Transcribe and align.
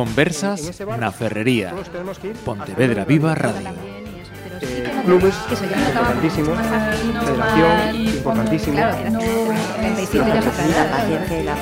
Conversas 0.00 0.80
na 0.96 1.12
Ferrería. 1.12 1.76
Pontevedra 2.42 3.04
Viva 3.04 3.34
Radio. 3.36 3.68
Eh, 4.62 4.88
clubes 5.04 5.34
importantísimos, 5.52 6.56
federación 7.20 7.96
importantísimo. 7.96 8.78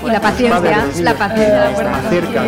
Y 0.04 0.06
la 0.06 0.20
paciencia, 0.20 0.86
la 1.02 1.14
paciencia. 1.14 1.68
Acerca 1.96 2.44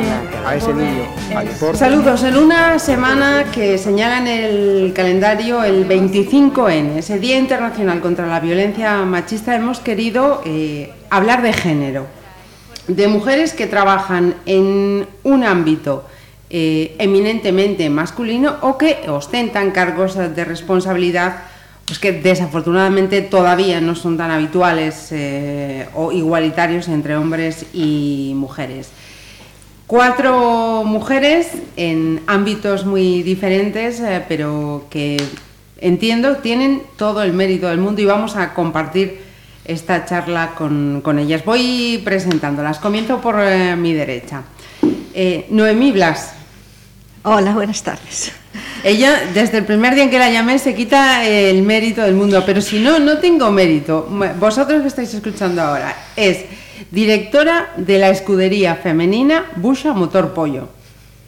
a 0.46 0.55
ese 0.55 0.73
niño 0.75 1.03
al 1.35 1.49
deporte. 1.49 1.77
Saludos. 1.77 2.22
En 2.22 2.36
una 2.36 2.79
semana 2.79 3.46
que 3.53 3.77
señala 3.77 4.18
en 4.18 4.29
el 4.29 4.93
calendario 4.95 5.64
el 5.64 5.89
25N, 5.89 6.99
ese 6.99 7.18
Día 7.18 7.36
Internacional 7.36 8.00
contra 8.00 8.29
la 8.29 8.39
Violencia 8.39 9.03
Machista, 9.04 9.57
hemos 9.57 9.81
querido 9.81 10.41
eh, 10.45 10.93
hablar 11.11 11.43
de 11.43 11.53
género, 11.53 12.20
de 12.96 13.08
mujeres 13.08 13.53
que 13.53 13.67
trabajan 13.67 14.35
en 14.46 15.07
un 15.22 15.44
ámbito 15.44 16.04
eh, 16.50 16.96
eminentemente 16.98 17.89
masculino 17.90 18.57
o 18.62 18.76
que 18.76 19.07
ostentan 19.08 19.71
cargos 19.71 20.17
de 20.17 20.44
responsabilidad 20.44 21.43
pues 21.86 21.98
que 21.98 22.12
desafortunadamente 22.12 23.21
todavía 23.21 23.81
no 23.81 23.96
son 23.96 24.17
tan 24.17 24.31
habituales 24.31 25.08
eh, 25.11 25.89
o 25.95 26.12
igualitarios 26.12 26.86
entre 26.86 27.17
hombres 27.17 27.67
y 27.72 28.32
mujeres. 28.36 28.90
Cuatro 29.89 30.84
mujeres 30.84 31.48
en 31.76 32.20
ámbitos 32.28 32.86
muy 32.86 33.25
diferentes, 33.25 33.98
eh, 33.98 34.25
pero 34.28 34.86
que 34.89 35.17
entiendo 35.78 36.36
tienen 36.36 36.83
todo 36.97 37.25
el 37.25 37.33
mérito 37.33 37.67
del 37.67 37.78
mundo 37.78 38.00
y 38.00 38.05
vamos 38.05 38.36
a 38.36 38.55
compartir 38.55 39.30
esta 39.64 40.05
charla 40.05 40.53
con, 40.56 41.00
con 41.03 41.19
ellas. 41.19 41.45
Voy 41.45 42.01
presentándolas. 42.05 42.79
Comienzo 42.79 43.21
por 43.21 43.37
eh, 43.41 43.77
mi 43.77 43.93
derecha. 43.93 44.43
Eh, 45.15 45.47
Noemí 45.51 45.93
Blas. 45.93 46.33
Hola, 47.23 47.53
buenas 47.53 47.83
tardes. 47.83 48.33
Ella, 48.83 49.21
desde 49.34 49.59
el 49.59 49.67
primer 49.67 49.95
día 49.95 50.05
en 50.05 50.11
que 50.11 50.19
la 50.19 50.31
llamé, 50.31 50.59
se 50.59 50.75
quita 50.75 51.25
el 51.27 51.62
mérito 51.62 52.03
del 52.03 52.15
mundo, 52.15 52.43
pero 52.47 52.62
si 52.62 52.81
no, 52.81 52.99
no 52.99 53.19
tengo 53.19 53.51
mérito. 53.51 54.09
Vosotros 54.39 54.81
que 54.81 54.89
estáis 54.89 55.12
escuchando 55.12 55.61
ahora, 55.61 55.95
es 56.17 56.39
directora 56.91 57.73
de 57.77 57.99
la 57.99 58.09
escudería 58.09 58.77
femenina 58.77 59.45
Busha 59.56 59.93
Motor 59.93 60.33
Pollo. 60.33 60.69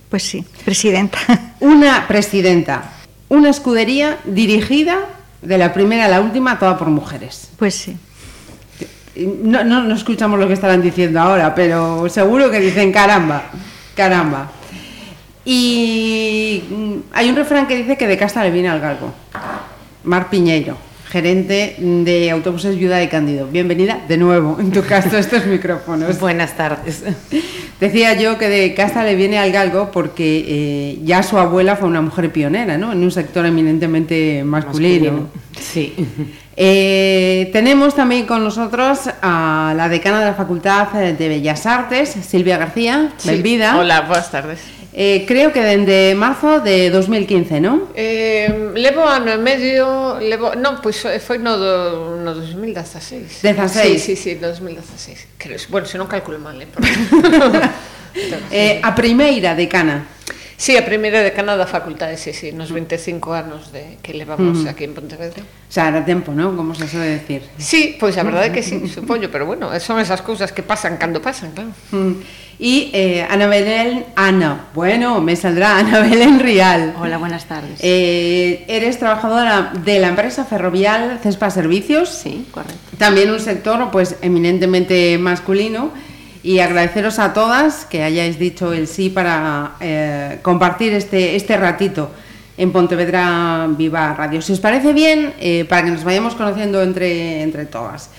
Pues 0.09 0.23
sí, 0.23 0.45
presidenta. 0.65 1.19
Una 1.61 2.07
presidenta, 2.09 2.93
una 3.29 3.51
escudería 3.51 4.19
dirigida 4.25 5.07
de 5.43 5.59
la 5.59 5.73
primera 5.73 6.07
a 6.07 6.09
la 6.09 6.21
última, 6.21 6.59
toda 6.59 6.77
por 6.79 6.89
mujeres. 6.89 7.49
Pues 7.57 7.75
sí. 7.75 7.97
No, 9.15 9.63
no, 9.63 9.83
no 9.83 9.95
escuchamos 9.95 10.39
lo 10.39 10.47
que 10.47 10.55
estarán 10.55 10.81
diciendo 10.81 11.21
ahora, 11.21 11.55
pero 11.55 12.09
seguro 12.09 12.51
que 12.51 12.61
dicen 12.61 12.91
caramba, 12.93 13.43
caramba. 13.95 14.51
Y 15.45 16.65
mm, 16.71 16.95
hay 17.13 17.29
un 17.29 17.37
refrán 17.37 17.67
que 17.67 17.77
dice 17.77 17.97
que 17.99 18.07
de 18.07 18.17
casta 18.17 18.43
le 18.43 18.51
viene 18.51 18.69
al 18.69 18.81
galgo. 18.81 19.13
Mar 20.05 20.31
Piñeiro, 20.31 20.77
gerente 21.13 21.77
de 21.79 22.31
Autobuses 22.31 22.79
Viuda 22.79 22.97
de 22.97 23.11
Cándido. 23.11 23.47
Bienvenida 23.47 24.01
de 24.09 24.17
nuevo 24.17 24.57
en 24.59 24.71
tu 24.71 24.83
caso 24.83 25.15
a 25.15 25.19
estos 25.21 25.45
micrófonos. 25.45 26.19
Buenas 26.19 26.57
tardes. 26.57 27.05
Decía 27.79 28.15
yo 28.15 28.39
que 28.39 28.49
de 28.49 28.73
casta 28.73 29.05
le 29.05 29.15
viene 29.15 29.39
al 29.39 29.53
galgo 29.53 29.91
porque 29.91 30.45
eh, 30.49 30.99
ya 31.05 31.23
su 31.23 31.37
abuela 31.37 31.77
fue 31.77 31.87
una 31.87 32.01
mujer 32.01 32.33
pionera, 32.33 32.79
¿no? 32.79 32.93
En 32.93 33.03
un 33.03 33.11
sector 33.11 33.45
eminentemente 33.45 34.43
masculino. 34.43 35.13
Masculino, 35.13 35.43
Sí. 35.61 35.95
Eh, 36.57 37.51
tenemos 37.53 37.95
también 37.95 38.27
con 38.27 38.43
nosotros 38.43 39.11
a 39.21 39.75
la 39.77 39.89
decana 39.91 40.21
de 40.21 40.27
la 40.27 40.35
Facultad 40.35 40.89
de 40.93 41.29
Bellas 41.29 41.67
Artes, 41.67 42.09
Silvia 42.09 42.57
García. 42.57 43.11
Benvida. 43.25 43.79
Hola, 43.79 44.03
boas 44.03 44.31
tardes. 44.31 44.61
Eh, 44.93 45.25
creo 45.27 45.53
que 45.53 45.65
dende 45.65 46.15
marzo 46.15 46.61
de 46.61 46.93
2015, 46.93 47.65
non? 47.65 47.89
Eh, 47.97 48.77
levo 48.77 49.09
ano 49.09 49.33
e 49.33 49.41
medio, 49.41 50.21
levo, 50.21 50.53
non, 50.53 50.85
pois 50.85 51.01
foi 51.01 51.41
no, 51.41 51.57
do, 51.57 52.21
no 52.21 52.37
2016. 52.37 53.41
16? 53.41 53.97
Sí, 53.97 53.97
sí, 53.97 54.15
sí, 54.17 54.31
2016. 54.37 55.41
Creo, 55.41 55.57
bueno, 55.73 55.89
se 55.89 55.97
non 55.97 56.05
calculo 56.05 56.37
mal, 56.37 56.61
eh, 56.61 56.69
eh, 58.53 58.85
a 58.85 58.93
primeira 58.93 59.57
decana. 59.57 60.05
Sí, 60.63 60.77
a 60.77 60.87
primeira 60.87 61.27
decana 61.27 61.59
da 61.59 61.67
facultade, 61.67 62.15
sí, 62.15 62.31
sí, 62.31 62.55
nos 62.55 62.71
25 62.71 63.35
anos 63.35 63.75
de 63.75 63.99
que 63.99 64.15
levamos 64.15 64.63
aquí 64.71 64.87
en 64.87 64.95
Pontevedra. 64.95 65.43
O 65.43 65.67
sea, 65.67 65.91
era 65.91 66.07
tempo, 66.07 66.31
non? 66.31 66.55
Como 66.55 66.71
se 66.79 66.87
suele 66.87 67.19
decir. 67.19 67.43
Sí, 67.59 67.99
pois 67.99 68.15
a 68.15 68.23
verdade 68.23 68.47
é 68.47 68.55
que 68.55 68.63
sí, 68.63 68.79
supoño, 68.87 69.27
pero 69.27 69.43
bueno, 69.43 69.75
son 69.83 69.99
esas 69.99 70.23
cousas 70.23 70.55
que 70.55 70.63
pasan 70.63 71.03
cando 71.03 71.19
pasan, 71.19 71.51
claro. 71.51 71.75
Mm. 71.91 72.15
Y 72.63 72.95
eh, 72.95 73.27
Ana 73.27 73.51
Belén, 73.51 74.07
Ana, 74.15 74.71
bueno, 74.71 75.19
me 75.19 75.35
saldrá 75.35 75.83
Ana 75.83 75.99
Belén 75.99 76.39
Rial. 76.39 76.95
Hola, 76.95 77.19
buenas 77.19 77.51
tardes. 77.51 77.83
Eh, 77.83 78.63
eres 78.71 79.03
trabajadora 79.03 79.75
de 79.83 79.99
la 79.99 80.15
empresa 80.15 80.47
ferrovial 80.47 81.19
Cespa 81.27 81.51
Servicios. 81.51 82.07
sí, 82.07 82.47
correcto. 82.55 82.79
También 83.03 83.35
un 83.35 83.43
sector 83.43 83.91
pues 83.91 84.15
eminentemente 84.23 85.19
masculino 85.19 85.91
y 86.43 86.59
agradeceros 86.59 87.19
a 87.19 87.33
todas 87.33 87.85
que 87.85 88.03
hayáis 88.03 88.39
dicho 88.39 88.73
el 88.73 88.89
sí 88.89 89.11
para 89.11 89.73
eh, 89.81 90.39
compartir 90.43 90.93
este, 90.93 91.37
este 91.37 91.57
ratito 91.57 92.11
en 92.57 92.73
Pontevedra 92.73 93.69
Viva 93.71 94.15
Radio. 94.15 94.43
Si 94.43 94.53
os 94.53 94.61
parece 94.61 94.93
bien, 94.93 95.35
eh, 95.41 95.65
para 95.69 95.85
que 95.85 95.91
nos 95.91 96.05
vayamos 96.05 96.35
conociendo 96.35 96.83
entre, 96.83 97.43
entre 97.43 97.67
todas. 97.67 98.11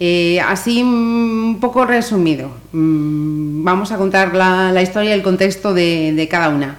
Eh, 0.00 0.40
así 0.40 0.82
mm, 0.82 1.44
un 1.54 1.60
poco 1.60 1.84
resumido, 1.84 2.50
mm, 2.72 3.62
vamos 3.64 3.92
a 3.92 3.98
contar 3.98 4.34
la, 4.34 4.80
historia 4.82 5.10
y 5.10 5.12
el 5.12 5.22
contexto 5.22 5.74
de, 5.74 6.12
de 6.14 6.28
cada 6.28 6.48
una. 6.48 6.78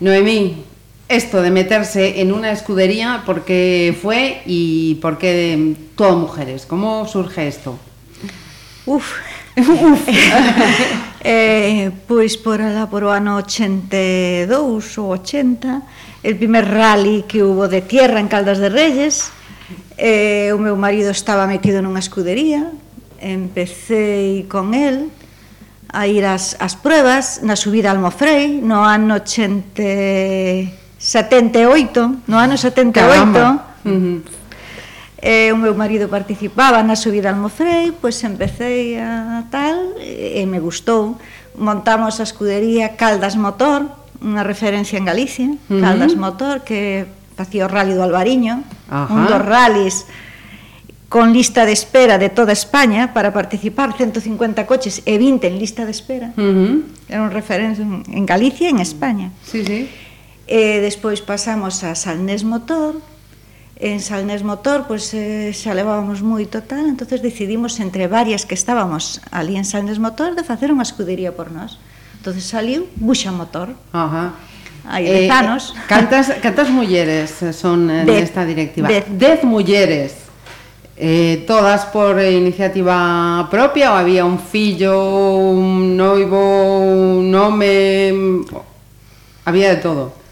Noemí, 0.00 0.62
esto 1.08 1.42
de 1.42 1.50
meterse 1.50 2.20
en 2.20 2.32
una 2.32 2.52
escudería, 2.52 3.22
¿por 3.26 3.44
qué 3.44 3.96
fue 4.00 4.42
y 4.46 4.96
por 4.96 5.18
qué 5.18 5.74
todo 5.96 6.16
mujeres? 6.16 6.66
¿Cómo 6.66 7.06
surge 7.06 7.48
esto? 7.48 7.78
Uf. 8.86 9.33
Uf. 9.56 10.08
eh, 11.24 11.90
pois 12.08 12.36
por 12.36 12.60
alá 12.60 12.90
por 12.90 13.06
o 13.06 13.10
ano 13.14 13.38
82 13.38 14.98
ou 14.98 15.14
80, 15.14 16.26
el 16.26 16.34
primer 16.34 16.66
rally 16.66 17.22
que 17.28 17.42
hubo 17.42 17.68
de 17.68 17.82
tierra 17.82 18.18
en 18.18 18.26
Caldas 18.26 18.58
de 18.58 18.68
Reyes, 18.68 19.30
eh, 19.96 20.50
o 20.50 20.58
meu 20.58 20.74
marido 20.74 21.14
estaba 21.14 21.46
metido 21.46 21.78
nunha 21.78 22.02
escudería, 22.02 22.66
empecé 23.22 24.44
con 24.50 24.74
el 24.74 25.14
a 25.94 26.10
ir 26.10 26.26
ás, 26.26 26.58
ás 26.58 26.74
pruebas 26.74 27.46
na 27.46 27.54
subida 27.54 27.94
al 27.94 28.02
Mofrei 28.02 28.58
no 28.58 28.82
ano 28.82 29.22
80, 29.22 29.78
78, 30.98 32.26
no 32.26 32.36
ano 32.36 32.58
78, 32.58 32.90
Caramba. 32.90 33.78
E 35.24 35.48
o 35.48 35.56
meu 35.56 35.72
marido 35.72 36.12
participaba 36.12 36.84
na 36.84 37.00
subida 37.00 37.32
al 37.32 37.40
Mocrei, 37.40 37.96
pois 37.96 38.20
empecé 38.28 39.00
a 39.00 39.48
tal 39.48 39.96
e 39.96 40.44
me 40.44 40.60
gustou. 40.60 41.16
Montamos 41.56 42.20
a 42.20 42.28
escudería 42.28 42.92
Caldas 43.00 43.32
Motor, 43.32 43.88
unha 44.20 44.44
referencia 44.44 45.00
en 45.00 45.08
Galicia, 45.08 45.48
uh 45.48 45.56
-huh. 45.56 45.80
Caldas 45.80 46.12
Motor, 46.12 46.60
que 46.60 47.08
facía 47.40 47.64
o 47.64 47.72
rally 47.72 47.96
do 47.96 48.04
Albariño, 48.04 48.68
Ajá. 48.84 49.08
un 49.08 49.24
dos 49.24 49.40
rallies 49.40 50.04
con 51.08 51.32
lista 51.32 51.64
de 51.64 51.72
espera 51.72 52.20
de 52.20 52.28
toda 52.28 52.52
España 52.52 53.16
para 53.16 53.32
participar, 53.32 53.96
150 53.96 54.68
coches 54.68 55.00
e 55.08 55.16
20 55.16 55.48
en 55.48 55.56
lista 55.56 55.88
de 55.88 55.92
espera. 55.96 56.36
Uh 56.36 56.52
-huh. 56.52 56.72
Era 57.08 57.24
un 57.24 57.32
referencia 57.32 57.80
en 57.80 58.24
Galicia 58.28 58.68
e 58.68 58.76
en 58.76 58.84
España. 58.84 59.32
Sí, 59.40 59.64
sí. 59.64 59.88
E 60.44 60.84
despois 60.84 61.24
pasamos 61.24 61.80
a 61.80 61.96
Salnés 61.96 62.44
Motor, 62.44 63.00
en 63.76 63.98
Salnés 63.98 64.46
Motor 64.46 64.86
pois 64.86 65.10
eh, 65.14 65.50
xa 65.50 65.74
levábamos 65.74 66.22
moito 66.22 66.62
tal, 66.62 66.86
entonces 66.86 67.22
decidimos 67.22 67.82
entre 67.82 68.06
varias 68.06 68.46
que 68.46 68.54
estábamos 68.54 69.18
ali 69.34 69.58
en 69.58 69.66
Salnés 69.66 69.98
Motor 69.98 70.38
de 70.38 70.46
facer 70.46 70.70
unha 70.70 70.86
escudería 70.86 71.34
por 71.34 71.50
nós. 71.50 71.82
Entonces 72.14 72.46
saliu 72.46 72.86
Buxa 72.94 73.34
Motor. 73.34 73.74
Ajá. 73.90 74.38
Aí 74.86 75.08
eh, 75.08 75.26
eh, 75.26 75.58
Cantas 75.88 76.30
cantas 76.40 76.70
mulleres 76.70 77.42
eh, 77.42 77.52
son 77.52 77.90
eh, 77.90 78.06
nesta 78.06 78.46
directiva? 78.46 78.86
Dez. 78.86 79.04
dez 79.10 79.40
mulleres. 79.42 80.24
Eh, 80.94 81.42
todas 81.50 81.90
por 81.90 82.22
iniciativa 82.22 83.50
propia 83.50 83.90
ou 83.90 83.98
había 83.98 84.22
un 84.22 84.38
fillo, 84.38 84.94
un 85.50 85.98
noivo, 85.98 86.38
un 87.18 87.34
home, 87.34 88.14
mm, 88.14 88.46
había 89.50 89.74
de 89.74 89.82
todo. 89.82 90.23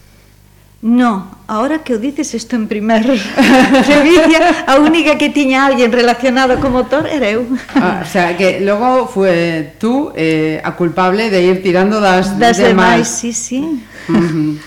No, 0.82 1.30
ahora 1.46 1.86
que 1.86 1.94
o 1.94 1.98
dices 2.02 2.34
isto 2.34 2.58
en 2.58 2.66
primer 2.66 3.06
Sevilla, 3.86 4.66
a 4.66 4.82
única 4.82 5.14
que 5.14 5.30
tiña 5.30 5.70
alguén 5.70 5.94
relacionado 5.94 6.58
co 6.58 6.74
motor 6.74 7.06
era 7.06 7.30
eu. 7.30 7.46
Ah, 7.78 8.02
o 8.02 8.08
sea, 8.10 8.34
que 8.34 8.58
logo 8.58 9.06
fue 9.06 9.78
tú 9.78 10.10
eh, 10.18 10.58
a 10.58 10.74
culpable 10.74 11.30
de 11.30 11.38
ir 11.38 11.62
tirando 11.62 12.02
das, 12.02 12.34
das 12.34 12.58
demais. 12.58 13.06
demais. 13.06 13.06
Sí, 13.06 13.30
sí. 13.30 13.62
Uh 14.10 14.12
-huh. 14.12 14.58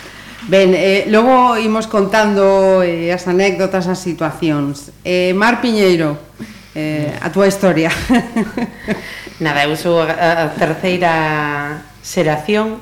Ben, 0.48 0.72
eh, 0.72 1.04
logo 1.12 1.60
imos 1.60 1.84
contando 1.92 2.80
eh, 2.80 3.12
as 3.12 3.28
anécdotas, 3.28 3.92
as 3.92 4.00
situacións. 4.00 4.96
Eh, 5.04 5.36
Mar 5.36 5.60
Piñeiro, 5.60 6.16
eh, 6.72 7.12
a 7.20 7.28
túa 7.28 7.52
historia. 7.52 7.92
Nada, 9.44 9.68
eu 9.68 9.76
sou 9.76 10.00
a, 10.00 10.48
a 10.48 10.56
terceira 10.56 11.84
xeración 12.00 12.80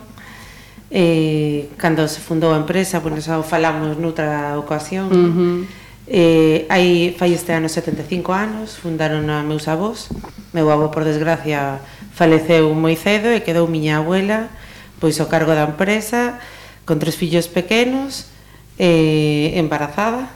eh, 0.94 1.74
cando 1.78 2.06
se 2.07 2.22
fundou 2.22 2.54
a 2.54 2.62
empresa, 2.62 3.01
bueno, 3.01 3.18
xa 3.18 3.42
o 3.42 3.44
falamos 3.44 3.98
noutra 3.98 4.54
ocasión, 4.62 5.10
uh 5.10 5.34
-huh. 5.34 5.57
eh, 6.06 6.69
hai, 6.69 7.18
fai 7.18 7.34
este 7.34 7.50
ano 7.57 7.66
75 7.66 8.30
anos, 8.30 8.78
fundaron 8.78 9.25
a 9.34 9.42
meus 9.42 9.66
avós, 9.66 10.13
meu 10.54 10.69
avó, 10.69 10.94
por 10.94 11.01
desgracia, 11.01 11.81
faleceu 12.13 12.69
moi 12.78 12.94
cedo 12.94 13.34
e 13.34 13.42
quedou 13.42 13.66
miña 13.66 13.98
abuela, 13.98 14.54
pois 15.01 15.18
o 15.18 15.25
cargo 15.25 15.57
da 15.57 15.66
empresa, 15.66 16.38
con 16.86 17.01
tres 17.01 17.18
fillos 17.18 17.50
pequenos, 17.50 18.30
eh, 18.78 19.57
embarazada, 19.57 20.30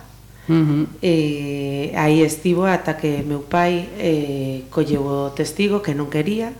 Uh 0.48 0.56
-huh. 0.56 0.88
eh, 1.04 1.92
aí 2.00 2.24
estivo 2.24 2.64
ata 2.64 2.96
que 2.96 3.20
meu 3.28 3.44
pai 3.44 3.92
eh, 4.00 4.64
colleu 4.72 5.04
o 5.04 5.36
testigo 5.36 5.84
que 5.84 5.92
non 5.92 6.08
quería 6.08 6.56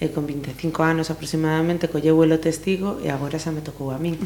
e 0.00 0.08
con 0.08 0.24
25 0.24 0.80
anos 0.80 1.12
aproximadamente 1.12 1.92
colleu 1.92 2.24
el 2.24 2.32
o 2.32 2.40
testigo 2.40 2.96
e 3.04 3.12
agora 3.12 3.36
xa 3.36 3.52
me 3.52 3.60
tocou 3.60 3.92
a 3.92 4.00
min. 4.00 4.16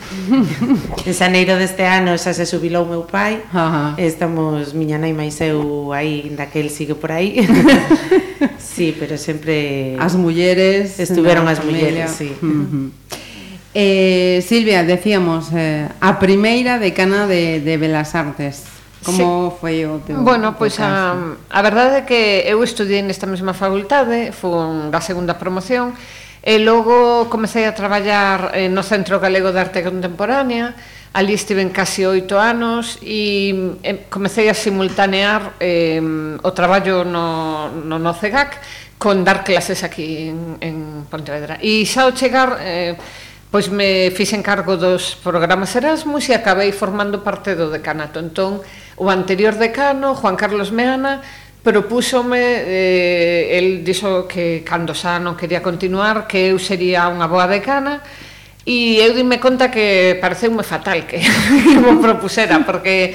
en 1.09 1.13
xaneiro 1.13 1.59
deste 1.59 1.83
ano 1.83 2.15
xa 2.15 2.31
se 2.31 2.47
subilou 2.47 2.87
meu 2.87 3.03
pai, 3.11 3.43
Ajá. 3.51 3.99
estamos 3.99 4.71
miña 4.71 5.03
nai 5.03 5.11
máis 5.11 5.35
eu 5.43 5.91
aí, 5.91 6.31
daquel 6.39 6.71
sigue 6.71 6.95
por 6.95 7.11
aí. 7.11 7.43
sí, 8.59 8.95
pero 8.95 9.19
sempre... 9.19 9.99
As 9.99 10.15
mulleres... 10.15 11.03
Estuveron 11.03 11.51
as 11.51 11.59
familia. 11.59 12.07
mulleres, 12.07 12.11
sí. 12.15 12.31
Uh 12.39 12.47
-huh. 12.47 12.89
Eh, 13.75 14.39
Silvia, 14.47 14.87
decíamos, 14.87 15.51
eh, 15.51 15.91
a 15.99 16.23
primeira 16.23 16.79
decana 16.79 17.27
de, 17.27 17.59
de 17.59 17.75
Belas 17.77 18.15
Artes. 18.15 18.74
Como 19.05 19.53
sí. 19.53 19.57
foi 19.61 19.77
o 19.85 20.01
teu 20.01 20.17
Bueno, 20.25 20.57
pois 20.57 20.81
pues, 20.81 20.89
a, 20.89 21.15
a 21.53 21.61
verdade 21.61 22.01
é 22.01 22.03
que 22.09 22.49
eu 22.49 22.65
estudei 22.65 23.05
nesta 23.05 23.29
mesma 23.29 23.53
facultade, 23.53 24.33
fun 24.33 24.89
da 24.89 25.05
segunda 25.05 25.37
promoción, 25.37 25.93
e 26.41 26.57
logo 26.61 27.29
comecei 27.29 27.69
a 27.69 27.77
traballar 27.77 28.57
eh, 28.57 28.73
no 28.73 28.81
Centro 28.81 29.21
Galego 29.21 29.53
de 29.53 29.61
Arte 29.61 29.85
Contemporánea, 29.85 30.73
ali 31.13 31.37
estiven 31.37 31.71
casi 31.71 32.03
oito 32.09 32.41
anos 32.41 32.99
e 33.05 33.79
eh, 33.85 34.09
comecei 34.11 34.49
a 34.49 34.57
simultanear 34.57 35.55
eh, 35.61 36.01
o 36.43 36.51
traballo 36.57 37.05
no, 37.05 37.71
no, 37.71 38.01
no 38.01 38.13
CEGAC 38.17 38.59
con 38.99 39.23
dar 39.23 39.45
clases 39.45 39.85
aquí 39.85 40.33
en, 40.33 40.57
en 40.65 40.77
Pontevedra. 41.13 41.61
E 41.61 41.85
xa 41.85 42.09
ao 42.09 42.17
chegar... 42.17 42.57
Eh, 42.61 42.97
pois 43.55 43.71
me 43.71 44.11
fixen 44.11 44.43
cargo 44.43 44.75
dos 44.75 45.15
programas 45.15 45.71
Erasmus 45.79 46.27
e 46.27 46.35
acabei 46.35 46.75
formando 46.75 47.23
parte 47.23 47.55
do 47.55 47.71
decanato. 47.71 48.19
Entón, 48.19 48.59
o 48.99 49.07
anterior 49.07 49.55
decano, 49.55 50.19
Juan 50.19 50.35
Carlos 50.35 50.75
Meana, 50.75 51.23
propúsome, 51.63 52.43
eh, 52.43 53.55
el 53.55 53.87
dixo 53.87 54.27
que 54.27 54.67
cando 54.67 54.91
xa 54.91 55.23
non 55.23 55.39
quería 55.39 55.63
continuar, 55.63 56.27
que 56.27 56.51
eu 56.51 56.59
sería 56.59 57.07
unha 57.07 57.31
boa 57.31 57.47
decana, 57.47 58.03
e 58.67 58.99
eu 58.99 59.15
dime 59.15 59.39
conta 59.39 59.71
que 59.71 60.19
pareceume 60.19 60.67
fatal 60.67 61.07
que, 61.07 61.23
que 61.71 61.79
me 61.79 62.03
propusera, 62.03 62.59
porque 62.67 63.15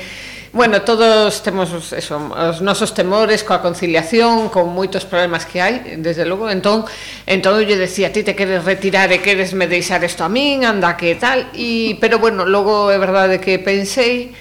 Bueno, 0.51 0.81
todos 0.81 1.44
temos 1.44 1.94
eso, 1.94 2.18
os 2.34 2.62
nosos 2.66 2.98
temores 2.98 3.46
coa 3.46 3.62
conciliación, 3.62 4.50
con 4.50 4.74
moitos 4.74 5.06
problemas 5.06 5.46
que 5.46 5.62
hai, 5.62 6.01
desde 6.01 6.25
logo. 6.25 6.50
Entón, 6.50 6.90
entón 7.30 7.62
eu 7.62 7.78
decía, 7.78 8.10
ti 8.10 8.25
te 8.25 8.34
queres 8.34 8.66
retirar 8.66 9.13
e 9.13 9.22
queres 9.22 9.54
me 9.54 9.69
deixar 9.69 10.01
isto 10.01 10.25
a 10.25 10.30
min, 10.30 10.66
anda 10.66 10.98
que 10.98 11.13
tal. 11.22 11.54
E, 11.54 12.01
pero 12.01 12.18
bueno, 12.18 12.50
logo 12.50 12.90
é 12.90 12.98
verdade 12.98 13.38
que 13.38 13.62
pensei 13.62 14.34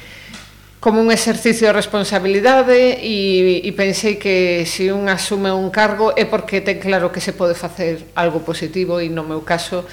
como 0.81 1.05
un 1.05 1.13
exercicio 1.13 1.69
de 1.69 1.77
responsabilidade 1.77 3.05
e, 3.05 3.61
e 3.61 3.71
pensei 3.77 4.17
que 4.17 4.65
se 4.65 4.89
un 4.89 5.13
asume 5.13 5.53
un 5.53 5.69
cargo 5.69 6.17
é 6.17 6.25
porque 6.25 6.65
ten 6.65 6.81
claro 6.81 7.13
que 7.13 7.21
se 7.21 7.37
pode 7.37 7.53
facer 7.53 8.01
algo 8.17 8.41
positivo 8.41 8.97
e 8.97 9.13
no 9.13 9.29
meu 9.29 9.45
caso 9.45 9.85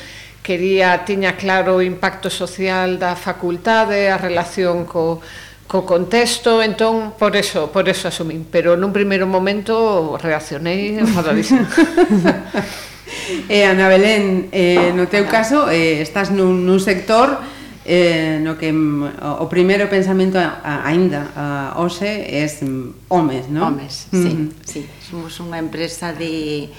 quería, 0.45 1.03
tiña 1.03 1.35
claro 1.35 1.75
o 1.75 1.83
impacto 1.83 2.29
social 2.29 3.01
da 3.01 3.17
facultade, 3.17 4.13
a 4.13 4.21
relación 4.21 4.85
co, 4.85 5.19
co 5.67 5.85
contexto, 5.85 6.61
entón, 6.61 7.17
por 7.17 7.35
eso, 7.35 7.71
por 7.73 7.89
eso 7.89 8.07
asumín, 8.07 8.45
pero 8.45 8.77
nun 8.77 8.93
primeiro 8.93 9.25
momento 9.25 10.13
reaccionei 10.21 11.01
enfadadísima. 11.01 11.65
eh, 13.49 13.65
Ana 13.65 13.89
Belén, 13.89 14.53
eh, 14.53 14.93
no 14.93 15.09
teu 15.09 15.25
caso, 15.25 15.73
eh, 15.73 16.05
estás 16.05 16.29
nun, 16.29 16.69
nun 16.69 16.77
sector 16.77 17.41
eh, 17.85 18.39
no 18.41 18.57
que 18.57 18.73
mm, 18.73 19.21
o, 19.21 19.45
o 19.45 19.49
primeiro 19.49 19.85
pensamento 19.85 20.41
a, 20.41 20.57
a, 20.65 20.89
ainda 20.89 21.29
a, 21.37 21.45
hoxe 21.77 22.09
é 22.09 22.45
mm, 22.45 23.09
homes, 23.13 23.45
non? 23.49 23.77
Homes, 23.77 24.09
sí, 24.09 24.17
mm 24.17 24.33
-hmm. 24.33 24.49
sí. 24.65 24.81
Somos 25.05 25.37
unha 25.37 25.61
empresa 25.61 26.09
de 26.09 26.69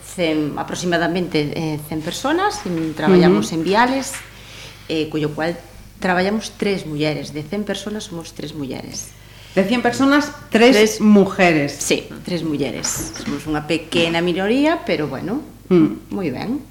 cen, 0.00 0.56
aproximadamente 0.56 1.52
eh, 1.52 1.76
100 1.84 2.00
personas, 2.00 2.64
mm, 2.64 2.96
traballamos 2.96 3.52
uh 3.52 3.56
mm 3.56 3.60
-huh. 3.60 3.60
-hmm. 3.60 3.60
en 3.60 3.62
viales, 3.64 4.06
eh, 4.88 5.04
cuyo 5.12 5.36
cual 5.36 5.52
traballamos 6.00 6.52
tres 6.56 6.86
mulleres, 6.86 7.32
de 7.34 7.42
100 7.42 7.64
personas 7.64 8.04
somos 8.04 8.32
tres 8.32 8.54
mulleres. 8.54 9.10
De 9.54 9.64
100 9.64 9.82
personas, 9.82 10.30
tres, 10.50 10.76
tres 10.76 11.00
mujeres. 11.00 11.72
Sí, 11.72 12.06
tres 12.24 12.44
mulleres. 12.44 13.12
Somos 13.18 13.42
unha 13.48 13.66
pequena 13.66 14.22
minoría, 14.22 14.86
pero 14.86 15.10
bueno, 15.10 15.42
mm. 15.66 16.14
moi 16.14 16.30
ben. 16.30 16.62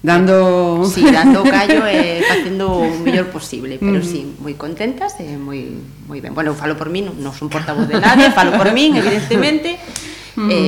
Dando... 0.00 0.80
Eh, 0.80 0.88
sí, 0.88 1.04
dando 1.10 1.44
callo 1.44 1.84
e 1.84 2.24
facendo 2.24 2.72
o 2.72 2.88
mellor 3.04 3.28
posible, 3.34 3.76
pero 3.76 4.00
mm. 4.00 4.06
sí, 4.06 4.20
moi 4.40 4.54
contentas 4.54 5.18
e 5.18 5.34
moi, 5.34 5.74
moi 6.06 6.22
ben. 6.22 6.32
Bueno, 6.32 6.54
falo 6.54 6.78
por 6.78 6.88
mí, 6.88 7.02
non, 7.02 7.18
non 7.18 7.34
son 7.34 7.50
portavoz 7.50 7.90
de 7.90 7.98
nadie, 7.98 8.30
falo 8.30 8.54
por 8.54 8.70
min, 8.72 8.94
evidentemente, 8.94 9.76
mm. 10.40 10.48
e, 10.48 10.60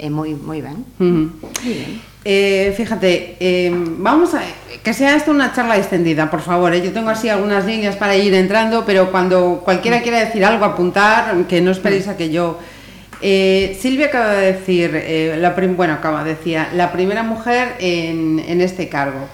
eh, 0.00 0.06
e 0.06 0.08
moi, 0.08 0.32
moi 0.32 0.64
ben. 0.64 0.80
Mm. 0.96 1.24
Moi 1.44 1.74
ben. 1.76 2.15
Eh, 2.28 2.74
fíjate, 2.76 3.36
eh, 3.38 3.70
vamos 3.72 4.34
a 4.34 4.42
que 4.82 4.92
sea 4.92 5.14
esto 5.14 5.30
una 5.30 5.52
charla 5.52 5.76
extendida, 5.76 6.28
por 6.28 6.40
favor. 6.40 6.74
Eh. 6.74 6.82
Yo 6.82 6.92
tengo 6.92 7.10
así 7.10 7.28
algunas 7.28 7.64
líneas 7.64 7.94
para 7.94 8.16
ir 8.16 8.34
entrando, 8.34 8.84
pero 8.84 9.12
cuando 9.12 9.62
cualquiera 9.64 10.02
quiera 10.02 10.18
decir 10.18 10.44
algo, 10.44 10.64
apuntar, 10.64 11.44
que 11.48 11.60
no 11.60 11.70
esperéis 11.70 12.08
a 12.08 12.16
que 12.16 12.30
yo. 12.30 12.58
Eh, 13.22 13.78
Silvia 13.80 14.06
acaba 14.06 14.32
de 14.32 14.52
decir, 14.54 14.90
la 15.38 15.50
bueno, 15.50 15.94
acaba, 15.94 16.24
decía, 16.24 16.68
la 16.74 16.90
primera 16.90 17.22
mujer 17.22 17.76
en, 17.78 18.40
en 18.40 18.60
este 18.60 18.88
cargo. 18.88 19.28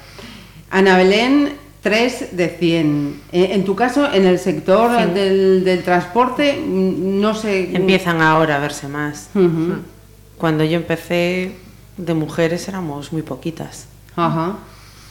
Ana 0.70 0.98
Belén, 0.98 1.54
3 1.82 2.36
de 2.36 2.48
100. 2.48 3.20
Eh, 3.32 3.48
en 3.52 3.64
tu 3.64 3.74
caso, 3.74 4.12
en 4.12 4.26
el 4.26 4.38
sector 4.38 4.90
sí. 4.98 5.10
del, 5.14 5.64
del, 5.64 5.82
transporte, 5.82 6.62
no 6.66 7.34
sé. 7.34 7.74
Empiezan 7.74 8.20
ahora 8.20 8.56
a 8.56 8.58
verse 8.60 8.86
más. 8.86 9.30
Uh 9.34 9.40
-huh. 9.40 9.78
Cuando 10.36 10.62
yo 10.64 10.76
empecé, 10.76 11.52
de 11.96 12.14
mujeres 12.14 12.68
éramos 12.68 13.12
muy 13.12 13.22
poquitas. 13.22 13.86
Ajá. 14.16 14.56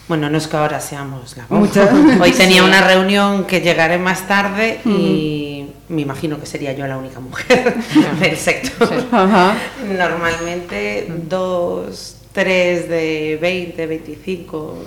Bueno, 0.08 0.30
no 0.30 0.38
es 0.38 0.48
que 0.48 0.58
ahora 0.58 0.80
seamos 0.82 1.38
la 1.38 1.46
Muchas. 1.50 1.90
Hoy 2.22 2.32
tenía 2.32 2.64
una 2.64 2.82
reunión 2.86 3.46
que 3.46 3.62
llegaré 3.62 3.98
más 3.98 4.28
tarde 4.28 4.82
uh 4.84 4.90
-huh. 4.90 5.00
y 5.00 5.70
me 5.90 6.02
imagino 6.02 6.40
que 6.40 6.46
sería 6.46 6.74
yo 6.74 6.86
la 6.88 6.98
única 6.98 7.20
mujer 7.20 7.76
del 8.20 8.38
sector. 8.38 8.90
Sí. 8.90 9.08
Ajá. 9.12 9.56
Normalmente 9.88 11.08
dos, 11.30 12.18
tres 12.34 12.90
de 12.90 13.38
20, 13.42 13.86
25 13.88 14.84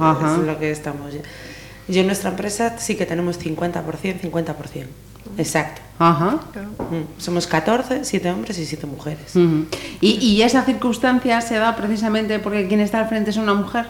Ajá. 0.00 0.36
es 0.40 0.46
lo 0.46 0.58
que 0.58 0.70
estamos. 0.70 1.12
Yo 1.86 2.00
en 2.00 2.06
nuestra 2.06 2.30
empresa 2.30 2.78
sí 2.78 2.96
que 2.96 3.04
tenemos 3.06 3.38
50%, 3.38 4.20
50%. 4.20 4.86
Exacto. 5.38 5.80
Ajá. 5.98 6.40
Mm. 6.90 7.20
Somos 7.20 7.46
14, 7.46 8.04
7 8.04 8.30
hombres 8.30 8.58
y 8.58 8.66
7 8.66 8.86
mujeres. 8.86 9.36
Uh 9.36 9.40
-huh. 9.40 9.64
¿Y, 10.00 10.18
¿Y 10.18 10.42
esa 10.42 10.64
circunstancia 10.64 11.40
se 11.40 11.56
da 11.56 11.76
precisamente 11.76 12.38
porque 12.38 12.66
quien 12.66 12.80
está 12.80 13.00
al 13.00 13.08
frente 13.08 13.30
es 13.30 13.36
una 13.36 13.54
mujer? 13.54 13.86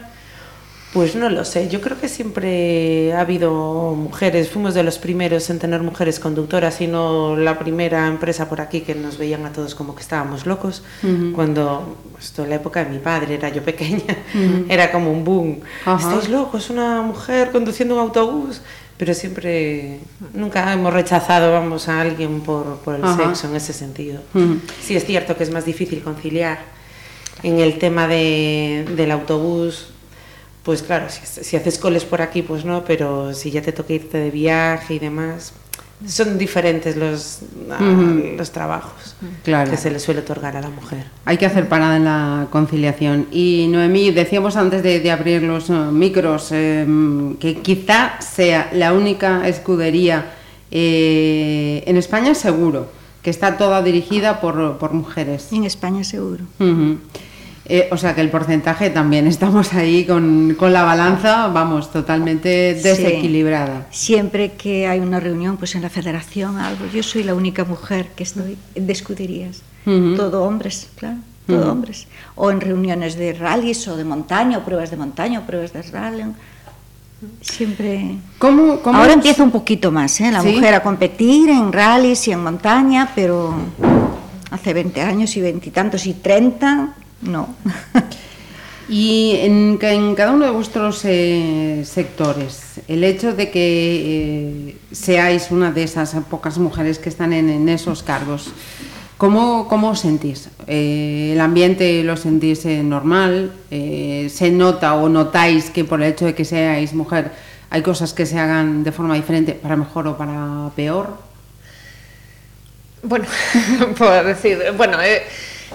Pues 0.94 1.16
no 1.16 1.28
lo 1.28 1.44
sé, 1.44 1.68
yo 1.68 1.80
creo 1.80 1.98
que 2.00 2.08
siempre 2.08 3.12
ha 3.14 3.22
habido 3.22 3.50
mujeres, 3.96 4.48
fuimos 4.48 4.74
de 4.74 4.84
los 4.84 4.98
primeros 4.98 5.50
en 5.50 5.58
tener 5.58 5.82
mujeres 5.82 6.20
conductoras 6.20 6.80
y 6.80 6.86
no 6.86 7.34
la 7.34 7.58
primera 7.58 8.06
empresa 8.06 8.48
por 8.48 8.60
aquí 8.60 8.82
que 8.82 8.94
nos 8.94 9.18
veían 9.18 9.44
a 9.44 9.50
todos 9.52 9.74
como 9.74 9.96
que 9.96 10.02
estábamos 10.02 10.46
locos, 10.46 10.84
uh 11.02 11.06
-huh. 11.08 11.32
cuando, 11.32 11.96
esto 12.16 12.44
en 12.44 12.50
la 12.50 12.56
época 12.56 12.84
de 12.84 12.90
mi 12.92 13.00
padre, 13.00 13.34
era 13.34 13.48
yo 13.48 13.64
pequeña, 13.64 14.04
uh 14.34 14.38
-huh. 14.38 14.66
era 14.68 14.92
como 14.92 15.10
un 15.10 15.24
boom, 15.24 15.58
estáis 15.98 16.28
locos, 16.28 16.70
una 16.70 17.02
mujer 17.02 17.50
conduciendo 17.50 17.96
un 17.96 18.00
autobús, 18.00 18.60
pero 18.96 19.12
siempre, 19.14 19.98
nunca 20.32 20.72
hemos 20.72 20.92
rechazado, 20.92 21.52
vamos, 21.52 21.88
a 21.88 22.00
alguien 22.00 22.40
por, 22.40 22.78
por 22.78 22.94
el 22.94 23.04
Ajá. 23.04 23.16
sexo 23.16 23.48
en 23.48 23.56
ese 23.56 23.72
sentido. 23.72 24.20
Uh 24.34 24.38
-huh. 24.38 24.60
Sí 24.80 24.94
es 24.96 25.04
cierto 25.04 25.36
que 25.36 25.42
es 25.42 25.50
más 25.50 25.64
difícil 25.64 26.02
conciliar 26.02 26.58
en 27.42 27.58
el 27.58 27.78
tema 27.78 28.06
de, 28.06 28.86
del 28.96 29.10
autobús, 29.10 29.88
pues 30.62 30.82
claro, 30.82 31.06
si, 31.10 31.44
si, 31.44 31.56
haces 31.56 31.78
coles 31.78 32.04
por 32.04 32.22
aquí, 32.22 32.42
pues 32.42 32.64
no, 32.64 32.84
pero 32.84 33.34
si 33.34 33.50
ya 33.50 33.60
te 33.60 33.72
toca 33.72 33.92
irte 33.92 34.16
de 34.16 34.30
viaje 34.30 34.94
y 34.94 34.98
demás, 34.98 35.52
son 36.06 36.38
diferentes 36.38 36.96
los, 36.96 37.38
uh 37.68 37.82
-huh. 37.82 38.36
los 38.36 38.50
trabajos 38.50 39.16
claro. 39.42 39.70
que 39.70 39.76
se 39.76 39.90
le 39.90 39.98
suele 39.98 40.20
otorgar 40.20 40.56
a 40.56 40.60
la 40.60 40.68
mujer. 40.68 41.04
Hay 41.24 41.36
que 41.36 41.46
hacer 41.46 41.68
parada 41.68 41.96
en 41.96 42.04
la 42.04 42.46
conciliación. 42.50 43.26
Y 43.32 43.68
Noemí, 43.70 44.10
decíamos 44.10 44.56
antes 44.56 44.82
de, 44.82 45.00
de 45.00 45.10
abrir 45.10 45.42
los 45.42 45.70
uh, 45.70 45.90
micros 45.92 46.48
eh, 46.52 46.86
que 47.40 47.56
quizá 47.58 48.20
sea 48.20 48.70
la 48.72 48.92
única 48.92 49.48
escudería 49.48 50.32
eh, 50.70 51.82
en 51.86 51.96
España 51.96 52.34
seguro, 52.34 52.88
que 53.22 53.30
está 53.30 53.56
toda 53.56 53.82
dirigida 53.82 54.40
por, 54.40 54.78
por 54.78 54.92
mujeres. 54.92 55.52
En 55.52 55.64
España 55.64 56.04
seguro. 56.04 56.44
Uh 56.58 56.64
-huh. 56.64 56.98
Eh, 57.66 57.88
o 57.90 57.96
sea 57.96 58.14
que 58.14 58.20
el 58.20 58.28
porcentaje 58.28 58.90
también 58.90 59.26
estamos 59.26 59.72
ahí 59.72 60.04
con, 60.04 60.54
con 60.58 60.72
la 60.72 60.82
balanza, 60.82 61.48
vamos, 61.48 61.90
totalmente 61.90 62.74
desequilibrada. 62.74 63.86
Sí. 63.90 64.14
Siempre 64.14 64.52
que 64.52 64.86
hay 64.86 65.00
una 65.00 65.18
reunión, 65.18 65.56
pues 65.56 65.74
en 65.74 65.80
la 65.80 65.88
federación, 65.88 66.58
algo, 66.58 66.84
yo 66.92 67.02
soy 67.02 67.22
la 67.22 67.34
única 67.34 67.64
mujer 67.64 68.08
que 68.14 68.24
estoy 68.24 68.58
escuderías. 68.74 69.62
Uh 69.86 69.90
-huh. 69.90 70.16
Todo 70.16 70.44
hombres, 70.44 70.88
claro, 70.96 71.16
todo 71.46 71.56
uh 71.58 71.64
-huh. 71.64 71.70
hombres. 71.72 72.06
O 72.36 72.50
en 72.50 72.60
reuniones 72.60 73.16
de 73.16 73.32
rallies 73.32 73.88
o 73.88 73.96
de 73.96 74.04
montaña, 74.04 74.58
o 74.58 74.64
pruebas 74.64 74.90
de 74.90 74.96
montaña, 74.96 75.40
o 75.40 75.42
pruebas 75.46 75.72
de 75.72 75.82
rally. 75.82 76.24
Siempre. 77.40 78.16
¿Cómo, 78.38 78.80
cómo 78.80 78.98
Ahora 78.98 79.12
es? 79.12 79.16
empieza 79.16 79.42
un 79.42 79.50
poquito 79.50 79.90
más, 79.90 80.20
¿eh? 80.20 80.30
La 80.30 80.42
¿Sí? 80.42 80.48
mujer 80.52 80.74
a 80.74 80.82
competir 80.82 81.48
en 81.48 81.72
rallies 81.72 82.28
y 82.28 82.32
en 82.32 82.42
montaña, 82.42 83.10
pero 83.14 83.54
hace 84.50 84.74
20 84.74 85.00
años 85.00 85.34
y 85.36 85.40
veintitantos 85.40 86.04
y 86.06 86.12
30 86.12 86.94
no. 87.24 87.54
y 88.88 89.36
en, 89.40 89.76
cada 89.78 90.32
uno 90.32 90.44
de 90.44 90.50
vuestros 90.50 91.04
eh, 91.04 91.82
sectores, 91.84 92.80
el 92.88 93.02
hecho 93.04 93.34
de 93.34 93.50
que 93.50 94.70
eh, 94.70 94.76
seáis 94.92 95.50
una 95.50 95.72
de 95.72 95.84
esas 95.84 96.14
pocas 96.30 96.58
mujeres 96.58 96.98
que 96.98 97.08
están 97.08 97.32
en, 97.32 97.68
esos 97.68 98.02
cargos, 98.02 98.52
¿cómo, 99.16 99.68
cómo 99.68 99.90
os 99.90 100.00
sentís? 100.00 100.50
Eh, 100.66 101.30
¿El 101.32 101.40
ambiente 101.40 102.02
lo 102.04 102.16
sentís 102.16 102.64
normal? 102.66 103.52
Eh, 103.70 104.28
¿Se 104.32 104.50
nota 104.50 104.94
o 104.94 105.08
notáis 105.08 105.70
que 105.70 105.84
por 105.84 106.02
el 106.02 106.12
hecho 106.12 106.26
de 106.26 106.34
que 106.34 106.44
seáis 106.44 106.92
mujer 106.92 107.32
hay 107.70 107.82
cosas 107.82 108.12
que 108.12 108.26
se 108.26 108.38
hagan 108.38 108.84
de 108.84 108.92
forma 108.92 109.14
diferente, 109.14 109.52
para 109.52 109.76
mejor 109.76 110.06
o 110.08 110.16
para 110.16 110.70
peor? 110.76 111.18
Bueno, 113.02 113.26
puedo 113.98 114.24
decir, 114.24 114.58
bueno, 114.76 114.98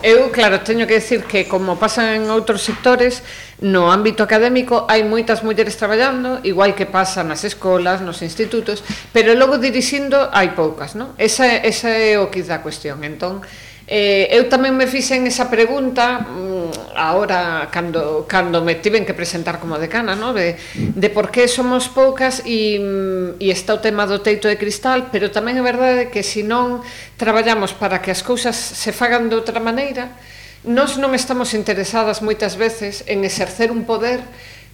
Eu, 0.01 0.31
claro, 0.31 0.63
teño 0.63 0.87
que 0.87 0.93
decir 0.93 1.27
que 1.27 1.43
como 1.51 1.75
pasa 1.75 2.15
en 2.15 2.31
outros 2.31 2.63
sectores, 2.63 3.19
no 3.59 3.91
ámbito 3.91 4.23
académico 4.23 4.87
hai 4.87 5.03
moitas 5.03 5.43
mulleres 5.43 5.75
traballando, 5.75 6.39
igual 6.47 6.71
que 6.71 6.87
pasa 6.87 7.19
nas 7.19 7.43
escolas, 7.43 7.99
nos 7.99 8.23
institutos, 8.23 8.79
pero 9.11 9.35
logo 9.35 9.59
dirixindo 9.59 10.31
hai 10.31 10.55
poucas, 10.55 10.95
non? 10.95 11.11
Esa, 11.19 11.51
esa 11.67 11.91
é 11.91 12.15
o 12.15 12.31
que 12.31 12.47
da 12.47 12.63
cuestión. 12.63 13.03
Entón, 13.03 13.43
Eh, 13.89 14.29
eu 14.37 14.45
tamén 14.45 14.77
me 14.77 14.85
fixen 14.85 15.25
esa 15.25 15.49
pregunta 15.49 16.21
mm, 16.21 16.93
ahora 16.93 17.73
cando, 17.73 18.29
cando 18.29 18.61
me 18.61 18.77
tiven 18.77 19.01
que 19.01 19.17
presentar 19.17 19.57
como 19.57 19.81
decana, 19.81 20.13
no? 20.13 20.29
de, 20.29 20.61
de 20.77 21.09
por 21.09 21.33
que 21.33 21.49
somos 21.49 21.89
poucas 21.89 22.45
e, 22.45 22.77
e 22.77 23.49
mm, 23.49 23.49
está 23.49 23.73
o 23.73 23.81
tema 23.81 24.05
do 24.05 24.21
teito 24.21 24.45
de 24.45 24.61
cristal, 24.61 25.09
pero 25.09 25.33
tamén 25.33 25.57
é 25.57 25.65
verdade 25.65 26.13
que 26.13 26.21
se 26.21 26.45
non 26.45 26.85
traballamos 27.17 27.73
para 27.73 27.97
que 27.97 28.13
as 28.13 28.21
cousas 28.21 28.53
se 28.53 28.93
fagan 28.93 29.25
de 29.25 29.33
outra 29.33 29.57
maneira, 29.57 30.13
nós 30.61 31.01
non 31.01 31.17
estamos 31.17 31.57
interesadas 31.57 32.21
moitas 32.21 32.53
veces 32.53 33.01
en 33.09 33.25
exercer 33.25 33.73
un 33.73 33.89
poder 33.89 34.21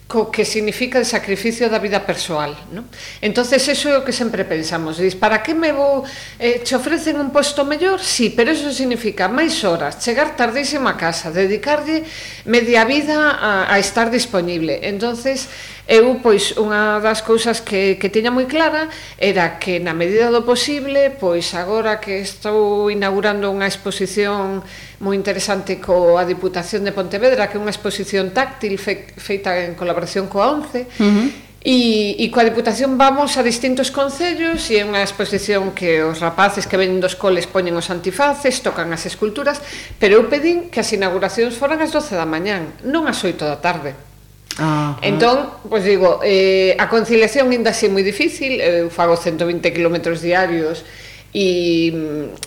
co 0.07 0.29
que 0.29 0.45
significa 0.45 1.01
o 1.01 1.05
sacrificio 1.05 1.65
da 1.65 1.81
vida 1.81 2.05
persoal, 2.05 2.53
¿no? 2.69 2.85
Entonces 3.25 3.65
eso 3.65 3.89
é 3.89 3.97
o 3.97 4.05
que 4.05 4.13
sempre 4.13 4.45
pensamos, 4.45 5.01
dis, 5.01 5.17
para 5.17 5.41
que 5.41 5.57
me 5.57 5.73
vou 5.73 6.05
eh, 6.37 6.61
che 6.61 6.77
ofrecen 6.77 7.17
un 7.17 7.33
posto 7.33 7.65
mellor? 7.65 7.97
Sí, 7.97 8.29
pero 8.29 8.53
eso 8.53 8.69
significa 8.69 9.25
máis 9.25 9.65
horas, 9.65 9.97
chegar 9.97 10.37
tardísimo 10.37 10.85
a 10.85 10.93
casa, 10.93 11.33
dedicarlle 11.33 12.05
media 12.45 12.85
vida 12.85 13.33
a, 13.33 13.65
a 13.65 13.81
estar 13.81 14.13
disponible. 14.13 14.77
Entonces, 14.85 15.49
eu 15.89 16.17
pois 16.21 16.57
unha 16.57 16.97
das 16.97 17.21
cousas 17.21 17.61
que 17.61 17.97
que 18.01 18.09
tiña 18.09 18.33
moi 18.33 18.49
clara 18.49 18.89
era 19.21 19.61
que 19.61 19.77
na 19.77 19.93
medida 19.93 20.33
do 20.33 20.41
posible, 20.41 21.13
pois 21.17 21.53
agora 21.53 22.01
que 22.01 22.21
estou 22.21 22.89
inaugurando 22.89 23.49
unha 23.49 23.69
exposición 23.69 24.65
moi 24.99 25.15
interesante 25.15 25.81
coa 25.81 26.23
Diputación 26.23 26.85
de 26.85 26.95
Pontevedra, 26.95 27.49
que 27.49 27.57
é 27.57 27.61
unha 27.61 27.73
exposición 27.73 28.31
táctil 28.31 28.79
fe, 28.79 29.11
feita 29.17 29.55
en 29.63 29.75
colaboración 29.75 30.29
coa 30.31 30.53
ONCE, 30.55 30.87
uh 30.87 31.03
-huh. 31.03 31.27
E, 31.65 32.21
e 32.21 32.29
coa 32.29 32.45
Diputación 32.45 32.93
vamos 32.93 33.33
a 33.37 33.41
distintos 33.41 33.89
concellos 33.89 34.69
e 34.69 34.77
é 34.77 34.85
unha 34.85 35.01
exposición 35.01 35.73
que 35.73 36.05
os 36.05 36.21
rapaces 36.21 36.69
que 36.69 36.77
venen 36.77 37.01
dos 37.01 37.17
coles 37.17 37.49
poñen 37.49 37.73
os 37.73 37.89
antifaces, 37.89 38.61
tocan 38.61 38.93
as 38.93 39.09
esculturas, 39.09 39.57
pero 39.97 40.21
eu 40.21 40.29
pedín 40.29 40.69
que 40.69 40.85
as 40.85 40.93
inauguracións 40.93 41.57
foran 41.57 41.81
as 41.81 41.89
12 41.89 42.13
da 42.13 42.29
mañán, 42.29 42.69
non 42.85 43.09
as 43.09 43.17
8 43.17 43.49
da 43.49 43.57
tarde. 43.57 43.97
Ajá. 44.61 45.01
Entón, 45.01 45.57
pois 45.65 45.81
digo, 45.81 46.21
eh, 46.21 46.77
a 46.77 46.85
conciliación 46.85 47.49
ainda 47.49 47.73
así 47.73 47.89
moi 47.89 48.05
difícil, 48.05 48.61
eu 48.61 48.93
fago 48.93 49.17
120 49.17 49.65
km 49.73 50.13
diarios 50.21 50.85
e, 51.35 51.91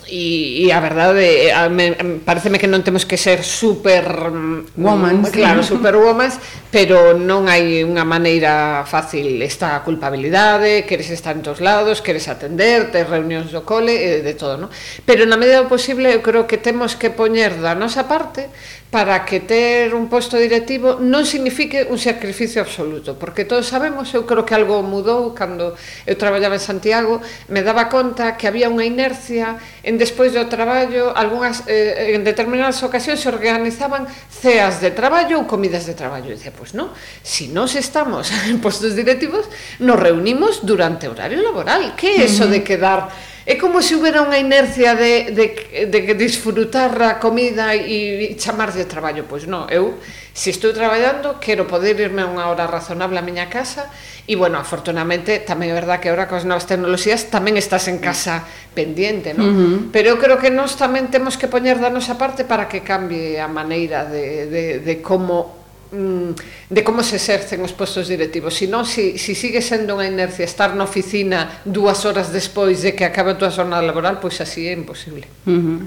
e, 0.08 0.64
e 0.64 0.72
a 0.72 0.80
verdade 0.80 1.52
a, 1.52 1.68
me, 1.68 1.92
pareceme 2.24 2.56
que 2.56 2.64
non 2.64 2.80
temos 2.80 3.04
que 3.04 3.20
ser 3.20 3.44
super 3.44 4.32
mm, 4.32 4.80
woman, 4.80 5.28
claro, 5.28 5.60
sí. 5.60 5.76
super 5.76 6.00
woman, 6.00 6.32
pero 6.72 7.12
non 7.12 7.52
hai 7.52 7.84
unha 7.84 8.08
maneira 8.08 8.88
fácil 8.88 9.44
esta 9.44 9.76
culpabilidade, 9.84 10.88
queres 10.88 11.12
estar 11.12 11.36
en 11.36 11.44
todos 11.44 11.60
lados, 11.60 12.00
queres 12.00 12.32
atender, 12.32 12.88
ter 12.88 13.04
reunións 13.04 13.52
do 13.52 13.60
cole, 13.60 13.92
e 13.92 14.24
de 14.24 14.32
todo, 14.32 14.56
non? 14.56 14.72
Pero 15.04 15.28
na 15.28 15.36
medida 15.36 15.60
do 15.60 15.68
posible 15.68 16.08
eu 16.08 16.24
creo 16.24 16.48
que 16.48 16.56
temos 16.56 16.96
que 16.96 17.12
poñer 17.12 17.60
da 17.60 17.76
nosa 17.76 18.08
parte 18.08 18.48
para 18.88 19.28
que 19.28 19.44
ter 19.44 19.92
un 19.92 20.08
posto 20.08 20.40
directivo 20.40 20.96
non 20.96 21.28
signifique 21.28 21.84
un 21.92 22.00
sacrificio 22.00 22.64
absoluto, 22.64 23.20
porque 23.20 23.44
todos 23.44 23.68
sabemos, 23.68 24.16
eu 24.16 24.24
creo 24.24 24.48
que 24.48 24.56
algo 24.56 24.80
mudou 24.80 25.36
cando 25.36 25.76
eu 26.08 26.16
traballaba 26.16 26.56
en 26.56 26.64
Santiago, 26.64 27.20
me 27.52 27.60
daba 27.60 27.92
conta 27.92 28.40
que 28.40 28.48
había 28.48 28.72
un 28.72 28.77
unha 28.78 28.86
inercia 28.86 29.58
en 29.82 29.98
despois 29.98 30.30
do 30.30 30.46
traballo, 30.46 31.10
algunhas, 31.10 31.66
eh, 31.66 32.14
en 32.14 32.22
determinadas 32.22 32.78
ocasións 32.86 33.18
se 33.18 33.26
organizaban 33.26 34.06
ceas 34.30 34.78
de 34.78 34.94
traballo 34.94 35.42
ou 35.42 35.50
comidas 35.50 35.82
de 35.90 35.98
traballo. 35.98 36.30
E 36.30 36.38
dice, 36.38 36.54
pois 36.54 36.78
non, 36.78 36.94
se 37.26 37.26
si 37.26 37.44
nos 37.50 37.74
estamos 37.74 38.30
en 38.46 38.62
postos 38.62 38.94
directivos, 38.94 39.50
nos 39.82 39.98
reunimos 39.98 40.62
durante 40.62 41.10
horario 41.10 41.42
laboral. 41.42 41.98
Que 41.98 42.22
é 42.22 42.30
eso 42.30 42.46
de 42.46 42.62
quedar 42.62 43.10
É 43.48 43.56
como 43.56 43.80
se 43.80 43.96
houbera 43.96 44.20
unha 44.20 44.36
inercia 44.36 44.92
de, 44.92 45.32
de, 45.32 45.46
de, 45.88 45.98
de 46.12 46.14
disfrutar 46.20 46.92
a 47.00 47.16
comida 47.16 47.72
e 47.72 48.36
chamar 48.36 48.76
de 48.76 48.84
traballo. 48.84 49.24
Pois 49.24 49.48
non, 49.48 49.64
eu 49.72 49.96
se 50.38 50.54
estou 50.54 50.70
traballando, 50.70 51.42
quero 51.42 51.66
poder 51.66 51.98
irme 51.98 52.22
a 52.22 52.30
unha 52.30 52.46
hora 52.46 52.70
razonable 52.70 53.18
a 53.18 53.26
miña 53.26 53.50
casa 53.50 53.90
e, 54.22 54.38
bueno, 54.38 54.62
afortunadamente, 54.62 55.42
tamén 55.42 55.74
é 55.74 55.74
verdad 55.74 55.98
que 55.98 56.14
agora 56.14 56.30
coas 56.30 56.46
novas 56.46 56.62
tecnoloxías 56.62 57.26
tamén 57.26 57.58
estás 57.58 57.90
en 57.90 57.98
casa 57.98 58.46
pendiente, 58.70 59.34
non? 59.34 59.50
Uh 59.50 59.50
-huh. 59.50 59.76
Pero 59.90 60.14
eu 60.14 60.16
creo 60.22 60.38
que 60.38 60.54
nós 60.54 60.78
tamén 60.78 61.10
temos 61.10 61.34
que 61.34 61.50
poñer 61.50 61.82
da 61.82 61.90
nosa 61.90 62.14
parte 62.14 62.46
para 62.46 62.70
que 62.70 62.86
cambie 62.86 63.42
a 63.42 63.50
maneira 63.50 64.06
de, 64.06 64.46
de, 64.46 64.64
de 64.78 64.94
como 65.02 65.57
mm, 65.92 66.30
de 66.70 66.84
como 66.84 67.02
se 67.02 67.16
exercen 67.16 67.60
os 67.62 67.72
postos 67.72 68.08
directivos, 68.08 68.54
senón 68.54 68.86
se, 68.86 69.18
si, 69.18 69.34
si 69.34 69.34
sigue 69.34 69.60
sendo 69.60 69.96
unha 69.96 70.08
inercia 70.08 70.44
estar 70.44 70.74
na 70.76 70.84
oficina 70.84 71.62
dúas 71.64 72.04
horas 72.04 72.32
despois 72.32 72.84
de 72.84 72.92
que 72.92 73.04
acaba 73.04 73.34
a 73.34 73.38
túa 73.38 73.52
jornada 73.52 73.84
laboral, 73.84 74.20
pois 74.20 74.40
así 74.40 74.68
é 74.68 74.74
imposible. 74.74 75.26
Uh 75.44 75.52
-huh. 75.52 75.78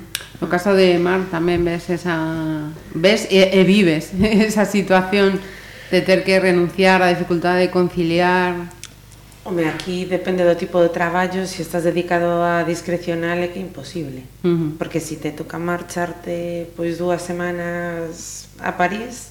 No 0.42 0.48
caso 0.50 0.74
de 0.74 0.98
Mar 0.98 1.28
tamén 1.30 1.62
ves 1.62 1.90
esa 1.90 2.18
ves 2.94 3.30
e, 3.30 3.42
e 3.42 3.62
vives 3.64 4.12
esa 4.50 4.66
situación 4.66 5.38
de 5.92 6.00
ter 6.02 6.24
que 6.24 6.40
renunciar 6.40 7.04
a 7.04 7.12
dificultade 7.12 7.68
de 7.68 7.70
conciliar 7.70 8.82
Home, 9.44 9.66
aquí 9.66 10.06
depende 10.06 10.46
do 10.46 10.54
tipo 10.54 10.78
de 10.86 10.90
traballo, 10.90 11.48
se 11.50 11.56
si 11.56 11.62
estás 11.64 11.84
dedicado 11.84 12.46
a 12.46 12.62
discrecional 12.62 13.42
é 13.42 13.50
que 13.50 13.58
é 13.58 13.66
imposible. 13.66 14.22
Uh 14.46 14.48
-huh. 14.48 14.78
Porque 14.78 15.02
se 15.02 15.08
si 15.08 15.16
te 15.18 15.32
toca 15.34 15.58
marcharte 15.58 16.70
pois 16.78 17.02
dúas 17.02 17.26
semanas 17.26 18.46
a 18.62 18.78
París, 18.78 19.31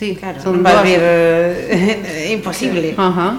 Sí, 0.00 0.16
claro, 0.16 0.40
son 0.40 0.56
non 0.56 0.64
vai 0.64 0.80
haber 0.80 1.02
eh, 1.68 2.32
imposible. 2.40 2.96
Sí. 2.96 2.96
Uh 2.96 3.12
-huh. 3.12 3.36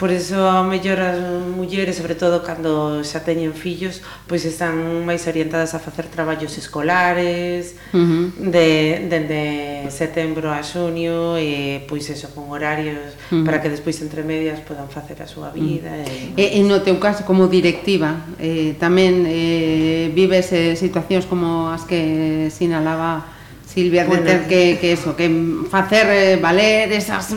Por 0.00 0.08
eso 0.08 0.48
a 0.48 0.64
mellor 0.64 0.96
as 0.96 1.20
mulleres, 1.52 2.00
sobre 2.00 2.16
todo 2.16 2.40
cando 2.40 3.04
xa 3.04 3.20
teñen 3.20 3.52
fillos, 3.52 4.00
pois 4.24 4.48
están 4.48 5.04
máis 5.04 5.28
orientadas 5.28 5.76
a 5.76 5.78
facer 5.78 6.08
traballos 6.08 6.56
escolares 6.56 7.76
uh 7.92 8.00
-huh. 8.00 8.32
de 8.32 8.68
dende 9.12 9.44
setembro 9.92 10.48
a 10.48 10.64
xunio 10.64 11.36
e 11.36 11.84
pois 11.84 12.08
eso 12.08 12.32
con 12.32 12.48
horarios 12.48 13.12
uh 13.28 13.36
-huh. 13.36 13.44
para 13.44 13.60
que 13.60 13.68
despois 13.68 14.00
entre 14.00 14.24
medias 14.24 14.56
podan 14.64 14.88
facer 14.88 15.20
a 15.20 15.28
súa 15.28 15.52
vida. 15.52 15.92
Uh 15.92 16.32
-huh. 16.32 16.40
e, 16.40 16.44
e 16.56 16.60
no 16.64 16.80
teu 16.80 16.96
caso 16.96 17.28
como 17.28 17.44
directiva, 17.44 18.24
eh 18.40 18.72
tamén 18.80 19.28
eh 19.28 20.08
vives 20.16 20.48
eh, 20.56 20.80
situacións 20.80 21.28
como 21.28 21.68
as 21.68 21.84
que 21.84 22.48
sinalaba 22.48 23.36
Silvia, 23.72 24.04
bueno. 24.04 24.24
de 24.24 24.30
ter 24.30 24.48
que, 24.48 24.78
que 24.80 24.92
eso, 24.92 25.14
que 25.14 25.30
facer 25.70 26.06
eh, 26.10 26.36
valer 26.36 26.92
esas 26.92 27.36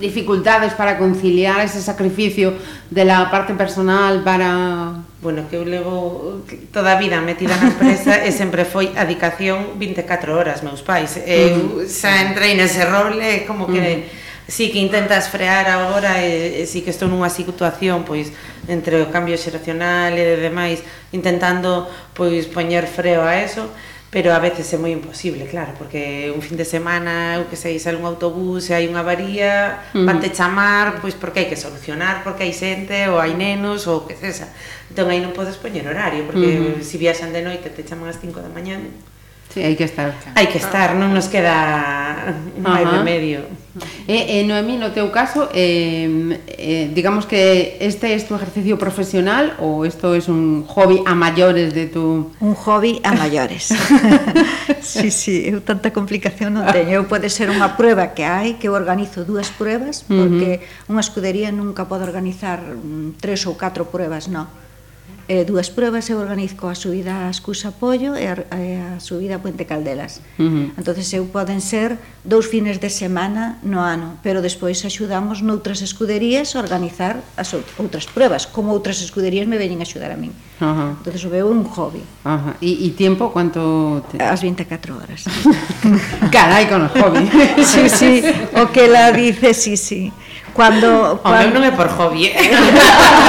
dificultades 0.00 0.72
para 0.74 0.96
conciliar 0.96 1.60
ese 1.60 1.82
sacrificio 1.82 2.54
de 2.90 3.04
la 3.04 3.30
parte 3.30 3.54
personal 3.54 4.22
para... 4.24 4.94
Bueno, 5.20 5.50
que 5.50 5.56
eu 5.56 5.64
levo 5.66 6.46
toda 6.70 6.94
a 6.94 6.98
vida 6.98 7.20
metida 7.20 7.58
na 7.58 7.74
empresa 7.74 8.22
e 8.22 8.30
sempre 8.30 8.62
foi 8.62 8.94
a 8.94 9.02
dedicación 9.02 9.74
24 9.74 10.30
horas, 10.30 10.62
meus 10.62 10.80
pais. 10.80 11.18
Eu 11.26 11.82
xa 11.90 12.22
entrei 12.22 12.54
nese 12.54 12.86
role, 12.86 13.44
como 13.44 13.66
que... 13.66 13.82
Uh. 13.82 14.26
Sí 14.48 14.72
que 14.72 14.80
intentas 14.80 15.28
frear 15.28 15.68
agora 15.68 16.24
e, 16.24 16.62
e 16.62 16.64
sí 16.64 16.80
que 16.80 16.88
estou 16.88 17.04
nunha 17.04 17.28
situación 17.28 18.08
pois 18.08 18.32
entre 18.64 18.96
o 19.04 19.12
cambio 19.12 19.36
xeracional 19.36 20.16
e 20.16 20.40
demais 20.40 20.80
intentando 21.12 21.84
pois 22.16 22.48
poñer 22.48 22.88
freo 22.88 23.28
a 23.28 23.36
eso 23.44 23.68
Pero 24.10 24.32
a 24.32 24.40
veces 24.40 24.64
é 24.72 24.80
moi 24.80 24.88
imposible, 24.88 25.44
claro, 25.44 25.76
porque 25.76 26.32
un 26.32 26.40
fin 26.40 26.56
de 26.56 26.64
semana, 26.64 27.36
eu 27.36 27.44
que 27.44 27.60
sei, 27.60 27.76
sale 27.76 28.00
un 28.00 28.08
autobús 28.08 28.72
e 28.72 28.72
hai 28.72 28.88
unha 28.88 29.04
avaría, 29.04 29.84
uh 29.92 30.00
-huh. 30.00 30.08
vante 30.08 30.32
chamar, 30.32 31.04
pois 31.04 31.12
porque 31.12 31.44
hai 31.44 31.48
que 31.52 31.60
solucionar, 31.60 32.24
porque 32.24 32.48
hai 32.48 32.56
xente, 32.56 33.04
ou 33.12 33.20
hai 33.20 33.36
nenos, 33.36 33.84
ou 33.84 34.08
que 34.08 34.16
cesa. 34.16 34.48
Entón 34.88 35.12
aí 35.12 35.20
non 35.20 35.36
podes 35.36 35.60
poñer 35.60 35.84
horario, 35.84 36.24
porque 36.24 36.48
uh 36.56 36.80
-huh. 36.80 36.80
se 36.80 36.96
si 36.96 37.04
viaxan 37.04 37.36
de 37.36 37.44
noite 37.44 37.68
te 37.68 37.84
chaman 37.84 38.08
ás 38.08 38.16
5 38.16 38.40
da 38.40 38.48
mañán. 38.48 38.88
Sí, 39.52 39.60
hai 39.60 39.76
que 39.76 39.84
estar. 39.84 40.16
Hai 40.32 40.48
que 40.48 40.56
estar, 40.56 40.96
non 40.96 41.12
nos 41.12 41.28
queda 41.28 42.32
máis 42.56 42.88
uh 42.88 42.96
-huh. 42.96 43.04
remedio. 43.04 43.44
E, 44.06 44.40
e 44.40 44.44
Noemí, 44.44 44.76
no 44.76 44.90
teu 44.92 45.10
caso, 45.10 45.48
eh, 45.52 46.38
eh, 46.46 46.90
digamos 46.92 47.26
que 47.26 47.76
este 47.80 48.14
es 48.14 48.26
tu 48.28 48.34
ejercicio 48.34 48.78
profesional 48.78 49.56
ou 49.58 49.84
isto 49.84 50.14
es 50.14 50.28
un 50.28 50.64
hobby 50.66 51.02
a 51.04 51.14
maiores 51.14 51.74
de 51.74 51.86
tu... 51.86 52.32
Un 52.40 52.54
hobby 52.54 53.00
a 53.04 53.12
maiores. 53.12 53.72
sí, 54.80 55.10
sí, 55.10 55.48
eu 55.48 55.60
tanta 55.60 55.92
complicación 55.92 56.54
non 56.56 56.68
teño. 56.68 57.02
Eu 57.02 57.04
pode 57.08 57.28
ser 57.32 57.48
unha 57.48 57.76
prueba 57.76 58.14
que 58.14 58.24
hai, 58.24 58.56
que 58.56 58.68
eu 58.68 58.74
organizo 58.76 59.24
dúas 59.24 59.50
pruebas, 59.52 60.04
porque 60.06 60.48
uh 60.48 60.62
-huh. 60.62 60.92
unha 60.96 61.02
escudería 61.02 61.52
nunca 61.52 61.84
pode 61.88 62.04
organizar 62.06 62.60
mm, 62.60 63.20
tres 63.20 63.44
ou 63.48 63.56
catro 63.56 63.88
pruebas, 63.88 64.28
non 64.28 64.67
eh, 65.28 65.44
dúas 65.44 65.68
pruebas 65.68 66.08
eu 66.08 66.16
organizo 66.16 66.66
a 66.66 66.74
subida 66.74 67.28
a 67.28 67.30
Escusa 67.30 67.68
Pollo 67.68 68.16
e 68.16 68.24
a, 68.24 68.34
a 68.48 68.96
subida 68.96 69.36
a 69.36 69.42
Puente 69.44 69.68
Caldelas. 69.68 70.24
Uh 70.40 70.72
-huh. 70.72 70.80
entonces 70.80 71.04
eu 71.12 71.28
poden 71.28 71.60
ser 71.60 72.00
dous 72.24 72.48
fines 72.48 72.80
de 72.80 72.88
semana 72.88 73.60
no 73.60 73.84
ano, 73.84 74.16
pero 74.24 74.40
despois 74.40 74.80
axudamos 74.88 75.44
noutras 75.44 75.84
escuderías 75.84 76.56
a 76.56 76.64
organizar 76.64 77.20
as 77.36 77.52
outras 77.76 78.08
pruebas, 78.08 78.48
como 78.48 78.72
outras 78.72 79.04
escuderías 79.04 79.44
me 79.44 79.60
veñen 79.60 79.78
a 79.80 79.86
axudar 79.86 80.16
a 80.16 80.18
min. 80.18 80.32
Uh 80.58 80.64
-huh. 80.64 80.90
entonces 80.96 81.20
o 81.20 81.30
veo 81.30 81.52
un 81.52 81.60
hobby. 81.68 82.00
Uh 82.24 82.40
-huh. 82.40 82.54
E, 82.64 82.88
e 82.88 82.96
tempo, 82.96 83.28
quanto? 83.28 84.00
Te... 84.08 84.16
As 84.24 84.40
24 84.40 84.96
horas. 84.96 85.28
Carai, 86.34 86.64
con 86.72 86.88
o 86.88 86.88
hobby. 86.88 87.28
sí, 87.68 87.84
sí, 87.92 88.24
o 88.56 88.72
que 88.72 88.88
la 88.88 89.12
dice, 89.12 89.52
sí, 89.52 89.76
sí. 89.76 90.08
Cuando, 90.56 91.20
cuando... 91.22 91.52
O 91.52 91.52
non 91.52 91.62
é 91.62 91.70
por 91.70 91.86
hobby, 91.86 92.32
eh? 92.32 92.34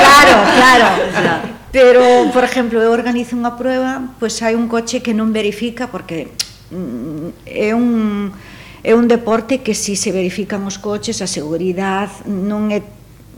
claro, 0.02 0.36
claro. 0.56 0.88
claro. 1.12 1.49
Pero, 1.72 2.02
por 2.34 2.44
exemplo, 2.44 2.82
eu 2.82 2.90
organizo 2.90 3.38
unha 3.38 3.54
prueba, 3.54 4.18
pois 4.18 4.42
hai 4.42 4.58
un 4.58 4.66
coche 4.66 5.06
que 5.06 5.14
non 5.14 5.30
verifica 5.30 5.86
porque 5.90 6.34
mm, 6.74 7.46
é 7.46 7.72
un 7.78 8.34
é 8.82 8.96
un 8.96 9.12
deporte 9.12 9.60
que 9.60 9.76
si 9.76 10.00
se 10.00 10.10
verifican 10.10 10.64
os 10.66 10.80
coches, 10.80 11.22
a 11.22 11.28
seguridade 11.30 12.26
non 12.26 12.74
é 12.74 12.82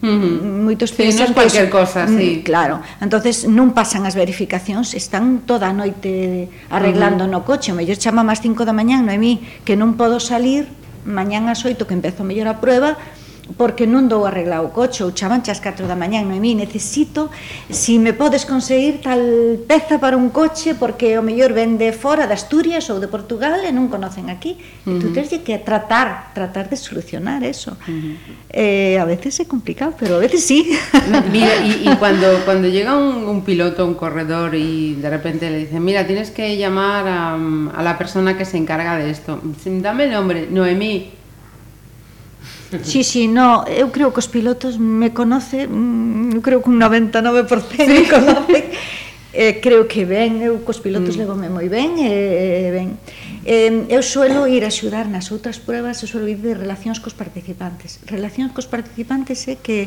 Uh 0.01 0.09
-huh. 0.09 0.65
moitos 0.65 0.89
pensan 0.97 1.29
sí, 1.29 1.33
cualquier 1.37 1.69
que 1.69 1.77
cosa, 1.77 2.09
mm, 2.09 2.17
sí. 2.17 2.41
Claro. 2.41 2.81
Entonces 3.05 3.45
non 3.45 3.77
pasan 3.77 4.09
as 4.09 4.17
verificacións, 4.17 4.97
están 4.97 5.45
toda 5.45 5.69
a 5.69 5.77
noite 5.77 6.49
arreglando 6.73 7.21
uh 7.21 7.29
-huh. 7.29 7.45
no 7.45 7.45
coche, 7.45 7.69
o 7.69 7.77
mellor 7.77 8.01
chama 8.01 8.25
máis 8.25 8.41
5 8.41 8.65
da 8.65 8.73
mañán, 8.73 9.05
no 9.05 9.13
é 9.13 9.21
mi 9.21 9.45
que 9.61 9.77
non 9.77 9.93
podo 10.01 10.17
salir 10.17 10.65
mañán 11.05 11.45
ás 11.53 11.61
8 11.61 11.85
que 11.85 11.93
empezo 11.93 12.25
mellor 12.25 12.49
a 12.49 12.57
prueba, 12.57 12.97
porque 13.57 13.89
non 13.89 14.07
dou 14.07 14.23
arreglar 14.23 14.63
o 14.63 14.71
coche 14.71 15.03
ou 15.03 15.11
chamanche 15.11 15.51
ás 15.51 15.59
4 15.59 15.89
da 15.89 15.97
mañán, 15.97 16.29
Noemí, 16.29 16.55
necesito 16.55 17.29
si 17.69 17.99
me 17.99 18.13
podes 18.13 18.45
conseguir 18.45 19.01
tal 19.01 19.59
peza 19.67 19.99
para 19.99 20.15
un 20.15 20.29
coche 20.29 20.75
porque 20.75 21.17
o 21.17 21.23
mellor 21.25 21.51
vende 21.51 21.91
fora 21.91 22.27
de 22.27 22.33
Asturias 22.37 22.87
ou 22.93 23.01
de 23.01 23.09
Portugal 23.09 23.59
e 23.65 23.71
non 23.73 23.89
conocen 23.91 24.29
aquí. 24.29 24.57
Uh 24.85 24.95
-huh. 24.95 24.97
E 24.97 25.01
tú 25.01 25.07
tens 25.11 25.31
que 25.31 25.55
tratar, 25.59 26.31
tratar 26.33 26.69
de 26.69 26.77
solucionar 26.77 27.43
eso. 27.43 27.75
Uh 27.87 27.91
-huh. 27.91 28.13
eh, 28.49 28.95
a 29.01 29.05
veces 29.05 29.39
é 29.41 29.45
complicado, 29.45 29.93
pero 29.97 30.15
a 30.15 30.21
veces 30.21 30.45
sí. 30.45 30.71
Mira, 31.33 31.59
y, 31.65 31.89
y 31.89 31.91
cuando, 32.01 32.27
cuando 32.45 32.67
llega 32.67 32.95
un, 32.95 33.25
un 33.27 33.41
piloto, 33.41 33.85
un 33.85 33.95
corredor 33.95 34.55
y 34.55 34.95
de 34.95 35.09
repente 35.09 35.49
le 35.49 35.65
dicen, 35.65 35.83
mira, 35.83 36.05
tienes 36.05 36.31
que 36.31 36.57
llamar 36.57 37.07
a, 37.07 37.35
a 37.35 37.81
la 37.83 37.97
persona 37.97 38.37
que 38.37 38.45
se 38.45 38.57
encarga 38.57 38.97
de 38.97 39.09
esto. 39.09 39.39
Dame 39.65 40.05
el 40.05 40.11
nombre, 40.11 40.47
Noemí 40.49 41.20
Sí, 42.83 43.03
sí, 43.03 43.27
no, 43.27 43.67
eu 43.67 43.91
creo 43.91 44.15
que 44.15 44.23
os 44.23 44.31
pilotos 44.31 44.79
me 44.79 45.11
conoce, 45.11 45.67
eu 45.67 46.41
creo 46.41 46.63
que 46.63 46.69
un 46.71 46.79
99% 46.79 47.43
sí. 47.83 48.07
conoce, 48.07 48.71
eh, 49.33 49.59
creo 49.59 49.87
que 49.87 50.05
ben, 50.05 50.39
eu 50.39 50.63
cos 50.63 50.79
pilotos 50.79 51.15
mm. 51.15 51.19
levome 51.19 51.47
moi 51.51 51.67
ben, 51.67 51.99
eh, 51.99 52.71
ben. 52.71 52.89
Eh, 53.43 53.87
eu 53.89 54.03
suelo 54.03 54.45
ir 54.45 54.63
a 54.63 54.69
axudar 54.69 55.09
nas 55.09 55.33
outras 55.33 55.57
pruebas, 55.57 56.03
eu 56.03 56.07
suelo 56.07 56.29
ir 56.29 56.37
de 56.37 56.53
relacións 56.53 57.01
cos 57.01 57.17
participantes. 57.17 57.97
Relacións 58.05 58.53
cos 58.53 58.69
participantes 58.69 59.47
é 59.49 59.55
eh, 59.55 59.57
que 59.57 59.77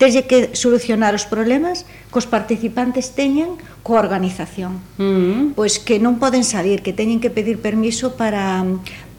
telle 0.00 0.24
que 0.24 0.56
solucionar 0.56 1.12
os 1.12 1.28
problemas 1.28 1.84
que 1.84 2.18
os 2.18 2.24
participantes 2.24 3.12
teñan 3.12 3.60
coa 3.84 4.00
organización. 4.00 4.80
Mm. 4.96 5.52
Pois 5.52 5.76
que 5.76 6.00
non 6.00 6.16
poden 6.16 6.46
salir, 6.46 6.80
que 6.80 6.96
teñen 6.96 7.20
que 7.20 7.28
pedir 7.28 7.60
permiso 7.60 8.16
para 8.16 8.64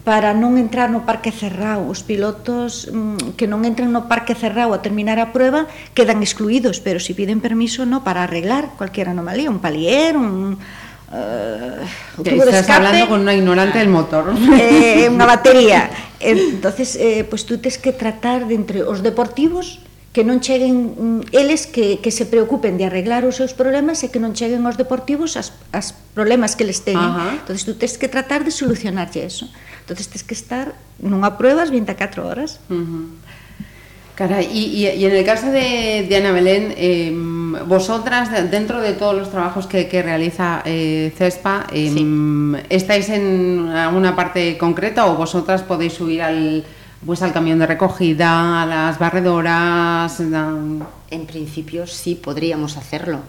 para 0.05 0.37
non 0.37 0.61
entrar 0.61 0.93
no 0.93 1.03
parque 1.03 1.33
cerrado. 1.33 1.89
Os 1.89 2.05
pilotos 2.05 2.87
mm, 2.87 3.33
que 3.35 3.49
non 3.49 3.65
entran 3.65 3.89
no 3.89 4.05
parque 4.05 4.37
cerrado 4.37 4.77
a 4.77 4.79
terminar 4.85 5.17
a 5.17 5.33
prueba 5.33 5.65
quedan 5.97 6.21
excluídos, 6.21 6.77
pero 6.79 7.01
se 7.01 7.11
si 7.11 7.17
piden 7.17 7.41
permiso 7.41 7.89
no 7.89 8.05
para 8.05 8.23
arreglar 8.23 8.77
cualquier 8.77 9.09
anomalía, 9.09 9.49
un 9.49 9.59
palier, 9.59 10.13
un 10.13 10.61
uh, 11.09 12.21
un 12.21 12.23
tubo 12.23 12.45
de 12.45 12.53
escape, 12.53 12.71
hablando 12.71 13.09
con 13.09 13.25
una 13.25 13.33
ignorante 13.33 13.81
del 13.81 13.89
motor. 13.89 14.29
Eh, 14.55 15.09
unha 15.09 15.25
batería. 15.25 15.89
Entonces, 16.21 16.95
eh, 17.01 17.25
pues 17.25 17.49
tú 17.49 17.57
tes 17.57 17.81
que 17.81 17.89
tratar 17.91 18.45
de 18.45 18.55
entre 18.55 18.85
os 18.85 19.01
deportivos 19.01 19.81
que 20.15 20.23
non 20.23 20.39
cheguen 20.39 20.95
mm, 20.95 21.35
eles 21.35 21.67
que, 21.67 21.99
que 21.99 22.07
se 22.07 22.23
preocupen 22.23 22.79
de 22.79 22.87
arreglar 22.87 23.27
os 23.27 23.35
seus 23.35 23.51
problemas 23.51 23.99
e 23.99 24.07
que 24.07 24.23
non 24.23 24.31
cheguen 24.31 24.63
aos 24.63 24.79
deportivos 24.79 25.35
as, 25.35 25.51
as 25.75 25.91
problemas 26.15 26.55
que 26.55 26.63
les 26.63 26.87
teñen. 26.87 27.35
Entonces 27.43 27.67
tú 27.67 27.75
tens 27.75 27.99
que 27.99 28.07
tratar 28.07 28.47
de 28.47 28.55
solucionarlle 28.55 29.27
eso. 29.27 29.51
Entonces 29.83 30.07
tens 30.07 30.23
que 30.23 30.31
estar 30.31 30.71
nunha 31.03 31.35
prueba 31.35 31.67
as 31.67 31.67
24 31.67 32.23
horas. 32.23 32.63
Uh 32.71 32.79
-huh. 32.79 33.05
Cara, 34.15 34.39
y, 34.39 34.87
y, 34.87 34.87
y, 34.87 35.03
en 35.03 35.11
el 35.11 35.25
caso 35.27 35.51
de, 35.51 36.07
de 36.07 36.15
Ana 36.15 36.31
Belén, 36.31 36.71
eh, 36.79 37.11
vosotras, 37.67 38.31
dentro 38.49 38.79
de 38.79 38.95
todos 38.95 39.13
los 39.19 39.27
trabajos 39.27 39.67
que, 39.67 39.91
que 39.91 39.99
realiza 39.99 40.63
eh, 40.63 41.11
CESPA, 41.17 41.67
eh, 41.75 41.91
sí. 41.91 42.07
¿estáis 42.69 43.09
en 43.09 43.67
alguna 43.67 44.15
parte 44.15 44.57
concreta 44.57 45.11
o 45.11 45.19
vosotras 45.19 45.67
podéis 45.67 45.99
subir 45.99 46.23
al, 46.23 46.63
pues, 47.05 47.21
al 47.21 47.33
camión 47.33 47.59
de 47.59 47.67
recogida, 47.67 48.63
a 48.63 48.65
las 48.65 48.99
barredoras? 48.99 50.19
En 50.19 51.25
principio 51.27 51.87
sí 51.87 52.15
podríamos 52.15 52.77
hacerlo. 52.77 53.19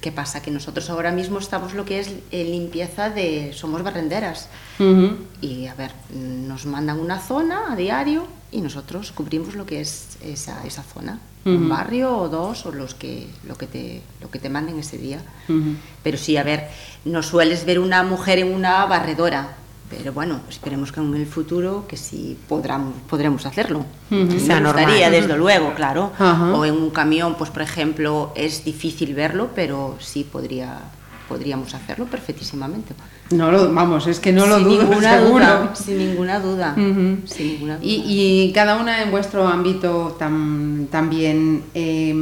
¿Qué 0.00 0.10
pasa? 0.10 0.42
Que 0.42 0.50
nosotros 0.50 0.90
ahora 0.90 1.12
mismo 1.12 1.38
estamos 1.38 1.74
lo 1.74 1.84
que 1.84 2.00
es 2.00 2.10
eh, 2.32 2.44
limpieza 2.44 3.10
de... 3.10 3.52
Somos 3.52 3.82
barrenderas. 3.82 4.48
Uh 4.78 4.82
-huh. 4.82 5.16
Y 5.40 5.66
a 5.66 5.74
ver, 5.74 5.92
nos 6.12 6.66
mandan 6.66 6.98
una 6.98 7.20
zona 7.20 7.72
a 7.72 7.76
diario 7.76 8.26
y 8.50 8.62
nosotros 8.62 9.12
cubrimos 9.12 9.54
lo 9.54 9.64
que 9.64 9.80
es 9.80 10.18
esa, 10.22 10.66
esa 10.66 10.82
zona. 10.82 11.20
Uh 11.44 11.50
-huh. 11.50 11.56
Un 11.56 11.68
barrio 11.68 12.16
o 12.18 12.28
dos 12.28 12.66
o 12.66 12.72
los 12.72 12.94
que, 12.94 13.28
lo, 13.46 13.56
que 13.56 13.66
te, 13.66 14.02
lo 14.20 14.30
que 14.30 14.38
te 14.40 14.48
manden 14.48 14.78
ese 14.78 14.98
día. 14.98 15.20
Uh 15.48 15.52
-huh. 15.52 15.76
Pero 16.02 16.18
sí, 16.18 16.36
a 16.36 16.42
ver, 16.42 16.68
no 17.04 17.22
sueles 17.22 17.64
ver 17.64 17.78
una 17.78 18.02
mujer 18.02 18.38
en 18.40 18.52
una 18.52 18.84
barredora 18.86 19.56
pero 19.96 20.12
bueno, 20.12 20.40
esperemos 20.48 20.90
que 20.90 21.00
en 21.00 21.14
el 21.14 21.26
futuro 21.26 21.84
que 21.86 21.96
sí 21.96 22.38
podremos, 22.48 22.94
podremos 23.08 23.44
hacerlo. 23.44 23.80
Uh 24.10 24.14
-huh. 24.14 24.46
Me 24.46 24.60
gustaría, 24.60 25.10
desde 25.10 25.36
luego, 25.36 25.74
claro. 25.74 26.12
Uh 26.18 26.22
-huh. 26.22 26.56
O 26.56 26.64
en 26.64 26.74
un 26.74 26.90
camión, 26.90 27.34
pues 27.36 27.50
por 27.50 27.62
ejemplo, 27.62 28.32
es 28.34 28.64
difícil 28.64 29.14
verlo, 29.14 29.50
pero 29.54 29.96
sí 30.00 30.24
podría 30.24 30.80
podríamos 31.28 31.72
hacerlo 31.72 32.04
perfectísimamente. 32.06 32.94
No 33.30 33.50
lo, 33.50 33.72
vamos, 33.72 34.06
es 34.06 34.20
que 34.20 34.32
no 34.32 34.44
lo 34.46 34.56
sin 34.56 34.64
dudo, 34.64 34.82
ninguna 34.88 35.18
seguro. 35.18 35.44
Duda, 35.44 35.74
sin 35.74 35.98
ninguna 35.98 36.40
duda. 36.40 36.74
Uh 36.76 36.80
-huh. 36.80 37.26
sin 37.26 37.46
ninguna 37.52 37.76
duda. 37.76 37.86
Y, 37.86 38.04
y, 38.06 38.52
cada 38.52 38.76
una 38.76 39.02
en 39.02 39.10
vuestro 39.10 39.48
ámbito 39.48 40.16
tam, 40.18 40.88
también, 40.90 41.62
eh, 41.74 42.12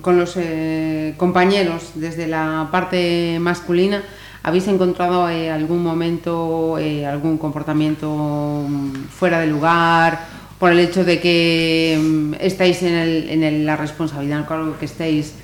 con 0.00 0.16
los 0.16 0.34
eh, 0.36 1.14
compañeros, 1.16 1.82
desde 1.96 2.26
la 2.28 2.68
parte 2.70 3.38
masculina, 3.40 4.02
¿Habéis 4.42 4.66
encontrado 4.68 5.28
eh, 5.28 5.50
algún 5.50 5.82
momento, 5.82 6.76
eh, 6.78 7.06
algún 7.06 7.38
comportamiento 7.38 8.66
mm, 8.68 9.04
fuera 9.08 9.38
de 9.40 9.46
lugar 9.46 10.26
por 10.58 10.70
el 10.70 10.78
hecho 10.80 11.04
de 11.04 11.20
que 11.20 11.98
mm, 12.00 12.34
estáis 12.40 12.82
en, 12.82 12.94
el, 12.94 13.30
en 13.30 13.42
el, 13.42 13.66
la 13.66 13.76
responsabilidad, 13.76 14.46
en 14.48 14.74
que 14.74 14.84
estéis, 14.84 15.34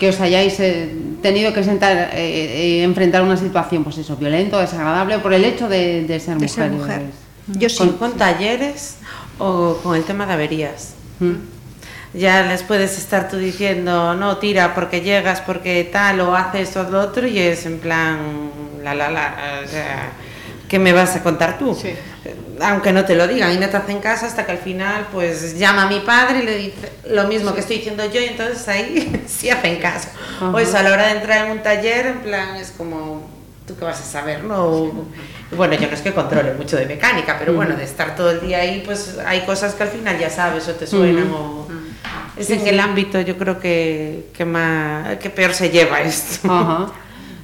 que 0.00 0.08
os 0.08 0.18
hayáis 0.18 0.58
eh, 0.58 0.90
tenido 1.22 1.52
que 1.52 1.62
sentar, 1.62 2.10
eh, 2.14 2.80
eh, 2.80 2.82
enfrentar 2.82 3.22
una 3.22 3.36
situación, 3.36 3.84
pues 3.84 3.98
eso, 3.98 4.16
violento, 4.16 4.58
desagradable, 4.58 5.18
por 5.18 5.34
el 5.34 5.44
hecho 5.44 5.68
de, 5.68 6.04
de 6.04 6.18
ser 6.18 6.38
de 6.38 6.46
mujeres? 6.46 6.54
Ser 6.54 6.72
mujer. 6.72 7.02
Yo 7.48 7.68
sí. 7.68 7.78
¿Con, 7.78 7.90
con 7.98 8.12
talleres 8.14 8.96
o 9.38 9.78
con 9.82 9.94
el 9.94 10.04
tema 10.04 10.24
de 10.24 10.32
averías? 10.32 10.94
¿Mm? 11.20 11.59
Ya 12.12 12.42
les 12.42 12.62
puedes 12.62 12.98
estar 12.98 13.28
tú 13.28 13.36
diciendo, 13.36 14.14
no, 14.14 14.38
tira 14.38 14.74
porque 14.74 15.00
llegas, 15.00 15.40
porque 15.40 15.88
tal, 15.92 16.20
o 16.20 16.34
haces 16.34 16.76
o 16.76 16.82
lo 16.84 17.00
otro, 17.00 17.26
y 17.26 17.38
es 17.38 17.66
en 17.66 17.78
plan, 17.78 18.50
la, 18.82 18.94
la, 18.94 19.10
la, 19.10 19.60
o 19.64 19.68
sea, 19.68 20.10
¿qué 20.68 20.78
me 20.78 20.92
vas 20.92 21.14
a 21.16 21.22
contar 21.22 21.58
tú? 21.58 21.74
Sí. 21.74 21.94
Aunque 22.62 22.92
no 22.92 23.04
te 23.04 23.14
lo 23.14 23.26
digan, 23.26 23.52
y 23.52 23.58
no 23.58 23.68
te 23.68 23.76
hacen 23.76 24.00
caso 24.00 24.26
hasta 24.26 24.44
que 24.44 24.52
al 24.52 24.58
final, 24.58 25.06
pues 25.12 25.58
llama 25.58 25.84
a 25.84 25.88
mi 25.88 26.00
padre 26.00 26.40
y 26.40 26.42
le 26.42 26.56
dice 26.56 26.92
lo 27.08 27.24
mismo 27.24 27.54
que 27.54 27.60
estoy 27.60 27.76
diciendo 27.76 28.04
yo, 28.12 28.20
y 28.20 28.24
entonces 28.24 28.66
ahí 28.68 29.24
sí 29.26 29.48
hacen 29.48 29.76
caso. 29.76 30.08
Uh 30.40 30.44
-huh. 30.44 30.54
O 30.54 30.58
eso, 30.58 30.76
a 30.76 30.82
la 30.82 30.92
hora 30.92 31.06
de 31.06 31.12
entrar 31.12 31.46
en 31.46 31.52
un 31.52 31.62
taller, 31.62 32.06
en 32.06 32.20
plan, 32.20 32.56
es 32.56 32.72
como 32.76 33.22
tú 33.66 33.76
que 33.76 33.84
vas 33.84 34.00
a 34.00 34.04
saber, 34.04 34.42
¿no? 34.42 34.92
Bueno, 35.56 35.74
yo 35.74 35.88
no 35.88 35.94
es 35.94 36.00
que 36.00 36.12
controle 36.12 36.54
mucho 36.54 36.76
de 36.76 36.86
mecánica, 36.86 37.36
pero 37.38 37.54
bueno, 37.54 37.76
de 37.76 37.84
estar 37.84 38.14
todo 38.16 38.30
el 38.30 38.40
día 38.40 38.58
ahí, 38.58 38.82
pues 38.84 39.16
hay 39.24 39.40
cosas 39.42 39.74
que 39.74 39.82
al 39.84 39.88
final 39.88 40.18
ya 40.18 40.28
sabes 40.30 40.68
o 40.68 40.74
te 40.74 40.86
suenan 40.86 41.30
o... 41.30 41.59
Es 42.40 42.50
en 42.50 42.66
el 42.66 42.80
ámbito, 42.80 43.20
yo 43.20 43.36
creo 43.36 43.60
que, 43.60 44.26
que, 44.32 44.44
más, 44.44 45.18
que 45.18 45.30
peor 45.30 45.52
se 45.54 45.70
lleva 45.70 46.00
esto. 46.02 46.50
Ajá. 46.50 46.92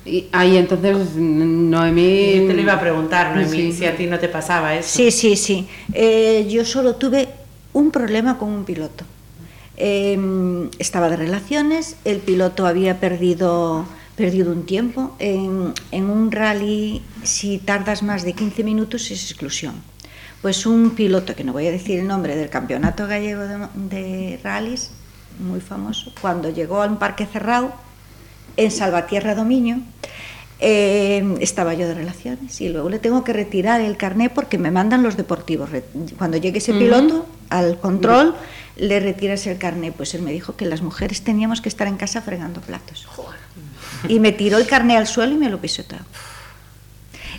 Y 0.04 0.26
ahí 0.32 0.56
entonces, 0.56 1.16
Noemí... 1.16 2.44
Te 2.46 2.54
lo 2.54 2.60
iba 2.60 2.74
a 2.74 2.80
preguntar, 2.80 3.34
Noemí, 3.34 3.72
Sí. 3.72 3.78
si 3.78 3.84
a 3.86 3.96
ti 3.96 4.06
no 4.06 4.18
te 4.18 4.28
pasaba 4.28 4.74
eso. 4.76 4.88
Sí, 4.96 5.10
sí, 5.10 5.34
sí. 5.36 5.66
Eh, 5.92 6.46
yo 6.48 6.64
solo 6.64 6.94
tuve 6.94 7.28
un 7.72 7.90
problema 7.90 8.38
con 8.38 8.50
un 8.50 8.64
piloto. 8.64 9.04
Eh, 9.76 10.16
estaba 10.78 11.10
de 11.10 11.16
relaciones, 11.16 11.96
el 12.04 12.18
piloto 12.18 12.66
había 12.66 12.98
perdido, 13.00 13.84
perdido 14.16 14.52
un 14.52 14.64
tiempo. 14.64 15.14
En, 15.18 15.72
en 15.90 16.04
un 16.08 16.30
rally, 16.32 17.02
si 17.24 17.58
tardas 17.58 18.02
más 18.02 18.24
de 18.24 18.32
15 18.32 18.62
minutos, 18.64 19.10
es 19.10 19.22
exclusión. 19.30 19.74
Pues 20.46 20.64
un 20.64 20.90
piloto, 20.90 21.34
que 21.34 21.42
no 21.42 21.52
voy 21.52 21.66
a 21.66 21.72
decir 21.72 21.98
el 21.98 22.06
nombre, 22.06 22.36
del 22.36 22.48
Campeonato 22.48 23.08
Gallego 23.08 23.42
de, 23.42 23.66
de 23.74 24.40
Rallys, 24.44 24.92
muy 25.40 25.60
famoso, 25.60 26.12
cuando 26.20 26.50
llegó 26.50 26.84
a 26.84 26.86
un 26.86 26.98
parque 26.98 27.26
cerrado, 27.26 27.72
en 28.56 28.70
Salvatierra 28.70 29.34
Dominio, 29.34 29.78
eh, 30.60 31.36
estaba 31.40 31.74
yo 31.74 31.88
de 31.88 31.94
relaciones 31.94 32.60
y 32.60 32.68
luego 32.68 32.88
le 32.88 33.00
tengo 33.00 33.24
que 33.24 33.32
retirar 33.32 33.80
el 33.80 33.96
carné 33.96 34.30
porque 34.30 34.56
me 34.56 34.70
mandan 34.70 35.02
los 35.02 35.16
deportivos. 35.16 35.68
Cuando 36.16 36.36
llegue 36.36 36.58
ese 36.58 36.74
piloto 36.74 37.26
al 37.50 37.80
control, 37.80 38.36
le 38.76 39.00
retiras 39.00 39.48
el 39.48 39.58
carné. 39.58 39.90
Pues 39.90 40.14
él 40.14 40.22
me 40.22 40.30
dijo 40.30 40.54
que 40.54 40.66
las 40.66 40.80
mujeres 40.80 41.22
teníamos 41.22 41.60
que 41.60 41.68
estar 41.68 41.88
en 41.88 41.96
casa 41.96 42.22
fregando 42.22 42.60
platos. 42.60 43.08
Y 44.08 44.20
me 44.20 44.30
tiró 44.30 44.58
el 44.58 44.68
carné 44.68 44.96
al 44.96 45.08
suelo 45.08 45.34
y 45.34 45.38
me 45.38 45.50
lo 45.50 45.60
pisoteó. 45.60 45.98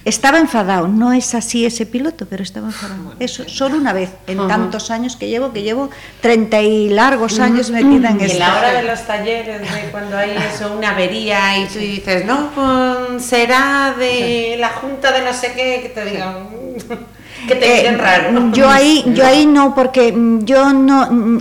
Estaba 0.07 0.39
enfadado, 0.39 0.87
no 0.87 1.11
es 1.11 1.35
así 1.35 1.65
ese 1.65 1.85
piloto, 1.85 2.25
pero 2.29 2.41
estaba 2.41 2.67
enfadado. 2.67 3.13
Eso, 3.19 3.43
solo 3.47 3.75
una 3.77 3.91
vez, 3.91 4.09
en 4.25 4.47
tantos 4.47 4.89
años 4.89 5.17
que 5.17 5.27
llevo, 5.27 5.51
que 5.51 5.63
llevo 5.63 5.89
30 6.21 6.61
y 6.61 6.89
largos 6.89 7.39
años 7.39 7.69
metida 7.71 8.11
en 8.11 8.19
Y 8.21 8.23
en 8.23 8.25
esto. 8.31 8.39
la 8.39 8.57
hora 8.57 8.71
de 8.73 8.83
los 8.83 9.01
talleres, 9.05 9.61
de 9.61 9.89
cuando 9.91 10.17
hay 10.17 10.31
eso, 10.31 10.73
una 10.77 10.91
avería 10.91 11.59
y 11.59 11.65
tú 11.67 11.79
dices, 11.79 12.25
no, 12.25 12.51
pues 12.55 13.21
será 13.23 13.93
de 13.99 14.55
la 14.57 14.69
junta 14.69 15.11
de 15.11 15.25
no 15.25 15.33
sé 15.33 15.51
qué, 15.53 15.79
que 15.83 15.89
te 15.89 16.05
digan, 16.05 16.47
que 17.47 17.55
te 17.55 17.87
Eh, 17.87 17.97
raro. 17.97 18.51
Yo 18.53 18.69
ahí, 18.69 19.03
yo 19.13 19.25
ahí 19.25 19.45
no, 19.57 19.75
porque 19.75 20.13
mm, 20.13 20.45
yo 20.45 20.71
no, 20.73 21.11
mm, 21.11 21.37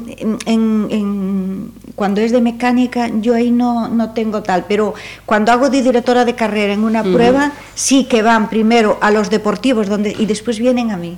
en, 0.47 0.89
en- 0.91 1.73
cuando 1.97 2.21
es 2.21 2.31
de 2.31 2.41
mecánica, 2.41 3.09
yo 3.21 3.35
ahí 3.35 3.51
no, 3.51 3.89
no 3.89 4.13
tengo 4.13 4.43
tal, 4.43 4.67
pero 4.69 4.95
cuando 5.25 5.51
hago 5.51 5.71
de 5.71 5.83
directora 5.83 6.25
de 6.25 6.35
carrera 6.37 6.75
en 6.75 6.85
una 6.85 7.03
prueba, 7.03 7.53
sí 7.75 8.05
que 8.05 8.23
van 8.23 8.49
primero 8.49 8.99
a 9.01 9.11
los 9.11 9.31
deportivos 9.31 9.89
donde 9.89 10.15
y 10.17 10.27
después 10.27 10.59
vienen 10.59 10.91
a 10.93 10.97
mí. 10.99 11.17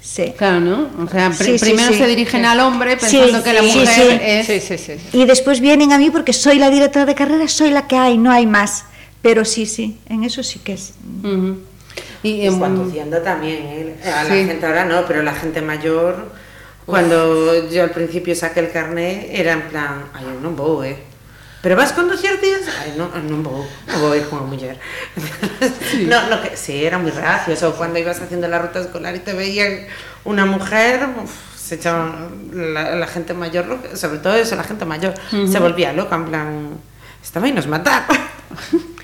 Sí. 0.00 0.32
Claro, 0.36 0.60
¿no? 0.60 0.88
O 1.04 1.08
sea, 1.08 1.28
pr- 1.28 1.34
Sí, 1.44 1.58
sí, 1.58 1.64
primero 1.66 1.92
sí. 1.92 1.98
se 1.98 2.06
dirigen 2.06 2.44
al 2.46 2.58
hombre 2.60 2.98
Sí, 2.98 3.18
pensando 3.18 3.44
que 3.44 3.52
la 3.52 3.62
mujer 3.62 3.86
sí. 3.86 4.02
es... 4.22 4.46
Sí, 4.46 4.60
sí, 4.60 4.78
sí. 4.78 4.92
Y 5.12 5.24
después 5.26 5.60
vienen 5.60 5.92
a 5.92 5.98
mí 5.98 6.10
porque 6.10 6.32
soy 6.32 6.58
la 6.58 6.70
directora 6.70 7.04
de 7.04 7.14
carrera, 7.14 7.46
soy 7.46 7.70
la 7.70 7.86
que 7.86 7.96
hay, 7.96 8.16
no 8.18 8.30
hay 8.32 8.46
más. 8.46 8.84
Pero 9.22 9.44
sí, 9.44 9.66
sí, 9.66 9.98
en 10.08 10.24
eso 10.24 10.42
sí 10.42 10.58
que 10.60 10.72
es. 10.72 10.94
Ujú. 11.22 11.58
Y, 12.22 12.30
Y 12.30 12.46
em, 12.46 12.58
conduciendo 12.58 13.18
también, 13.18 13.58
¿eh? 13.66 13.94
a 14.04 14.24
la 14.24 14.30
gente 14.34 14.64
ahora 14.64 14.86
no, 14.86 15.04
pero 15.06 15.22
la 15.22 15.34
gente 15.34 15.60
mayor, 15.60 16.32
cuando 16.90 17.68
yo 17.70 17.82
al 17.82 17.90
principio 17.90 18.34
saqué 18.34 18.60
el 18.60 18.70
carnet, 18.70 19.28
era 19.30 19.52
en 19.52 19.62
plan, 19.70 20.10
ay, 20.12 20.24
eu 20.26 20.40
non 20.42 20.58
vou, 20.58 20.82
eh. 20.84 20.98
Pero 21.62 21.76
vas 21.76 21.92
conducir 21.92 22.40
tías? 22.40 22.64
Ay, 22.80 22.96
non, 22.96 23.12
non 23.28 23.44
vou, 23.44 23.62
vou 24.00 24.16
ir 24.16 24.24
con 24.28 24.42
a 24.42 24.46
muller. 24.48 24.76
No, 26.10 26.28
no, 26.28 26.40
que, 26.40 26.56
sí, 26.56 26.84
era 26.84 26.98
muy 26.98 27.12
gracioso. 27.12 27.76
Cuando 27.76 27.98
ibas 27.98 28.20
haciendo 28.20 28.48
la 28.48 28.58
ruta 28.58 28.80
escolar 28.80 29.14
y 29.14 29.20
te 29.20 29.34
veían 29.34 29.86
una 30.24 30.46
mujer, 30.46 31.06
uf, 31.22 31.30
se 31.56 31.76
echaban 31.76 32.50
la, 32.52 32.96
la 32.96 33.06
gente 33.06 33.34
mayor, 33.34 33.78
sobre 33.94 34.18
todo 34.18 34.34
eso, 34.34 34.56
la 34.56 34.64
gente 34.64 34.84
mayor, 34.84 35.14
se 35.30 35.58
volvía 35.58 35.92
loca, 35.92 36.16
en 36.16 36.24
plan, 36.24 36.48
esta 37.22 37.40
vai 37.40 37.52
nos 37.52 37.66
matar. 37.66 38.04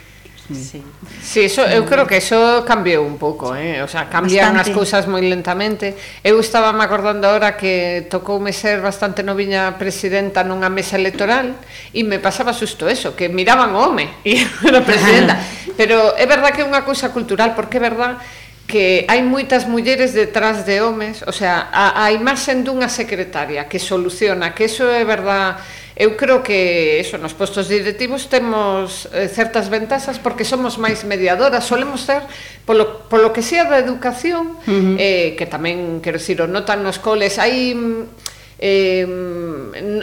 Mm. 0.49 0.55
Sí. 0.55 0.83
sí, 1.23 1.41
eso 1.43 1.67
eu 1.67 1.83
creo 1.85 2.07
que 2.07 2.23
eso 2.23 2.63
cambiou 2.63 3.03
un 3.03 3.19
pouco, 3.19 3.59
eh? 3.59 3.83
o 3.83 3.89
sea, 3.91 4.07
cambian 4.07 4.55
as 4.55 4.71
cousas 4.71 5.11
moi 5.11 5.19
lentamente. 5.19 5.99
Eu 6.23 6.39
estaba 6.39 6.71
me 6.71 6.87
acordando 6.87 7.27
ahora 7.27 7.59
que 7.59 8.07
tocoume 8.07 8.55
ser 8.55 8.79
bastante 8.79 9.27
noviña 9.27 9.75
presidenta 9.75 10.47
nunha 10.47 10.71
mesa 10.71 10.95
electoral 10.95 11.59
e 11.91 12.07
me 12.07 12.23
pasaba 12.23 12.55
susto 12.55 12.87
eso, 12.87 13.19
que 13.19 13.27
miraban 13.27 13.75
o 13.75 13.91
home 13.91 14.07
e 14.23 14.39
era 14.63 14.87
presidenta. 14.87 15.35
Pero 15.79 16.15
é 16.15 16.27
verdad 16.31 16.55
que 16.55 16.63
é 16.63 16.67
unha 16.67 16.87
cousa 16.87 17.11
cultural, 17.11 17.59
porque 17.59 17.83
é 17.83 17.83
verdad 17.83 18.23
que 18.71 19.07
hai 19.11 19.23
moitas 19.23 19.67
mulleres 19.67 20.15
detrás 20.15 20.63
de 20.63 20.79
homes, 20.83 21.23
o 21.27 21.35
sea, 21.35 21.71
a, 21.71 22.07
a 22.07 22.15
imaxen 22.15 22.63
dunha 22.63 22.87
secretaria 22.87 23.67
que 23.67 23.83
soluciona, 23.83 24.55
que 24.55 24.71
eso 24.71 24.87
é 24.91 25.03
verdad 25.03 25.59
Eu 25.97 26.13
creo 26.21 26.45
que 26.45 27.01
eso 27.01 27.17
nos 27.17 27.33
postos 27.33 27.73
directivos 27.73 28.29
temos 28.29 29.09
eh, 29.17 29.33
certas 29.33 29.73
ventaxas 29.73 30.21
porque 30.21 30.45
somos 30.45 30.77
máis 30.77 31.09
mediadoras, 31.09 31.65
solemos 31.65 32.05
ser 32.05 32.21
polo, 32.69 33.09
polo 33.09 33.33
que 33.33 33.41
sea 33.41 33.65
da 33.65 33.81
educación, 33.81 34.61
uh 34.61 34.69
-huh. 34.69 34.97
eh, 35.01 35.33
que 35.41 35.49
tamén, 35.49 36.05
quero 36.05 36.21
dicir, 36.21 36.37
o 36.45 36.47
notan 36.47 36.85
nos 36.85 37.01
coles, 37.01 37.41
hai 37.41 37.73
mm, 37.73 38.26
Eh, 38.59 39.05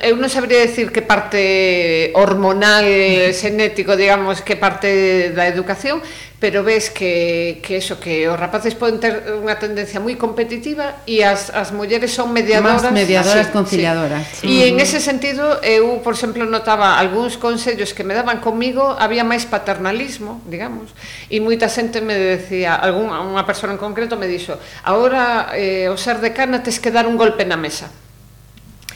eu 0.06 0.14
non 0.22 0.30
sabría 0.30 0.62
decir 0.62 0.94
que 0.94 1.02
parte 1.02 2.14
hormonal, 2.14 2.86
mm. 2.86 3.34
xenético, 3.34 3.98
digamos, 3.98 4.46
que 4.46 4.54
parte 4.54 5.34
da 5.34 5.50
educación, 5.50 6.06
pero 6.38 6.62
ves 6.62 6.92
que, 6.92 7.64
que 7.64 7.78
eso, 7.78 8.00
que 8.00 8.30
os 8.30 8.38
rapaces 8.38 8.76
poden 8.76 9.00
ter 9.02 9.26
unha 9.42 9.58
tendencia 9.58 9.98
moi 9.98 10.14
competitiva 10.20 11.02
e 11.10 11.26
as, 11.26 11.50
as 11.50 11.74
mulleres 11.74 12.14
son 12.14 12.30
mediadoras. 12.30 12.84
Más 12.84 12.94
mediadoras, 12.94 13.48
ah, 13.48 13.50
así, 13.50 13.56
conciliadoras. 13.56 14.22
Sí. 14.38 14.46
E 14.46 14.70
en 14.70 14.78
mm-hmm. 14.78 14.86
ese 14.86 15.00
sentido, 15.02 15.58
eu, 15.66 16.04
por 16.06 16.14
exemplo, 16.14 16.46
notaba 16.46 17.02
algúns 17.02 17.42
consellos 17.42 17.96
que 17.98 18.06
me 18.06 18.14
daban 18.14 18.38
comigo, 18.38 18.94
había 19.02 19.26
máis 19.26 19.50
paternalismo, 19.50 20.46
digamos, 20.46 20.94
e 21.32 21.42
moita 21.42 21.66
xente 21.72 22.06
me 22.06 22.14
decía, 22.14 22.78
algún, 22.78 23.10
unha 23.10 23.48
persona 23.50 23.74
en 23.74 23.82
concreto 23.82 24.14
me 24.14 24.30
dixo, 24.30 24.62
agora 24.86 25.56
eh, 25.58 25.90
o 25.90 25.98
ser 25.98 26.22
decana 26.22 26.62
tes 26.62 26.78
que 26.78 26.94
dar 26.94 27.10
un 27.10 27.18
golpe 27.18 27.50
na 27.50 27.58
mesa 27.58 28.03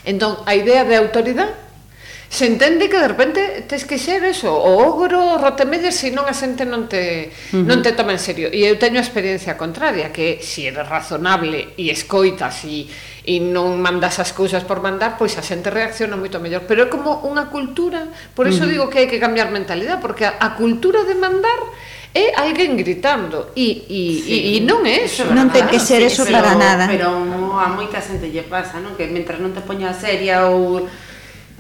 Entón, 0.08 0.40
a 0.48 0.56
idea 0.56 0.88
de 0.88 0.96
autoridade 0.96 1.68
se 2.30 2.46
entende 2.46 2.90
que 2.90 3.00
de 3.00 3.08
repente 3.08 3.64
tes 3.68 3.84
que 3.84 4.00
ser 4.00 4.24
eso, 4.24 4.52
o 4.52 4.84
ogro, 4.84 5.36
o 5.36 5.38
rotemedes, 5.40 5.96
se 5.96 6.12
non 6.12 6.28
a 6.28 6.36
xente 6.36 6.68
non 6.68 6.92
te, 6.92 7.32
uh 7.32 7.60
-huh. 7.60 7.64
non 7.64 7.80
te 7.80 7.96
toma 7.96 8.16
en 8.16 8.20
serio. 8.20 8.48
E 8.52 8.68
eu 8.68 8.76
teño 8.76 9.00
a 9.00 9.06
experiencia 9.06 9.56
contraria, 9.56 10.12
que 10.12 10.44
se 10.44 10.68
eres 10.68 10.84
razonable 10.88 11.76
e 11.80 11.88
escoitas 11.88 12.68
e, 12.68 12.88
e 13.24 13.40
non 13.40 13.80
mandas 13.80 14.20
as 14.20 14.36
cousas 14.36 14.68
por 14.68 14.84
mandar, 14.84 15.16
pois 15.16 15.40
a 15.40 15.44
xente 15.44 15.72
reacciona 15.72 16.20
moito 16.20 16.44
mellor. 16.44 16.68
Pero 16.68 16.84
é 16.84 16.92
como 16.92 17.24
unha 17.24 17.48
cultura, 17.48 18.12
por 18.36 18.44
iso 18.48 18.64
uh 18.64 18.68
-huh. 18.68 18.72
digo 18.76 18.86
que 18.92 19.04
hai 19.04 19.08
que 19.08 19.24
cambiar 19.24 19.52
mentalidade, 19.52 20.04
porque 20.04 20.28
a, 20.28 20.36
a 20.40 20.56
cultura 20.60 21.08
de 21.08 21.16
mandar 21.16 21.60
é 22.14 22.34
alguén 22.36 22.78
gritando 22.78 23.52
e, 23.56 23.84
e, 23.88 24.02
sí. 24.24 24.32
e, 24.32 24.38
e 24.58 24.60
non 24.64 24.86
é 24.88 25.04
eso 25.08 25.28
non 25.32 25.52
ten 25.52 25.68
que 25.68 25.80
ser 25.80 26.02
eso 26.04 26.24
sí, 26.24 26.32
para 26.32 26.56
pero, 26.56 26.62
nada. 26.62 26.86
pero 26.88 27.08
a 27.58 27.68
moita 27.74 28.00
xente 28.00 28.32
lle 28.32 28.48
pasa 28.48 28.80
non? 28.80 28.96
Que 28.96 29.10
mentras 29.12 29.42
non 29.42 29.52
te 29.52 29.62
poña 29.66 29.92
seria 29.92 30.48
ou 30.48 30.88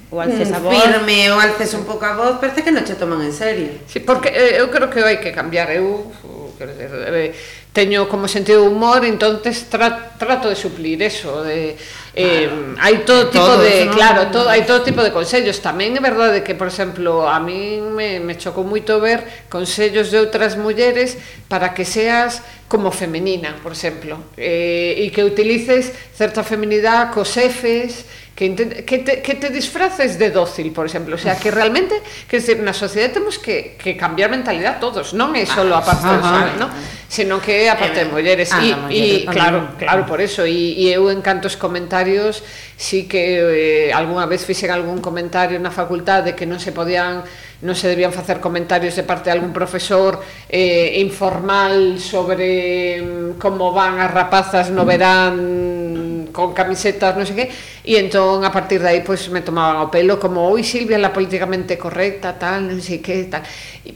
ou 0.09 0.17
mm, 0.17 0.23
alces 0.23 0.49
a 0.55 0.59
voz. 0.59 0.71
firme 0.71 1.31
ou 1.31 1.37
alces 1.39 1.73
un 1.75 1.83
pouco 1.83 2.05
a 2.07 2.15
voz 2.15 2.39
parece 2.39 2.63
que 2.63 2.71
non 2.71 2.87
che 2.87 2.95
toman 2.95 3.21
en 3.21 3.35
serio. 3.35 3.83
Sí, 3.85 3.99
porque 3.99 4.31
eh, 4.31 4.63
eu 4.63 4.71
creo 4.71 4.87
que 4.87 5.03
hai 5.03 5.19
que 5.19 5.35
cambiar 5.35 5.67
eu 5.75 6.11
quero 6.57 6.71
dizer, 6.73 6.89
eh, 7.11 7.35
teño 7.73 8.09
como 8.09 8.27
sentido 8.27 8.63
humor 8.65 9.05
entonces 9.05 9.69
tra, 9.69 10.17
trato 10.17 10.49
de 10.49 10.55
suplir 10.55 11.03
eso 11.03 11.43
de 11.43 11.77
Eh, 12.17 12.49
hai 12.81 13.05
todo 13.05 13.29
tipo 13.29 13.45
todo, 13.45 13.61
de, 13.61 13.85
¿no? 13.85 13.93
claro, 13.93 14.33
todo, 14.33 14.49
hai 14.49 14.65
todo 14.65 14.81
tipo 14.81 15.05
de 15.05 15.13
consellos. 15.13 15.61
Tamén 15.61 15.93
é 15.93 16.01
verdade 16.01 16.41
que, 16.41 16.57
por 16.57 16.65
exemplo, 16.65 17.29
a 17.29 17.37
min 17.37 17.93
me, 17.93 18.17
me 18.17 18.33
chocou 18.33 18.65
moito 18.65 18.97
ver 18.97 19.45
consellos 19.53 20.09
de 20.09 20.17
outras 20.17 20.57
mulleres 20.57 21.13
para 21.45 21.77
que 21.77 21.85
seas 21.85 22.41
como 22.65 22.89
femenina, 22.89 23.61
por 23.61 23.77
exemplo, 23.77 24.33
eh, 24.33 24.97
e 24.97 25.13
que 25.13 25.21
utilices 25.21 25.93
certa 26.17 26.41
feminidade 26.41 27.13
cos 27.13 27.29
xefes, 27.29 28.09
que, 28.37 28.53
que, 28.85 28.99
te, 28.99 29.21
que 29.23 29.33
te 29.33 29.49
disfraces 29.49 30.19
de 30.19 30.29
dócil, 30.29 30.71
por 30.71 30.85
exemplo. 30.85 31.15
O 31.15 31.17
sea, 31.17 31.35
que 31.35 31.49
realmente 31.49 31.99
que 32.29 32.39
se, 32.39 32.53
na 32.53 32.69
sociedade 32.69 33.17
temos 33.17 33.41
que, 33.41 33.73
que 33.81 33.97
cambiar 33.97 34.29
mentalidad 34.29 34.77
todos, 34.77 35.17
non 35.17 35.33
é 35.33 35.41
só 35.41 35.65
a 35.65 35.81
parte 35.81 36.05
dos 36.05 36.21
homens, 36.21 36.53
non? 36.61 36.69
Senón 37.09 37.41
que 37.41 37.65
é 37.65 37.73
a 37.73 37.81
parte 37.81 38.05
de 38.05 38.13
mulleres. 38.13 38.53
Ah, 38.53 38.93
e, 38.93 39.25
e 39.25 39.25
claro, 39.25 39.73
claro, 39.81 40.05
por 40.05 40.21
eso. 40.21 40.45
E, 40.45 40.77
e 40.77 40.85
eu 40.93 41.09
en 41.09 41.25
cantos 41.25 41.57
comentarios 41.57 42.45
sí 42.77 43.09
que 43.09 43.89
eh, 43.89 43.89
algunha 43.89 44.29
vez 44.29 44.45
fixen 44.45 44.69
algún 44.69 45.01
comentario 45.01 45.57
na 45.57 45.73
facultade 45.73 46.37
que 46.37 46.45
non 46.45 46.61
se 46.61 46.69
podían 46.69 47.25
non 47.65 47.73
se 47.73 47.89
debían 47.89 48.13
facer 48.13 48.37
comentarios 48.37 48.93
de 48.93 49.01
parte 49.01 49.33
de 49.33 49.41
algún 49.41 49.49
profesor 49.49 50.21
eh, 50.45 51.01
informal 51.01 51.97
sobre 51.97 53.01
mm, 53.01 53.41
como 53.41 53.73
van 53.73 53.97
as 53.97 54.13
rapazas 54.13 54.69
no 54.69 54.85
verán 54.85 56.16
con 56.31 56.53
camisetas, 56.53 57.15
non 57.15 57.25
sei 57.25 57.35
que, 57.35 57.45
e 57.83 57.99
entón 57.99 58.43
a 58.43 58.51
partir 58.51 58.79
de 58.79 58.89
aí 58.89 59.01
pois 59.01 59.27
pues, 59.27 59.33
me 59.33 59.41
tomaban 59.41 59.83
o 59.83 59.91
pelo 59.91 60.17
como, 60.17 60.47
oi 60.47 60.63
Silvia, 60.63 60.99
la 60.99 61.11
políticamente 61.11 61.75
correcta, 61.77 62.35
tal, 62.35 62.67
non 62.67 62.79
sei 62.79 62.99
que, 62.99 63.27
tal. 63.27 63.43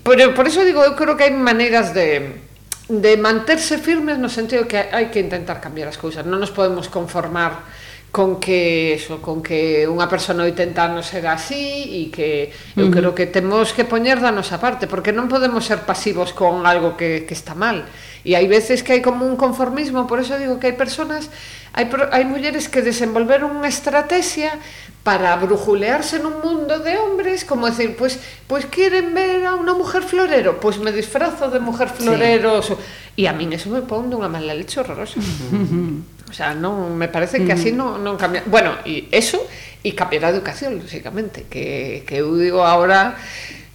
Por, 0.03 0.17
por 0.35 0.45
eso 0.47 0.63
digo, 0.63 0.83
eu 0.83 0.93
creo 0.95 1.15
que 1.15 1.27
hai 1.27 1.33
maneiras 1.33 1.91
de 1.95 2.49
de 2.91 3.15
manterse 3.15 3.79
firmes 3.79 4.19
no 4.19 4.27
sentido 4.27 4.67
que 4.67 4.75
hai 4.75 5.07
que 5.07 5.23
intentar 5.23 5.63
cambiar 5.63 5.87
as 5.87 5.95
cousas, 5.95 6.27
non 6.27 6.43
nos 6.43 6.51
podemos 6.51 6.91
conformar 6.91 7.63
con 8.11 8.39
que 8.39 8.93
eso, 8.95 9.23
con 9.23 9.39
que 9.39 9.87
unha 9.87 10.11
persona 10.11 10.43
80 10.43 10.75
anos 10.83 11.07
era 11.15 11.31
así 11.31 11.87
e 11.87 12.11
que 12.11 12.51
eu 12.75 12.85
uh 12.85 12.91
-huh. 12.91 12.91
creo 12.91 13.11
que 13.15 13.23
temos 13.23 13.71
que 13.71 13.87
poñer 13.87 14.19
da 14.19 14.35
nosa 14.35 14.59
parte, 14.59 14.83
porque 14.83 15.15
non 15.15 15.31
podemos 15.31 15.63
ser 15.63 15.87
pasivos 15.87 16.35
con 16.35 16.67
algo 16.67 16.99
que, 16.99 17.23
que 17.23 17.31
está 17.31 17.55
mal. 17.55 17.87
E 18.27 18.35
hai 18.35 18.51
veces 18.51 18.83
que 18.83 18.99
hai 18.99 19.01
como 19.01 19.23
un 19.23 19.39
conformismo, 19.39 20.11
por 20.11 20.19
eso 20.19 20.35
digo 20.35 20.59
que 20.59 20.67
hai 20.67 20.75
personas, 20.75 21.31
hai, 21.71 21.87
hai 22.11 22.27
mulleres 22.27 22.67
que 22.67 22.83
desenvolveron 22.83 23.55
unha 23.55 23.71
estrategia 23.71 24.59
para 25.07 25.33
brujulearse 25.39 26.21
nun 26.21 26.43
mundo 26.45 26.83
de 26.83 26.93
hombres, 26.99 27.41
como 27.47 27.65
decir, 27.65 27.97
pois, 27.97 28.19
pues, 28.19 28.27
pois 28.45 28.63
pues 28.67 28.75
queren 28.75 29.15
ver 29.17 29.47
a 29.47 29.57
unha 29.57 29.73
mujer 29.73 30.05
florero, 30.05 30.61
pois 30.61 30.77
pues 30.77 30.85
me 30.85 30.91
disfrazo 30.93 31.49
de 31.49 31.63
mujer 31.63 31.89
florero. 31.89 32.61
Sí. 32.61 32.75
E 33.17 33.27
a 33.27 33.33
min 33.33 33.51
eso 33.55 33.73
me 33.73 33.81
pon 33.81 34.07
dunha 34.07 34.29
mala 34.29 34.53
leche 34.53 34.83
horrorosa. 34.83 35.17
Uh 35.17 35.23
-huh. 35.23 36.10
O 36.31 36.33
sea, 36.33 36.55
no, 36.55 36.87
me 36.87 37.11
parece 37.11 37.43
que 37.43 37.51
así 37.51 37.75
mm. 37.75 37.77
non, 37.77 37.99
non 37.99 38.15
cambia. 38.15 38.47
Bueno, 38.47 38.79
e 38.87 39.11
eso, 39.11 39.43
e 39.83 39.91
cambiar 39.91 40.31
a 40.31 40.33
educación, 40.33 40.79
lógicamente, 40.79 41.43
que, 41.51 42.07
que 42.07 42.23
eu 42.23 42.31
digo 42.39 42.63
ahora... 42.63 43.19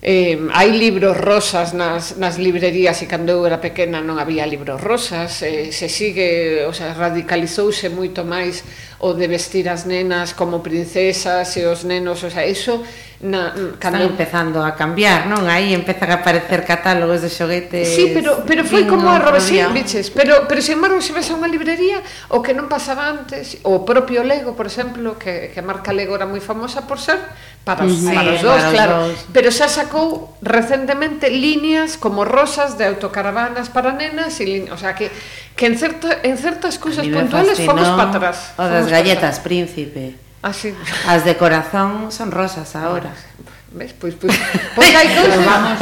Eh, 0.06 0.38
hai 0.54 0.70
libros 0.70 1.18
rosas 1.18 1.74
nas, 1.74 2.14
nas 2.14 2.38
librerías 2.38 3.00
e 3.02 3.10
cando 3.10 3.32
eu 3.32 3.42
era 3.42 3.58
pequena 3.58 3.98
non 3.98 4.22
había 4.22 4.46
libros 4.46 4.78
rosas 4.78 5.42
eh, 5.42 5.74
se 5.74 5.90
sigue, 5.90 6.62
o 6.68 6.70
sea, 6.70 6.94
radicalizouse 6.94 7.90
moito 7.90 8.22
máis 8.22 8.62
o 9.02 9.18
de 9.18 9.26
vestir 9.26 9.66
as 9.66 9.82
nenas 9.82 10.30
como 10.30 10.62
princesas 10.62 11.50
e 11.58 11.66
os 11.66 11.82
nenos, 11.82 12.22
o 12.22 12.30
sea, 12.30 12.46
eso 12.46 12.86
na, 13.20 13.52
cando 13.80 13.98
mm, 13.98 14.02
Están 14.02 14.02
empezando 14.02 14.58
a 14.64 14.76
cambiar, 14.76 15.24
non? 15.24 15.48
Aí 15.48 15.72
empezan 15.72 16.12
a 16.12 16.20
aparecer 16.20 16.68
catálogos 16.68 17.24
de 17.24 17.32
xoguetes. 17.32 17.88
Sí, 17.88 18.12
pero 18.12 18.44
pero 18.44 18.60
foi 18.68 18.84
como 18.84 19.08
a 19.08 19.16
Robesín, 19.16 19.72
biches, 19.72 20.12
pero 20.12 20.44
pero 20.44 20.60
sin 20.60 20.76
embargo 20.76 21.00
se 21.00 21.16
ves 21.16 21.32
a 21.32 21.34
unha 21.38 21.48
librería 21.48 22.04
o 22.28 22.44
que 22.44 22.52
non 22.52 22.68
pasaba 22.68 23.08
antes, 23.08 23.56
o 23.64 23.88
propio 23.88 24.20
Lego, 24.20 24.52
por 24.52 24.68
exemplo, 24.68 25.16
que 25.16 25.48
que 25.48 25.58
a 25.60 25.64
marca 25.64 25.96
Lego 25.96 26.12
era 26.12 26.28
moi 26.28 26.44
famosa 26.44 26.84
por 26.84 27.00
ser 27.00 27.16
para 27.64 27.88
os, 27.88 27.96
sí, 27.96 28.12
para 28.12 28.36
os 28.36 28.42
dos, 28.44 28.52
para 28.52 28.68
os 28.68 28.74
claro, 28.76 28.94
dos. 29.08 29.18
pero 29.32 29.48
xa 29.48 29.72
sacou 29.72 30.36
recentemente 30.44 31.32
líneas 31.32 31.96
como 31.96 32.28
rosas 32.28 32.76
de 32.76 32.84
autocaravanas 32.84 33.72
para 33.72 33.96
nenas 33.96 34.36
e 34.44 34.68
o 34.68 34.76
sea 34.76 34.92
que 34.92 35.08
que 35.56 35.64
en 35.64 35.80
certa, 35.80 36.20
en 36.20 36.36
certas 36.36 36.76
cousas 36.76 37.08
puntuales 37.08 37.56
fomos 37.64 37.88
para 37.96 38.12
atrás. 38.12 38.52
O 38.60 38.64
das 38.68 38.92
galletas, 38.92 39.40
príncipe. 39.40 40.25
Ah, 40.42 40.50
Así. 40.50 40.74
As 41.08 41.24
de 41.24 41.36
corazón 41.36 42.12
son 42.12 42.30
rosas 42.30 42.74
agora. 42.76 43.10
Ah, 43.12 43.36
¿Ves? 43.76 43.92
Pois, 43.92 44.14
pois, 44.14 44.32
pois 44.74 44.94
hai 44.94 45.08
cousas... 45.18 45.44
vamos... 45.44 45.76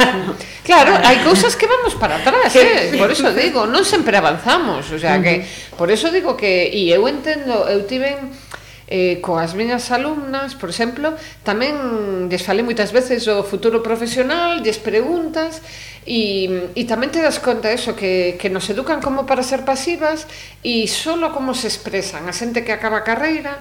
Claro, 0.65 0.97
hai 0.99 1.23
cousas 1.23 1.55
que 1.55 1.69
vamos 1.69 1.93
para 1.95 2.17
atrás, 2.17 2.51
eh? 2.57 2.97
por 2.97 3.07
eso 3.07 3.31
digo, 3.31 3.69
non 3.69 3.85
sempre 3.85 4.17
avanzamos, 4.17 4.89
o 4.89 4.97
sea 4.97 5.21
que, 5.21 5.45
por 5.79 5.93
eso 5.93 6.09
digo 6.09 6.33
que, 6.35 6.67
e 6.67 6.89
eu 6.89 7.05
entendo, 7.05 7.69
eu 7.69 7.85
tiven 7.85 8.33
eh, 8.89 9.21
coas 9.21 9.53
miñas 9.53 9.93
alumnas, 9.93 10.57
por 10.57 10.69
exemplo, 10.69 11.13
tamén 11.45 12.27
lles 12.27 12.41
falei 12.41 12.65
moitas 12.65 12.89
veces 12.89 13.25
o 13.29 13.45
futuro 13.45 13.79
profesional, 13.85 14.59
lles 14.65 14.81
preguntas, 14.81 15.61
e, 16.05 16.73
e 16.77 16.81
tamén 16.85 17.09
te 17.09 17.21
das 17.21 17.41
conta 17.41 17.73
eso, 17.73 17.97
que, 17.97 18.37
que 18.37 18.49
nos 18.49 18.69
educan 18.69 19.01
como 19.01 19.25
para 19.25 19.41
ser 19.41 19.65
pasivas 19.65 20.29
e 20.61 20.85
solo 20.85 21.33
como 21.33 21.57
se 21.57 21.69
expresan. 21.69 22.29
A 22.29 22.33
xente 22.33 22.61
que 22.61 22.73
acaba 22.73 23.01
a 23.01 23.07
carreira, 23.07 23.57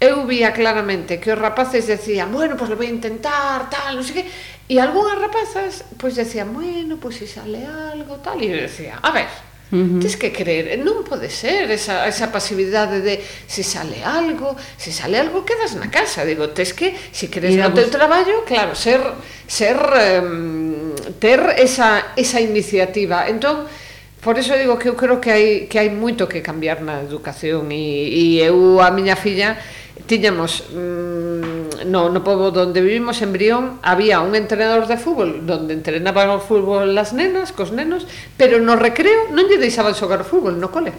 eu 0.00 0.26
vía 0.26 0.52
claramente 0.52 1.18
que 1.18 1.32
os 1.32 1.38
rapaces 1.38 1.86
decían, 1.86 2.32
bueno, 2.32 2.56
pois 2.56 2.68
pues, 2.68 2.70
lo 2.70 2.76
vou 2.76 2.84
intentar, 2.84 3.70
tal, 3.72 3.96
non 3.96 4.04
sei 4.04 4.20
que, 4.20 4.24
e 4.68 4.76
algunhas 4.76 5.16
rapazas, 5.16 5.88
pois 5.96 6.12
pues, 6.12 6.20
decían, 6.20 6.52
bueno, 6.52 7.00
pois 7.00 7.16
pues, 7.16 7.32
se 7.32 7.40
sale 7.40 7.64
algo, 7.64 8.20
tal, 8.20 8.36
e 8.44 8.52
eu 8.52 8.60
decía, 8.68 9.00
a 9.00 9.10
ver, 9.10 9.28
Uh 9.66 9.78
-huh. 9.78 9.98
Tens 9.98 10.14
que 10.14 10.30
creer, 10.30 10.78
non 10.78 11.02
pode 11.02 11.26
ser 11.26 11.66
esa, 11.74 12.06
esa 12.06 12.30
pasividade 12.30 13.02
de 13.02 13.18
se 13.50 13.66
sale 13.66 13.98
algo, 13.98 14.54
se 14.78 14.94
sale 14.94 15.18
algo 15.18 15.42
quedas 15.42 15.74
na 15.74 15.90
casa, 15.90 16.22
digo, 16.22 16.54
tens 16.54 16.70
que, 16.70 16.94
se 17.10 17.26
queres 17.26 17.58
no 17.58 17.74
teu 17.74 17.90
traballo, 17.90 18.46
claro, 18.46 18.78
ser, 18.78 19.02
ser 19.50 19.74
um, 20.22 20.94
ter 21.18 21.58
esa, 21.58 22.14
esa 22.14 22.38
iniciativa 22.38 23.26
entón, 23.26 23.66
Por 24.26 24.40
eso 24.40 24.58
digo 24.58 24.76
que 24.76 24.88
eu 24.88 24.96
creo 24.96 25.20
que 25.20 25.30
hai, 25.30 25.46
que 25.70 25.78
hai 25.78 25.86
moito 25.86 26.26
que 26.26 26.42
cambiar 26.42 26.82
na 26.82 26.98
educación. 26.98 27.70
E, 27.70 28.10
e 28.10 28.42
eu 28.42 28.82
a 28.82 28.90
miña 28.90 29.14
filla 29.14 29.54
tiñamos 30.04 30.68
mmm, 30.68 31.88
no, 31.88 32.12
no 32.12 32.20
povo 32.20 32.50
donde 32.52 32.84
vivimos 32.84 33.22
en 33.22 33.32
Brión 33.32 33.80
había 33.82 34.20
un 34.20 34.36
entrenador 34.36 34.86
de 34.86 35.00
fútbol 35.00 35.46
donde 35.48 35.72
entrenaban 35.72 36.28
o 36.28 36.40
fútbol 36.40 36.92
las 36.92 37.16
nenas, 37.16 37.56
cos 37.56 37.72
nenos, 37.72 38.04
pero 38.36 38.60
no 38.60 38.76
recreo 38.76 39.32
non 39.32 39.48
lle 39.48 39.56
deixaban 39.56 39.96
xogar 39.96 40.22
fútbol 40.28 40.60
no 40.60 40.68
cole. 40.68 40.92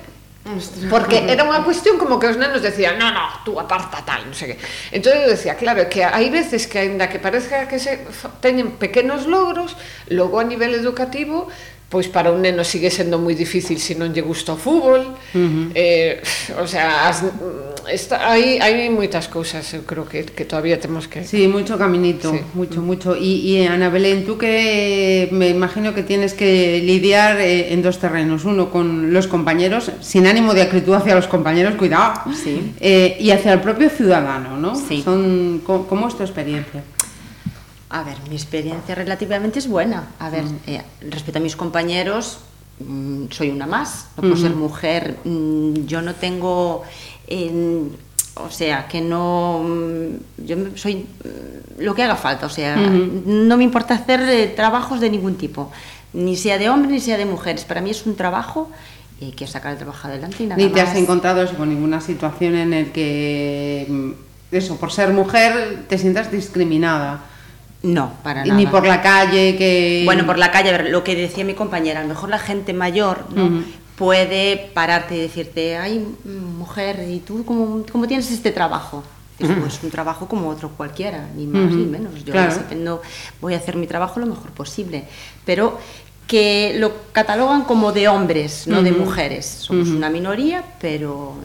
Porque 0.89 1.27
era 1.27 1.43
unha 1.43 1.60
cuestión 1.67 1.99
como 1.99 2.15
que 2.15 2.31
os 2.31 2.39
nenos 2.39 2.63
decían 2.63 2.95
no, 2.95 3.12
no, 3.12 3.27
tú 3.43 3.60
aparta 3.60 3.99
tal, 4.01 4.23
non 4.23 4.33
sei 4.33 4.55
que 4.55 4.57
entón 4.95 5.13
eu 5.13 5.27
decía, 5.27 5.60
claro, 5.60 5.86
que 5.91 6.07
hai 6.07 6.31
veces 6.31 6.65
que 6.65 6.79
ainda 6.81 7.12
que 7.12 7.19
parezca 7.19 7.67
que 7.67 7.77
se 7.77 7.99
teñen 8.39 8.79
pequenos 8.79 9.27
logros 9.27 9.75
logo 10.07 10.39
a 10.39 10.47
nivel 10.47 10.71
educativo 10.71 11.51
pois 11.89 12.08
para 12.08 12.32
un 12.32 12.41
neno 12.41 12.63
sigue 12.63 12.91
sendo 12.91 13.17
moi 13.17 13.34
difícil 13.34 13.80
se 13.80 13.95
non 13.95 14.12
lle 14.12 14.21
gusta 14.21 14.54
o 14.54 14.60
fútbol. 14.60 15.15
Uh 15.32 15.39
-huh. 15.39 15.71
eh, 15.73 16.19
o 16.60 16.67
sea, 16.67 17.08
as, 17.08 17.23
está, 17.88 18.28
hai, 18.28 18.60
hai 18.60 18.89
moitas 18.91 19.28
cousas, 19.32 19.63
eu 19.73 19.88
creo 19.88 20.04
que, 20.04 20.28
que 20.28 20.43
todavía 20.43 20.80
temos 20.80 21.08
que... 21.08 21.23
Sí, 21.23 21.47
mucho 21.47 21.78
caminito, 21.78 22.32
sí. 22.32 22.39
mucho, 22.54 22.82
mucho. 22.82 23.15
Y, 23.15 23.39
y 23.47 23.65
Ana 23.67 23.89
Belén, 23.89 24.26
tú 24.26 24.38
que 24.38 25.30
me 25.32 25.47
imagino 25.47 25.95
que 25.95 26.04
tienes 26.04 26.34
que 26.34 26.82
lidiar 26.84 27.39
eh, 27.39 27.71
en 27.73 27.82
dos 27.82 28.00
terrenos. 28.00 28.43
Uno, 28.43 28.69
con 28.69 29.13
los 29.13 29.28
compañeros, 29.28 29.91
sin 30.02 30.28
ánimo 30.28 30.54
de 30.54 30.63
acritud 30.63 30.93
hacia 30.93 31.15
los 31.15 31.28
compañeros, 31.28 31.76
cuidado. 31.76 32.28
Sí. 32.36 32.73
Eh, 32.80 33.15
y 33.19 33.32
hacia 33.32 33.54
el 33.54 33.62
propio 33.62 33.89
ciudadano, 33.89 34.58
¿no? 34.58 34.76
Sí. 34.76 35.02
Son, 35.04 35.62
¿Cómo 35.63 36.08
es 36.08 36.17
tu 36.17 36.23
experiencia? 36.23 36.84
A 37.89 38.04
ver, 38.04 38.17
mi 38.30 38.36
experiencia 38.36 38.95
relativamente 38.95 39.60
es 39.60 39.67
buena. 39.67 40.10
A 40.19 40.30
ver, 40.30 40.43
mm. 40.43 40.60
eh, 40.67 40.82
respecto 41.10 41.39
a 41.39 41.41
mis 41.41 41.56
compañeros, 41.56 42.39
mmm, 42.80 43.26
soy 43.32 43.50
una 43.50 43.65
más. 43.65 44.08
No 44.17 44.23
por 44.23 44.32
uh 44.32 44.36
-huh. 44.36 44.41
ser 44.41 44.56
mujer, 44.56 45.17
mmm, 45.23 45.86
yo 45.86 46.02
no 46.02 46.13
tengo. 46.13 46.84
Eh, 47.28 47.88
o 48.36 48.50
sea, 48.50 48.88
que 48.88 49.02
no. 49.02 49.63
Mm, 49.63 50.45
yo 50.45 50.56
soy 50.76 50.95
mm, 50.95 51.82
lo 51.82 51.95
que 51.95 52.04
haga 52.04 52.15
falta. 52.15 52.45
O 52.45 52.50
sea, 52.50 52.76
uh 52.78 52.82
-huh. 52.82 53.26
no 53.26 53.58
me 53.58 53.63
importa 53.63 53.95
hacer 53.95 54.21
eh, 54.21 54.47
trabajos 54.47 55.00
de 55.00 55.10
ningún 55.10 55.36
tipo. 55.36 55.71
Ni 56.13 56.36
sea 56.36 56.58
de 56.58 56.69
hombres 56.69 56.91
ni 56.91 57.00
sea 57.00 57.17
de 57.17 57.26
mujeres. 57.26 57.63
Para 57.65 57.82
mí 57.82 57.89
es 57.89 58.06
un 58.06 58.15
trabajo 58.15 58.69
y 59.19 59.26
hay 59.26 59.32
que 59.32 59.47
sacar 59.47 59.71
el 59.71 59.78
trabajo 59.78 60.08
adelante. 60.08 60.43
Y 60.43 60.47
nada 60.47 60.62
ni 60.62 60.69
te 60.69 60.82
más. 60.82 60.89
has 60.89 60.97
encontrado 60.97 61.41
eso, 61.41 61.56
con 61.56 61.69
ninguna 61.69 62.02
situación 62.02 62.56
en 62.56 62.73
el 62.73 62.91
que. 62.91 64.13
Eso, 64.52 64.78
por 64.78 64.91
ser 64.91 65.12
mujer, 65.12 65.86
te 65.89 65.97
sientas 65.97 66.32
discriminada. 66.32 67.21
No, 67.83 68.11
para 68.23 68.43
nada. 68.43 68.57
Ni 68.57 68.65
por 68.65 68.85
la 68.85 69.01
calle, 69.01 69.55
que... 69.55 70.01
Bueno, 70.05 70.25
por 70.25 70.37
la 70.37 70.51
calle, 70.51 70.69
a 70.69 70.77
ver, 70.77 70.89
lo 70.89 71.03
que 71.03 71.15
decía 71.15 71.45
mi 71.45 71.53
compañera, 71.53 71.99
a 71.99 72.03
lo 72.03 72.09
mejor 72.09 72.29
la 72.29 72.39
gente 72.39 72.73
mayor 72.73 73.25
¿no? 73.33 73.45
uh 73.45 73.49
-huh. 73.49 73.63
puede 73.95 74.71
pararte 74.73 75.15
y 75.15 75.19
decirte, 75.19 75.77
ay, 75.77 76.05
mujer, 76.25 77.05
¿y 77.07 77.19
tú 77.19 77.45
cómo, 77.45 77.83
cómo 77.91 78.07
tienes 78.07 78.31
este 78.31 78.51
trabajo? 78.51 79.03
Es 79.39 79.47
uh 79.47 79.53
-huh. 79.53 79.61
pues, 79.61 79.83
un 79.83 79.91
trabajo 79.91 80.27
como 80.27 80.49
otro 80.49 80.69
cualquiera, 80.69 81.27
ni 81.35 81.45
más 81.45 81.71
uh 81.71 81.75
-huh. 81.75 81.77
ni 81.77 81.85
menos. 81.85 82.25
Yo 82.25 82.33
claro. 82.33 82.55
no, 82.75 83.01
voy 83.39 83.53
a 83.53 83.57
hacer 83.57 83.75
mi 83.75 83.85
trabajo 83.85 84.19
lo 84.19 84.25
mejor 84.25 84.49
posible. 84.51 85.05
Pero 85.45 85.77
que 86.25 86.75
lo 86.77 86.91
catalogan 87.13 87.63
como 87.63 87.93
de 87.93 88.07
hombres, 88.09 88.67
no 88.67 88.81
de 88.81 88.91
mujeres. 88.91 89.45
Somos 89.45 89.87
una 89.89 90.09
minoría, 90.09 90.63
pero 90.81 91.35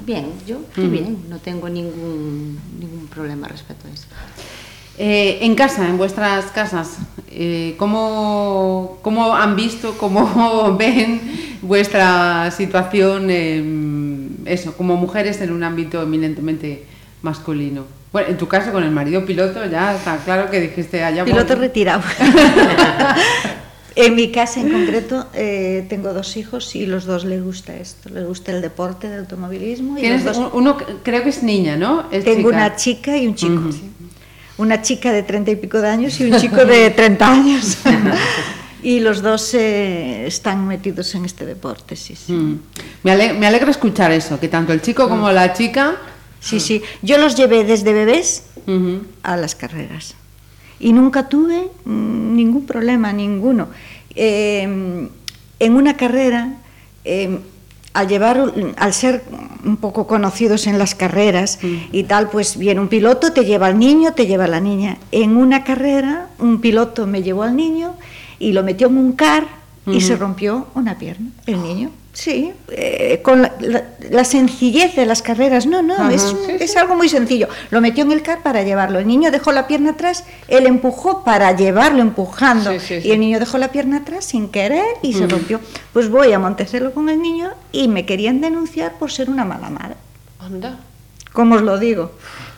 Bien, 0.00 0.32
yo 0.46 0.60
estoy 0.68 0.84
mm. 0.84 0.90
bien, 0.90 1.18
no 1.28 1.38
tengo 1.38 1.68
ningún, 1.68 2.58
ningún 2.78 3.06
problema 3.08 3.48
respecto 3.48 3.86
a 3.88 3.90
eso. 3.90 4.06
Eh, 4.98 5.38
en 5.46 5.54
casa, 5.54 5.88
en 5.88 5.96
vuestras 5.96 6.46
casas, 6.46 6.98
eh, 7.30 7.74
¿cómo, 7.78 8.98
¿cómo, 9.02 9.34
han 9.34 9.56
visto, 9.56 9.96
cómo 9.96 10.76
ven 10.78 11.20
vuestra 11.62 12.50
situación, 12.50 13.28
eh, 13.30 13.64
eso, 14.44 14.76
como 14.76 14.96
mujeres 14.96 15.40
en 15.40 15.52
un 15.52 15.62
ámbito 15.62 16.02
eminentemente 16.02 16.84
masculino? 17.22 17.84
Bueno, 18.12 18.28
en 18.28 18.36
tu 18.36 18.48
caso 18.48 18.72
con 18.72 18.82
el 18.82 18.90
marido 18.90 19.24
piloto 19.24 19.64
ya 19.66 19.94
está 19.94 20.18
claro 20.18 20.50
que 20.50 20.60
dijiste 20.60 21.02
allá. 21.04 21.24
Piloto 21.24 21.54
retirado. 21.54 22.02
En 24.06 24.14
mi 24.14 24.30
casa 24.30 24.60
en 24.60 24.70
concreto 24.70 25.26
eh, 25.34 25.86
tengo 25.88 26.12
dos 26.12 26.36
hijos 26.36 26.74
y 26.76 26.86
los 26.86 27.04
dos 27.04 27.24
les 27.24 27.42
gusta 27.42 27.76
esto, 27.76 28.08
les 28.10 28.26
gusta 28.26 28.52
el 28.52 28.62
deporte 28.62 29.08
de 29.08 29.18
automovilismo. 29.18 29.98
Y 29.98 30.02
¿Tienes 30.02 30.24
los 30.24 30.36
dos... 30.36 30.50
Uno 30.54 30.76
creo 31.02 31.22
que 31.22 31.30
es 31.30 31.42
niña, 31.42 31.76
¿no? 31.76 32.06
Es 32.10 32.24
tengo 32.24 32.50
chica. 32.50 32.56
una 32.56 32.76
chica 32.76 33.16
y 33.16 33.26
un 33.26 33.34
chico. 33.34 33.52
Uh 33.54 33.68
-huh. 33.68 33.72
sí. 33.72 33.90
Una 34.58 34.82
chica 34.82 35.12
de 35.12 35.22
treinta 35.22 35.50
y 35.50 35.56
pico 35.56 35.80
de 35.80 35.88
años 35.88 36.20
y 36.20 36.30
un 36.30 36.38
chico 36.38 36.64
de 36.64 36.90
30 36.96 37.32
años. 37.32 37.78
y 38.82 39.00
los 39.00 39.22
dos 39.22 39.54
eh, 39.54 40.26
están 40.26 40.66
metidos 40.66 41.14
en 41.14 41.24
este 41.24 41.46
deporte, 41.46 41.96
sí, 41.96 42.14
sí. 42.14 42.32
Mm. 42.32 42.60
Me, 43.02 43.12
ale 43.12 43.32
me, 43.32 43.46
alegra 43.46 43.70
escuchar 43.70 44.12
eso, 44.12 44.38
que 44.38 44.48
tanto 44.48 44.72
el 44.72 44.80
chico 44.82 45.08
como 45.08 45.30
la 45.32 45.52
chica... 45.52 45.96
Sí, 46.42 46.58
sí. 46.58 46.82
Yo 47.02 47.18
los 47.18 47.36
llevé 47.36 47.64
desde 47.64 47.92
bebés 47.92 48.44
uh 48.66 48.70
-huh. 48.70 49.02
a 49.22 49.36
las 49.36 49.54
carreras 49.54 50.14
y 50.80 50.92
nunca 50.92 51.28
tuve 51.28 51.68
ningún 51.84 52.64
problema, 52.66 53.12
ninguno. 53.12 53.68
Eh, 54.14 55.08
en 55.60 55.76
una 55.76 55.96
carrera, 55.96 56.54
eh, 57.04 57.38
al 57.92 58.08
llevar, 58.08 58.52
al 58.76 58.94
ser 58.94 59.22
un 59.64 59.76
poco 59.76 60.06
conocidos 60.06 60.66
en 60.66 60.78
las 60.78 60.94
carreras 60.94 61.58
mm. 61.62 61.76
y 61.92 62.04
tal, 62.04 62.30
pues 62.30 62.56
viene 62.56 62.80
un 62.80 62.88
piloto, 62.88 63.32
te 63.32 63.44
lleva 63.44 63.66
al 63.66 63.78
niño, 63.78 64.14
te 64.14 64.26
lleva 64.26 64.44
a 64.44 64.48
la 64.48 64.60
niña. 64.60 64.98
En 65.12 65.36
una 65.36 65.64
carrera, 65.64 66.28
un 66.38 66.60
piloto 66.60 67.06
me 67.06 67.22
llevó 67.22 67.42
al 67.42 67.56
niño 67.56 67.94
y 68.38 68.52
lo 68.52 68.62
metió 68.62 68.88
en 68.88 68.96
un 68.96 69.12
car 69.12 69.46
y 69.86 69.90
uh 69.90 69.94
-huh. 69.94 70.00
se 70.00 70.16
rompió 70.16 70.68
una 70.74 70.98
pierna, 70.98 71.30
el 71.46 71.62
niño. 71.62 71.90
Sí, 72.12 72.52
eh, 72.70 73.20
con 73.22 73.42
la, 73.42 73.52
la, 73.60 73.84
la, 74.10 74.24
sencillez 74.24 74.96
de 74.96 75.06
las 75.06 75.22
carreras, 75.22 75.66
no, 75.66 75.80
no, 75.80 75.94
Ajá, 75.94 76.12
es, 76.12 76.22
sí, 76.22 76.36
es 76.58 76.72
sí. 76.72 76.78
algo 76.78 76.96
muy 76.96 77.08
sencillo. 77.08 77.48
Lo 77.70 77.80
metió 77.80 78.02
en 78.02 78.10
el 78.10 78.22
car 78.22 78.42
para 78.42 78.62
llevarlo. 78.64 78.98
El 78.98 79.06
niño 79.06 79.30
dejó 79.30 79.52
la 79.52 79.68
pierna 79.68 79.90
atrás, 79.90 80.24
él 80.48 80.66
empujó 80.66 81.22
para 81.22 81.54
llevarlo 81.54 82.02
empujando. 82.02 82.78
Sí, 82.80 83.00
y 83.04 83.12
el 83.12 83.20
niño 83.20 83.38
dejó 83.38 83.58
la 83.58 83.68
pierna 83.68 83.98
atrás 83.98 84.24
sin 84.24 84.48
querer 84.48 84.84
y 85.02 85.12
se 85.12 85.28
rompió. 85.28 85.60
Pues 85.92 86.08
voy 86.10 86.32
a 86.32 86.40
Montecelo 86.40 86.92
con 86.92 87.08
el 87.08 87.22
niño 87.22 87.52
y 87.70 87.86
me 87.86 88.04
querían 88.04 88.40
denunciar 88.40 88.98
por 88.98 89.12
ser 89.12 89.30
una 89.30 89.44
mala 89.44 89.70
madre. 89.70 89.94
Anda. 90.40 90.80
¿Cómo 91.32 91.54
os 91.54 91.62
lo 91.62 91.78
digo? 91.78 92.10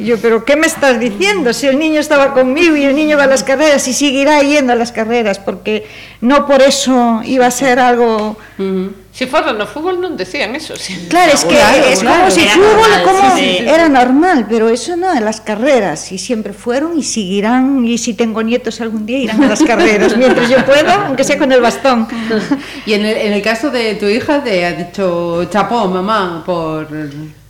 Y 0.02 0.06
yo, 0.06 0.18
¿pero 0.18 0.44
qué 0.44 0.56
me 0.56 0.66
estás 0.66 0.98
diciendo? 0.98 1.52
Si 1.52 1.68
el 1.68 1.78
niño 1.78 2.00
estaba 2.00 2.34
conmigo 2.34 2.74
y 2.74 2.82
el 2.82 2.96
niño 2.96 3.16
va 3.16 3.24
a 3.24 3.28
las 3.28 3.44
carreras 3.44 3.86
y 3.86 3.92
seguirá 3.92 4.42
yendo 4.42 4.72
a 4.72 4.76
las 4.76 4.90
carreras, 4.90 5.38
porque 5.38 5.86
no 6.20 6.44
por 6.44 6.60
eso 6.60 7.20
iba 7.24 7.46
a 7.46 7.52
ser 7.52 7.78
algo... 7.78 8.36
Uh 8.58 8.62
-huh. 8.62 8.92
Si 9.12 9.26
fuera 9.26 9.52
no 9.52 9.68
fútbol 9.68 10.00
non 10.00 10.16
decían 10.16 10.56
eso. 10.56 10.72
Sí. 10.72 10.96
Claro, 11.12 11.36
es 11.36 11.44
que 11.44 11.52
claro, 11.52 11.84
es 11.84 12.00
claro, 12.00 12.24
como 12.24 12.30
si 12.32 12.48
fútbol 12.48 12.88
normal, 12.88 13.02
como 13.04 13.36
sí, 13.36 13.44
sí. 13.44 13.68
era 13.68 13.88
normal, 13.90 14.46
pero 14.48 14.70
eso 14.72 14.96
no, 14.96 15.12
en 15.12 15.22
las 15.22 15.42
carreras, 15.42 16.10
y 16.12 16.16
siempre 16.16 16.54
fueron 16.54 16.96
y 16.96 17.02
seguirán, 17.04 17.84
y 17.84 17.98
si 17.98 18.14
tengo 18.14 18.42
nietos 18.42 18.80
algún 18.80 19.04
día 19.04 19.18
irán 19.18 19.44
a 19.44 19.48
las 19.48 19.62
carreras, 19.62 20.16
mientras 20.16 20.48
yo 20.48 20.64
pueda, 20.64 21.08
aunque 21.08 21.24
sea 21.24 21.36
con 21.36 21.52
el 21.52 21.60
bastón. 21.60 22.08
y 22.86 22.94
en 22.94 23.04
el, 23.04 23.16
en 23.18 23.32
el 23.34 23.42
caso 23.42 23.68
de 23.68 23.96
tu 23.96 24.06
hija, 24.06 24.42
te 24.42 24.64
ha 24.64 24.72
dicho 24.72 25.44
chapó, 25.44 25.88
mamá, 25.88 26.42
por... 26.46 26.88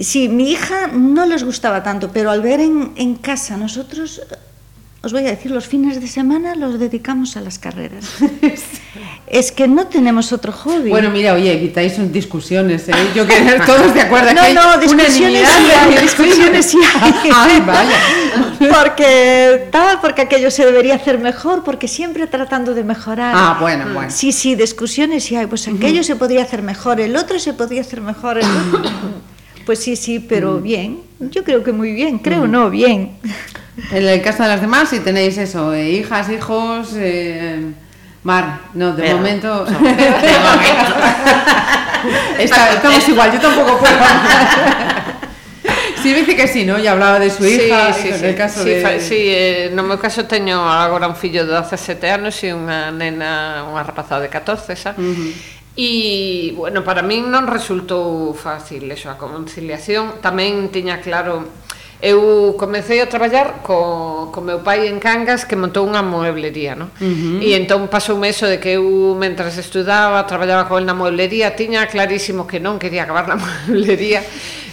Sí, 0.00 0.28
mi 0.28 0.50
hija 0.50 0.88
no 0.92 1.26
les 1.26 1.44
gustaba 1.44 1.80
tanto, 1.80 2.10
pero 2.12 2.32
al 2.32 2.41
ver 2.42 2.60
en, 2.60 2.92
en 2.96 3.14
casa, 3.14 3.56
nosotros 3.56 4.20
os 5.04 5.12
voy 5.12 5.26
a 5.26 5.30
decir, 5.30 5.50
los 5.50 5.66
fines 5.66 6.00
de 6.00 6.06
semana 6.06 6.54
los 6.54 6.78
dedicamos 6.78 7.36
a 7.36 7.40
las 7.40 7.58
carreras. 7.58 8.04
es 9.26 9.50
que 9.50 9.66
no 9.66 9.88
tenemos 9.88 10.32
otro 10.32 10.52
hobby. 10.52 10.90
Bueno, 10.90 11.10
mira, 11.10 11.34
oye, 11.34 11.52
evitáis 11.52 11.94
discusiones, 12.12 12.88
¿eh? 12.88 12.92
Yo 13.12 13.26
que 13.26 13.34
todos 13.66 13.92
de 13.94 14.00
acuerdo 14.00 14.32
no, 14.32 14.42
que 14.42 14.54
no, 14.54 14.78
discusiones 14.78 15.48
sí 15.48 15.70
hay, 15.72 16.02
discusiones 16.02 16.66
sí 16.66 16.78
hay. 17.00 17.14
Ay, 17.34 17.62
vaya. 17.66 18.70
porque 18.72 19.66
tal, 19.72 20.00
porque 20.00 20.22
aquello 20.22 20.52
se 20.52 20.64
debería 20.64 20.94
hacer 20.94 21.18
mejor, 21.18 21.64
porque 21.64 21.88
siempre 21.88 22.28
tratando 22.28 22.72
de 22.72 22.84
mejorar. 22.84 23.34
Ah, 23.36 23.56
bueno, 23.60 23.86
bueno. 23.92 24.08
Sí, 24.08 24.30
sí, 24.30 24.54
discusiones 24.54 25.24
sí 25.24 25.34
hay. 25.34 25.46
Pues 25.46 25.66
aquello 25.66 25.98
uh 25.98 26.04
-huh. 26.04 26.06
se 26.06 26.14
podría 26.14 26.42
hacer 26.42 26.62
mejor, 26.62 27.00
el 27.00 27.16
otro 27.16 27.40
se 27.40 27.54
podría 27.54 27.80
hacer 27.80 28.02
mejor, 28.02 28.38
el 28.38 28.46
otro. 28.46 28.90
Pues 29.64 29.78
sí, 29.78 29.96
sí, 29.96 30.18
pero 30.18 30.52
mm. 30.52 30.62
bien. 30.62 31.00
Yo 31.20 31.44
creo 31.44 31.62
que 31.62 31.72
muy 31.72 31.92
bien, 31.92 32.18
creo 32.18 32.46
mm. 32.46 32.50
no, 32.50 32.70
bien. 32.70 33.16
En 33.90 34.08
el 34.08 34.20
caso 34.22 34.42
de 34.42 34.48
las 34.48 34.60
demás, 34.60 34.90
si 34.90 35.00
tenéis 35.00 35.38
eso, 35.38 35.72
eh, 35.72 35.90
hijas, 35.90 36.28
hijos, 36.30 36.90
eh, 36.96 37.72
Mar, 38.24 38.60
no, 38.74 38.92
de 38.92 39.02
pero, 39.02 39.16
momento. 39.16 39.48
No, 39.48 39.64
de 39.78 39.80
momento. 39.80 40.94
Está, 42.38 42.72
estamos 42.72 43.08
igual, 43.08 43.32
yo 43.32 43.40
tampoco 43.40 43.78
puedo. 43.78 43.94
Sí, 46.02 46.12
dice 46.12 46.34
que 46.34 46.48
sí, 46.48 46.64
¿no? 46.64 46.78
Ya 46.78 46.92
hablaba 46.92 47.20
de 47.20 47.30
su 47.30 47.44
hija, 47.46 47.92
sí, 47.92 48.08
sí, 48.08 48.18
sí, 48.18 48.24
el 48.26 48.34
caso 48.34 48.64
sí, 48.64 48.70
de... 48.70 49.00
Sí, 49.00 49.16
eh, 49.18 49.70
no 49.72 49.86
meu 49.86 50.02
caso 50.02 50.26
teño 50.26 50.58
agora 50.66 51.06
un 51.06 51.14
fillo 51.14 51.46
de 51.46 51.54
17 51.54 52.10
anos 52.10 52.34
e 52.42 52.50
unha 52.50 52.90
nena, 52.90 53.62
unha 53.70 53.86
rapazada 53.86 54.18
de 54.18 54.26
14, 54.26 54.74
xa? 54.74 54.98
Uh 54.98 55.14
-huh. 55.14 55.30
E, 55.72 56.52
bueno, 56.52 56.84
para 56.84 57.00
min 57.00 57.32
non 57.32 57.48
resultou 57.48 58.36
fácil 58.36 58.92
eso, 58.92 59.08
a 59.08 59.16
conciliación. 59.16 60.20
Tamén 60.20 60.68
tiña 60.68 61.00
claro... 61.00 61.48
Eu 62.02 62.58
comecei 62.58 62.98
a 62.98 63.06
traballar 63.06 63.62
co, 63.62 64.34
co 64.34 64.42
meu 64.42 64.58
pai 64.66 64.90
en 64.90 64.98
Cangas 64.98 65.46
que 65.46 65.54
montou 65.54 65.86
unha 65.86 66.02
mueblería, 66.02 66.74
non? 66.74 66.90
Uh 66.98 67.38
-huh. 67.38 67.38
E 67.38 67.54
entón 67.54 67.86
pasoume 67.86 68.26
eso 68.34 68.50
de 68.50 68.58
que 68.58 68.74
eu, 68.74 69.14
mentras 69.14 69.54
estudaba, 69.54 70.26
traballaba 70.26 70.66
con 70.66 70.82
el 70.82 70.86
na 70.90 70.98
mueblería, 70.98 71.54
tiña 71.54 71.86
clarísimo 71.86 72.50
que 72.50 72.58
non 72.58 72.82
quería 72.82 73.06
acabar 73.06 73.30
na 73.30 73.38
mueblería 73.70 74.26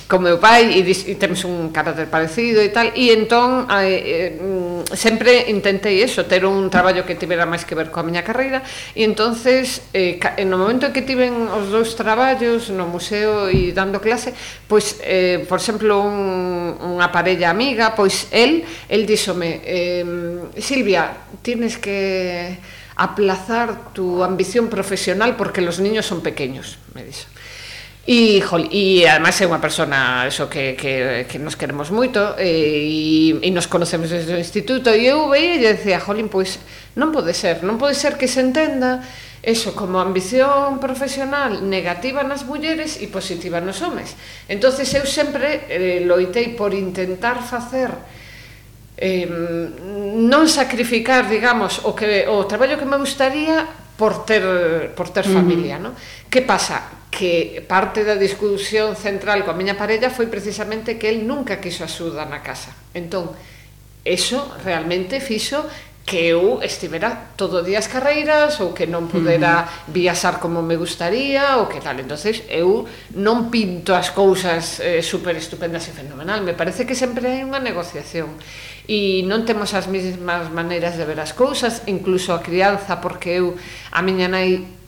con 0.10 0.26
meu 0.26 0.42
pai 0.42 0.74
e, 0.74 0.82
dis, 0.82 1.06
e 1.06 1.14
temos 1.22 1.46
un 1.46 1.70
carácter 1.70 2.10
parecido 2.10 2.58
e 2.66 2.74
tal 2.74 2.90
e 2.98 3.14
entón 3.14 3.70
eh, 3.70 4.34
eh, 4.34 4.98
sempre 4.98 5.46
intentei 5.54 6.02
eso, 6.02 6.26
ter 6.26 6.50
un 6.50 6.66
traballo 6.74 7.06
que 7.06 7.14
tivera 7.14 7.46
máis 7.46 7.62
que 7.62 7.78
ver 7.78 7.94
coa 7.94 8.02
miña 8.02 8.26
carreira 8.26 8.66
e 8.98 9.06
entonces 9.06 9.86
eh, 9.94 10.18
no 10.50 10.58
momento 10.58 10.90
que 10.90 11.06
tiven 11.06 11.46
os 11.54 11.70
dous 11.70 11.94
traballos 11.94 12.74
no 12.74 12.90
museo 12.90 13.54
e 13.54 13.70
dando 13.70 14.02
clase 14.02 14.34
pois, 14.66 14.98
eh, 15.06 15.46
por 15.46 15.62
exemplo, 15.62 16.02
un, 16.02 16.74
unha 16.98 17.14
parella 17.14 17.54
amiga, 17.54 17.94
pois 17.94 18.34
el 18.34 18.66
el 18.90 19.06
díxome 19.06 19.62
eh, 19.62 20.02
Silvia, 20.58 21.30
tienes 21.46 21.78
que 21.78 22.58
aplazar 22.98 23.94
tu 23.94 24.26
ambición 24.26 24.74
profesional 24.74 25.38
porque 25.38 25.62
los 25.62 25.78
niños 25.78 26.10
son 26.10 26.26
pequeños, 26.26 26.82
me 26.98 27.06
dixo. 27.06 27.30
E, 28.10 28.42
jol, 28.42 28.66
e 28.74 29.06
además 29.06 29.38
é 29.38 29.46
unha 29.46 29.62
persona 29.62 30.26
eso 30.26 30.50
que, 30.50 30.74
que, 30.74 31.30
que 31.30 31.38
nos 31.38 31.54
queremos 31.54 31.94
moito 31.94 32.34
e, 32.42 33.38
e 33.38 33.50
nos 33.54 33.70
conocemos 33.70 34.10
desde 34.10 34.34
o 34.34 34.42
instituto 34.42 34.90
e 34.90 35.06
eu 35.06 35.30
veía 35.30 35.62
e 35.62 35.78
decía, 35.78 36.02
jolín, 36.02 36.26
pois 36.26 36.58
non 36.98 37.14
pode 37.14 37.38
ser, 37.38 37.62
non 37.62 37.78
pode 37.78 37.94
ser 37.94 38.18
que 38.18 38.26
se 38.26 38.42
entenda 38.42 39.06
eso 39.46 39.78
como 39.78 40.02
ambición 40.02 40.82
profesional 40.82 41.62
negativa 41.62 42.26
nas 42.26 42.50
mulleres 42.50 42.98
e 42.98 43.06
positiva 43.14 43.62
nos 43.62 43.78
homes. 43.86 44.18
entonces 44.50 44.90
eu 44.98 45.06
sempre 45.06 45.70
eh, 45.70 46.02
loitei 46.02 46.58
por 46.58 46.74
intentar 46.74 47.46
facer 47.46 47.94
eh, 48.98 49.30
non 50.18 50.50
sacrificar, 50.50 51.30
digamos, 51.30 51.86
o, 51.86 51.94
que, 51.94 52.26
o 52.26 52.50
traballo 52.50 52.82
que 52.82 52.90
me 52.90 52.98
gustaría 52.98 53.70
por 54.00 54.24
ter, 54.24 54.96
por 54.96 55.12
ter 55.12 55.28
familia, 55.28 55.76
uh 55.76 55.84
-huh. 55.84 55.92
non? 55.92 56.32
Que 56.32 56.40
pasa? 56.40 57.04
Que 57.12 57.60
parte 57.68 58.08
da 58.08 58.16
discusión 58.16 58.96
central 58.96 59.44
coa 59.44 59.52
miña 59.60 59.76
parella 59.76 60.08
foi 60.08 60.32
precisamente 60.32 60.96
que 60.96 61.12
el 61.12 61.28
nunca 61.28 61.60
quiso 61.60 61.84
axuda 61.84 62.24
na 62.24 62.40
casa. 62.40 62.72
Entón, 62.96 63.36
eso 64.08 64.56
realmente 64.64 65.20
fixo 65.20 65.68
que 66.10 66.34
eu 66.34 66.58
estivera 66.66 67.38
todo 67.38 67.62
día 67.62 67.78
as 67.78 67.86
carreiras 67.86 68.58
ou 68.58 68.74
que 68.74 68.90
non 68.90 69.06
pudera 69.06 69.70
viaxar 69.86 70.42
como 70.42 70.66
me 70.66 70.74
gustaría 70.74 71.62
ou 71.62 71.70
que 71.70 71.78
tal. 71.78 72.02
entonces 72.02 72.42
eu 72.50 72.90
non 73.14 73.54
pinto 73.54 73.94
as 73.94 74.10
cousas 74.10 74.82
eh, 74.82 75.06
super 75.06 75.38
estupendas 75.38 75.86
e 75.86 75.94
fenomenal. 75.94 76.42
Me 76.42 76.58
parece 76.58 76.90
que 76.90 76.98
sempre 76.98 77.30
hai 77.30 77.46
unha 77.46 77.62
negociación 77.62 78.42
e 78.90 79.22
non 79.30 79.46
temos 79.46 79.78
as 79.78 79.86
mesmas 79.86 80.50
maneiras 80.50 80.98
de 80.98 81.06
ver 81.06 81.22
as 81.22 81.38
cousas, 81.38 81.86
incluso 81.86 82.34
a 82.34 82.42
crianza, 82.42 82.98
porque 82.98 83.38
eu 83.38 83.54
a 83.94 84.02
miña 84.02 84.26
nai 84.26 84.79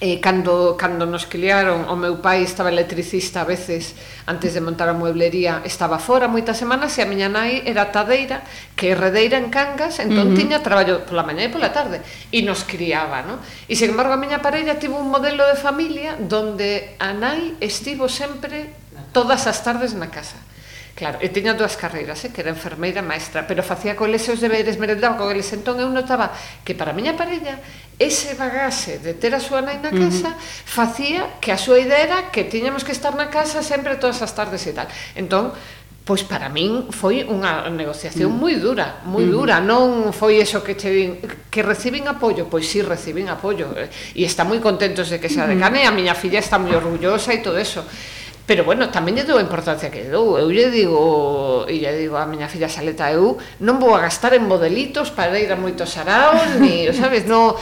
eh, 0.00 0.20
cando, 0.20 0.76
cando 0.76 1.08
nos 1.08 1.24
criaron, 1.24 1.88
o 1.88 1.96
meu 1.96 2.20
pai 2.20 2.44
estaba 2.44 2.68
electricista 2.68 3.40
a 3.40 3.48
veces, 3.48 3.96
antes 4.28 4.52
de 4.52 4.60
montar 4.60 4.92
a 4.92 4.94
mueblería, 4.94 5.64
estaba 5.64 5.96
fora 5.96 6.28
moitas 6.28 6.60
semanas 6.60 6.92
e 6.96 7.00
a 7.00 7.08
miña 7.08 7.32
nai 7.32 7.64
era 7.64 7.88
tadeira, 7.88 8.44
que 8.76 8.92
é 8.92 8.94
redeira 8.94 9.40
en 9.40 9.48
Cangas, 9.48 9.96
entón 10.04 10.28
uh 10.28 10.30
-huh. 10.32 10.36
tiña 10.36 10.60
traballo 10.60 11.08
pola 11.08 11.24
mañá 11.24 11.48
e 11.48 11.50
pola 11.50 11.72
tarde, 11.72 12.04
e 12.28 12.44
nos 12.44 12.68
criaba, 12.68 13.24
no? 13.24 13.40
E, 13.64 13.72
sen 13.72 13.96
embargo, 13.96 14.12
a 14.12 14.20
miña 14.20 14.44
parella 14.44 14.76
tivo 14.76 15.00
un 15.00 15.08
modelo 15.08 15.48
de 15.48 15.56
familia 15.56 16.20
donde 16.20 16.92
a 17.00 17.16
nai 17.16 17.56
estivo 17.64 18.12
sempre 18.12 18.76
todas 19.16 19.48
as 19.48 19.64
tardes 19.64 19.96
na 19.96 20.12
casa. 20.12 20.36
Claro, 20.96 21.20
e 21.20 21.28
teño 21.28 21.52
dúas 21.52 21.76
carreiras, 21.76 22.24
eh, 22.24 22.32
que 22.32 22.40
era 22.40 22.48
enfermeira 22.48 23.04
e 23.04 23.06
maestra, 23.06 23.44
pero 23.44 23.60
facía 23.60 23.92
con 23.92 24.08
eles 24.08 24.24
os 24.32 24.40
deberes, 24.40 24.80
merendaba 24.80 25.20
con 25.20 25.28
eles, 25.28 25.44
entón 25.52 25.76
eu 25.76 25.92
notaba 25.92 26.32
que 26.64 26.72
para 26.72 26.90
a 26.90 26.96
miña 26.96 27.12
parella 27.12 27.60
ese 28.00 28.32
bagase 28.32 28.96
de 29.04 29.12
ter 29.12 29.36
a 29.36 29.40
súa 29.44 29.60
nai 29.60 29.76
na 29.76 29.92
casa 29.92 30.32
uh 30.32 30.40
-huh. 30.40 30.64
facía 30.64 31.36
que 31.36 31.52
a 31.52 31.60
súa 31.60 31.84
idea 31.84 32.00
era 32.00 32.18
que 32.32 32.48
tiñamos 32.48 32.80
que 32.80 32.96
estar 32.96 33.12
na 33.12 33.28
casa 33.28 33.60
sempre 33.60 34.00
todas 34.00 34.24
as 34.24 34.32
tardes 34.32 34.64
e 34.64 34.72
tal. 34.72 34.88
Entón, 35.12 35.52
pois 36.06 36.24
para 36.24 36.46
min 36.48 36.88
foi 36.94 37.28
unha 37.28 37.68
negociación 37.68 38.32
mm. 38.32 38.38
moi 38.40 38.54
dura, 38.56 39.02
moi 39.04 39.26
mm. 39.26 39.32
dura, 39.36 39.60
non 39.60 40.16
foi 40.16 40.40
eso 40.40 40.64
que 40.64 40.80
che 40.80 40.88
din, 40.88 41.20
que 41.50 41.60
recibin 41.60 42.08
apoio, 42.08 42.48
pois 42.48 42.64
si 42.64 42.78
sí, 42.78 42.86
recibin 42.86 43.26
apoio, 43.28 43.74
eh, 43.74 43.90
e 44.14 44.22
está 44.22 44.48
moi 44.48 44.62
contentos 44.62 45.12
de 45.12 45.20
que 45.20 45.28
sea 45.28 45.44
decane, 45.44 45.82
mm. 45.82 45.92
Mm-hmm. 45.92 45.92
a 45.92 45.98
miña 45.98 46.14
filla 46.16 46.40
está 46.40 46.56
moi 46.62 46.72
orgullosa 46.72 47.34
e 47.34 47.42
todo 47.44 47.60
eso, 47.60 47.84
Pero 48.46 48.62
bueno, 48.62 48.94
tamén 48.94 49.18
lle 49.18 49.26
dou 49.26 49.36
a 49.36 49.44
importancia 49.44 49.90
que 49.90 50.06
dou. 50.06 50.38
Eu 50.38 50.46
lle 50.54 50.70
digo, 50.70 51.66
e 51.66 51.82
lle 51.82 51.92
digo 51.98 52.14
a 52.14 52.30
miña 52.30 52.46
filla 52.46 52.70
Saleta, 52.70 53.10
eu 53.10 53.34
non 53.58 53.82
vou 53.82 53.98
a 53.98 54.06
gastar 54.06 54.38
en 54.38 54.46
modelitos 54.46 55.10
para 55.10 55.34
ir 55.34 55.50
a 55.50 55.58
moitos 55.58 55.90
saraos, 55.90 56.62
ni, 56.62 56.86
sabes, 56.94 57.26
no 57.26 57.58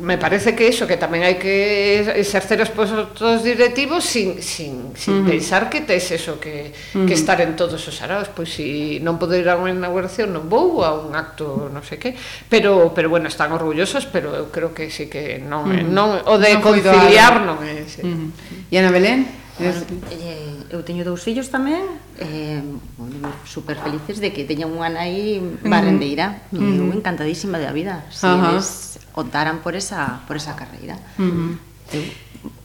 me 0.00 0.18
parece 0.18 0.54
que 0.54 0.68
eso, 0.68 0.86
que 0.86 0.96
tamén 0.96 1.26
hai 1.26 1.38
que 1.38 2.02
exercer 2.18 2.62
os 2.62 2.70
postos 2.70 3.42
directivos 3.42 4.06
sin, 4.06 4.42
sin, 4.42 4.94
sin 4.94 5.14
uh 5.14 5.22
-huh. 5.22 5.30
pensar 5.30 5.66
que 5.70 5.82
tes 5.82 6.10
eso, 6.14 6.38
que, 6.38 6.70
uh 6.70 7.02
-huh. 7.02 7.06
que 7.06 7.14
estar 7.14 7.38
en 7.42 7.54
todos 7.58 7.82
os 7.82 7.96
araos, 8.02 8.30
pois 8.30 8.50
se 8.50 8.62
si 8.62 9.02
non 9.02 9.18
podo 9.18 9.34
ir 9.34 9.46
a 9.50 9.58
unha 9.58 9.74
inauguración 9.74 10.30
non 10.30 10.46
vou 10.46 10.82
a 10.86 10.94
un 10.94 11.14
acto, 11.18 11.70
non 11.70 11.82
sei 11.82 11.98
que, 11.98 12.14
pero, 12.50 12.94
pero 12.94 13.10
bueno, 13.10 13.26
están 13.26 13.50
orgullosos, 13.50 14.06
pero 14.10 14.34
eu 14.34 14.50
creo 14.54 14.70
que 14.74 14.90
sí 14.90 15.10
que 15.10 15.42
non, 15.42 15.66
uh 15.66 15.74
-huh. 15.74 15.86
non 15.86 16.08
o 16.26 16.34
de 16.38 16.50
non 16.54 16.62
conciliar 16.62 17.42
non 17.42 17.58
é. 17.62 17.82
Sí. 17.86 18.02
Uh 18.02 18.30
-huh. 18.30 18.70
E 18.70 18.74
Ana 18.78 18.94
Belén? 18.94 19.37
Bueno, 19.58 19.82
eh, 20.10 20.70
eu 20.70 20.86
teño 20.86 21.02
dous 21.02 21.18
fillos 21.26 21.50
tamén 21.50 21.82
eh, 22.22 22.62
bueno, 22.94 23.34
super 23.42 23.74
felices 23.74 24.22
de 24.22 24.30
que 24.30 24.46
teña 24.46 24.70
unha 24.70 24.86
nai 24.86 25.42
barrendeira 25.66 26.46
uh 26.54 26.62
-huh. 26.62 26.78
eu 26.78 26.94
encantadísima 26.94 27.58
da 27.58 27.74
vida 27.74 28.06
si 28.14 28.22
uh 28.22 28.38
-huh. 28.38 28.54
eles 28.54 29.02
optaran 29.18 29.58
por 29.58 29.74
esa, 29.74 30.22
por 30.30 30.38
esa 30.38 30.54
carreira 30.54 30.94
uh 31.18 31.26
-huh. 31.26 31.50
eu, 31.90 32.02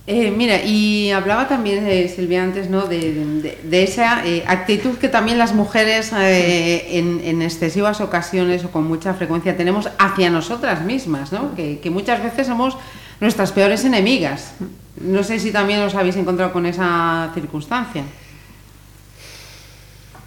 Eh, 0.05 0.31
mira, 0.31 0.61
y 0.61 1.11
hablaba 1.11 1.47
también 1.47 1.87
eh, 1.87 2.11
Silvia 2.13 2.43
antes 2.43 2.69
¿no? 2.69 2.87
de, 2.87 3.13
de, 3.41 3.57
de 3.63 3.83
esa 3.83 4.25
eh, 4.27 4.43
actitud 4.45 4.97
que 4.97 5.07
también 5.07 5.37
las 5.37 5.53
mujeres 5.53 6.11
eh, 6.11 6.99
en, 6.99 7.21
en, 7.23 7.41
excesivas 7.41 8.01
ocasiones 8.01 8.65
o 8.65 8.69
con 8.69 8.85
mucha 8.85 9.13
frecuencia 9.13 9.55
tenemos 9.55 9.89
hacia 9.97 10.29
nosotras 10.29 10.83
mismas, 10.83 11.31
¿no? 11.31 11.55
que, 11.55 11.79
que 11.79 11.89
muchas 11.89 12.21
veces 12.21 12.47
somos 12.47 12.75
nuestras 13.21 13.53
peores 13.53 13.85
enemigas. 13.85 14.55
No 15.01 15.23
sé 15.23 15.39
si 15.39 15.51
también 15.51 15.81
os 15.81 15.95
habéis 15.95 16.15
encontrado 16.15 16.53
con 16.53 16.65
esa 16.65 17.31
circunstancia. 17.33 18.03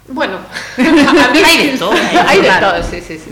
Bueno, 0.09 0.39
hay 0.77 1.71
de 1.71 1.77
todo. 1.77 1.91
Hay 2.25 2.41
de 2.41 2.51
todo, 2.59 2.83
sí, 2.83 3.01
sí, 3.01 3.17
sí. 3.17 3.31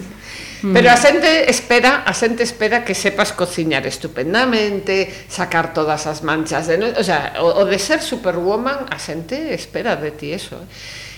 Mm. 0.65 0.73
Pero 0.73 0.89
a 0.91 0.97
xente 0.97 1.49
espera, 1.51 2.03
a 2.07 2.13
xente 2.15 2.43
espera 2.43 2.83
que 2.83 2.95
sepas 2.95 3.35
cociñar 3.35 3.85
estupendamente, 3.85 5.11
sacar 5.27 5.75
todas 5.75 6.07
as 6.07 6.23
manchas 6.23 6.67
de, 6.67 6.79
no... 6.79 6.87
o 6.95 7.03
sea, 7.03 7.37
o, 7.39 7.61
o 7.61 7.63
de 7.69 7.77
ser 7.77 8.01
superwoman, 8.01 8.87
a 8.89 8.97
xente 8.97 9.53
espera 9.53 9.95
de 9.95 10.11
ti 10.11 10.31
eso. 10.31 10.57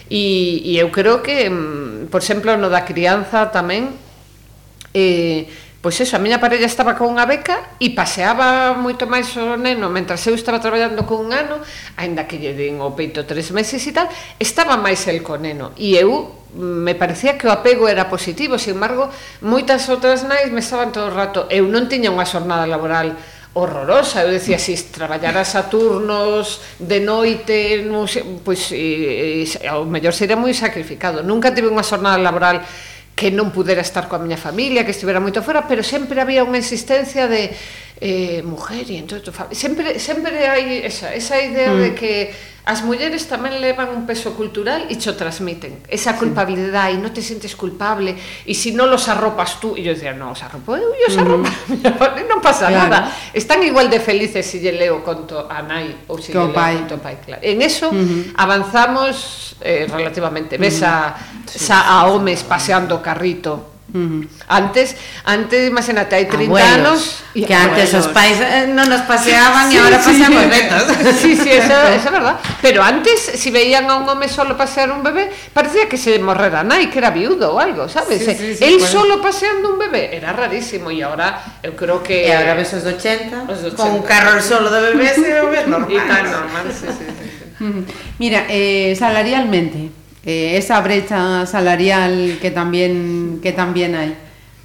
E, 0.09 0.63
e 0.63 0.75
eu 0.79 0.91
creo 0.91 1.23
que, 1.23 1.47
mm, 1.47 2.11
por 2.11 2.19
exemplo, 2.19 2.57
no 2.57 2.67
da 2.67 2.83
crianza 2.83 3.47
tamén 3.47 3.95
eh, 4.91 5.47
Pois 5.77 6.01
eso, 6.01 6.17
a 6.17 6.19
miña 6.19 6.41
parella 6.41 6.65
estaba 6.65 6.97
con 6.97 7.13
unha 7.13 7.29
beca 7.29 7.77
e 7.77 7.93
paseaba 7.93 8.73
moito 8.73 9.05
máis 9.05 9.29
o 9.37 9.61
neno 9.61 9.93
mentras 9.93 10.25
eu 10.25 10.33
estaba 10.33 10.57
traballando 10.57 11.05
con 11.05 11.29
un 11.29 11.29
ano, 11.29 11.61
aínda 12.01 12.25
que 12.25 12.41
lle 12.41 12.57
din 12.57 12.81
o 12.81 12.97
peito 12.97 13.29
tres 13.29 13.53
meses 13.53 13.85
e 13.85 13.93
tal, 13.93 14.09
estaba 14.41 14.73
máis 14.73 15.05
el 15.05 15.21
con 15.21 15.45
neno. 15.45 15.77
E 15.77 15.93
eu 15.93 16.33
mm, 16.57 16.81
me 16.81 16.97
parecía 16.97 17.37
que 17.37 17.45
o 17.45 17.53
apego 17.53 17.85
era 17.85 18.09
positivo, 18.09 18.57
sin 18.57 18.81
embargo, 18.81 19.13
moitas 19.45 19.85
outras 19.93 20.25
nais 20.25 20.49
me 20.49 20.65
estaban 20.65 20.89
todo 20.89 21.07
o 21.07 21.13
rato. 21.13 21.45
Eu 21.53 21.69
non 21.69 21.85
tiña 21.85 22.09
unha 22.09 22.25
xornada 22.25 22.65
laboral 22.65 23.13
horrorosa. 23.53 24.25
Eu 24.25 24.33
decía, 24.33 24.57
se 24.57 24.73
si 24.73 24.89
traballaras 24.89 25.53
a 25.53 25.69
turnos 25.69 26.61
de 26.81 27.05
noite, 27.05 27.85
non 27.85 28.09
sei, 28.09 28.25
pois, 28.41 28.73
e, 28.73 29.45
e, 29.45 29.67
ao 29.69 29.85
mellor 29.85 30.13
sería 30.13 30.37
moi 30.37 30.57
sacrificado. 30.57 31.21
Nunca 31.21 31.53
tive 31.53 31.69
unha 31.69 31.85
xornada 31.85 32.17
laboral 32.17 32.65
que 33.17 33.33
non 33.33 33.49
pudera 33.49 33.81
estar 33.81 34.05
coa 34.05 34.21
miña 34.21 34.37
familia, 34.37 34.85
que 34.85 34.93
estivera 34.93 35.17
moito 35.17 35.41
fora, 35.41 35.65
pero 35.65 35.81
sempre 35.81 36.21
había 36.21 36.45
unha 36.45 36.61
insistencia 36.61 37.25
de 37.25 37.49
eh, 37.99 38.41
mujer 38.45 38.85
e 38.93 39.01
entón 39.01 39.21
sempre 39.51 39.97
sempre 39.97 40.45
hai 40.45 40.85
esa, 40.85 41.13
esa 41.17 41.41
idea 41.41 41.73
mm. 41.73 41.79
de 41.81 41.89
que 41.97 42.13
as 42.67 42.83
mulleres 42.83 43.25
tamén 43.31 43.63
levan 43.63 43.89
un 43.95 44.03
peso 44.03 44.35
cultural 44.35 44.91
e 44.91 44.99
cho 44.99 45.15
transmiten 45.15 45.81
esa 45.87 46.19
culpabilidade 46.19 46.93
sí. 46.93 46.99
e 46.99 47.01
non 47.01 47.15
te 47.15 47.23
sentes 47.23 47.55
culpable 47.55 48.13
e 48.45 48.53
se 48.53 48.69
si 48.69 48.77
non 48.77 48.91
los 48.91 49.07
arropas 49.07 49.57
tú 49.63 49.73
e 49.73 49.87
eu 49.87 49.95
dicía, 49.95 50.11
non, 50.13 50.35
os 50.35 50.43
arropo 50.43 50.75
eu 50.75 50.93
e 50.93 51.07
os 51.07 51.15
arropa 51.15 51.47
mm. 51.47 52.27
non 52.29 52.43
pasa 52.43 52.69
claro. 52.69 52.91
nada 52.91 52.99
están 53.33 53.63
igual 53.63 53.89
de 53.89 54.03
felices 54.03 54.45
se 54.45 54.59
si 54.59 54.67
lle 54.67 54.75
leo 54.75 54.99
conto 55.01 55.47
a 55.47 55.63
nai 55.63 56.05
ou 56.11 56.19
se 56.19 56.29
si 56.29 56.37
lle 56.37 56.43
leo 56.43 56.53
pai. 56.53 56.75
conto 56.83 56.99
pai 56.99 57.15
claro. 57.23 57.41
en 57.41 57.57
eso 57.63 57.89
mm 57.89 58.03
-hmm. 58.03 58.21
avanzamos 58.35 59.15
eh, 59.63 59.87
relativamente 59.89 60.59
ves 60.59 60.83
mm. 60.83 60.85
a, 60.85 60.95
sí, 61.49 61.71
a 61.71 62.05
homes 62.11 62.43
paseando 62.43 63.01
carrito 63.01 63.76
Antes, 64.47 64.95
antes, 65.27 65.67
imagínate, 65.67 66.15
hai 66.15 66.25
30 66.25 66.47
abuelos, 66.47 66.71
anos 66.71 66.99
que 67.35 67.53
antes 67.53 67.93
os 67.93 68.07
pais 68.15 68.39
eh, 68.39 68.65
non 68.71 68.87
nos 68.87 69.03
paseaban 69.03 69.67
sí, 69.67 69.75
e 69.75 69.79
agora 69.83 69.99
sí, 69.99 70.15
paseamos 70.15 70.43
sí. 70.43 70.49
netos. 70.49 70.83
Sí, 71.21 71.31
sí, 71.35 71.49
eso, 71.51 71.75
eso 71.97 72.07
é 72.07 72.13
verdad. 72.13 72.35
Pero 72.63 72.79
antes, 72.81 73.19
si 73.35 73.51
veían 73.51 73.89
a 73.91 73.99
un 73.99 74.07
home 74.07 74.31
solo 74.31 74.55
pasear 74.55 74.89
un 74.91 75.03
bebé, 75.03 75.29
parecía 75.51 75.89
que 75.91 75.97
se 75.99 76.15
morrera 76.19 76.63
nai, 76.63 76.87
que 76.87 76.97
era 76.99 77.11
viudo 77.11 77.53
ou 77.53 77.59
algo, 77.59 77.91
sabes? 77.91 78.23
Sí, 78.23 78.57
El 78.63 78.79
bueno. 78.79 78.87
solo 78.87 79.13
paseando 79.21 79.73
un 79.73 79.77
bebé 79.79 80.15
era 80.15 80.31
rarísimo 80.31 80.89
e 80.89 81.03
agora 81.03 81.59
eu 81.61 81.75
creo 81.75 81.99
que 81.99 82.27
E 82.27 82.31
agora 82.31 82.55
ves 82.55 82.71
os 82.73 82.85
80, 82.87 83.51
os 83.51 83.59
80. 83.63 83.75
con 83.75 83.91
un 83.99 84.03
carro 84.07 84.39
solo 84.39 84.71
de 84.71 84.95
bebés 84.95 85.19
o 85.19 85.47
normal. 85.73 86.07
Tan 86.07 86.25
normal, 86.31 86.65
sí, 86.71 86.87
sí, 86.87 87.05
sí. 87.05 87.27
Mira, 88.19 88.45
eh, 88.49 88.95
salarialmente, 88.97 89.89
eh, 90.27 90.57
esa 90.57 90.81
brecha 90.81 91.45
salarial 91.45 92.37
que 92.41 92.51
también, 92.51 93.39
que 93.41 93.53
también 93.53 93.95
hay. 93.95 94.13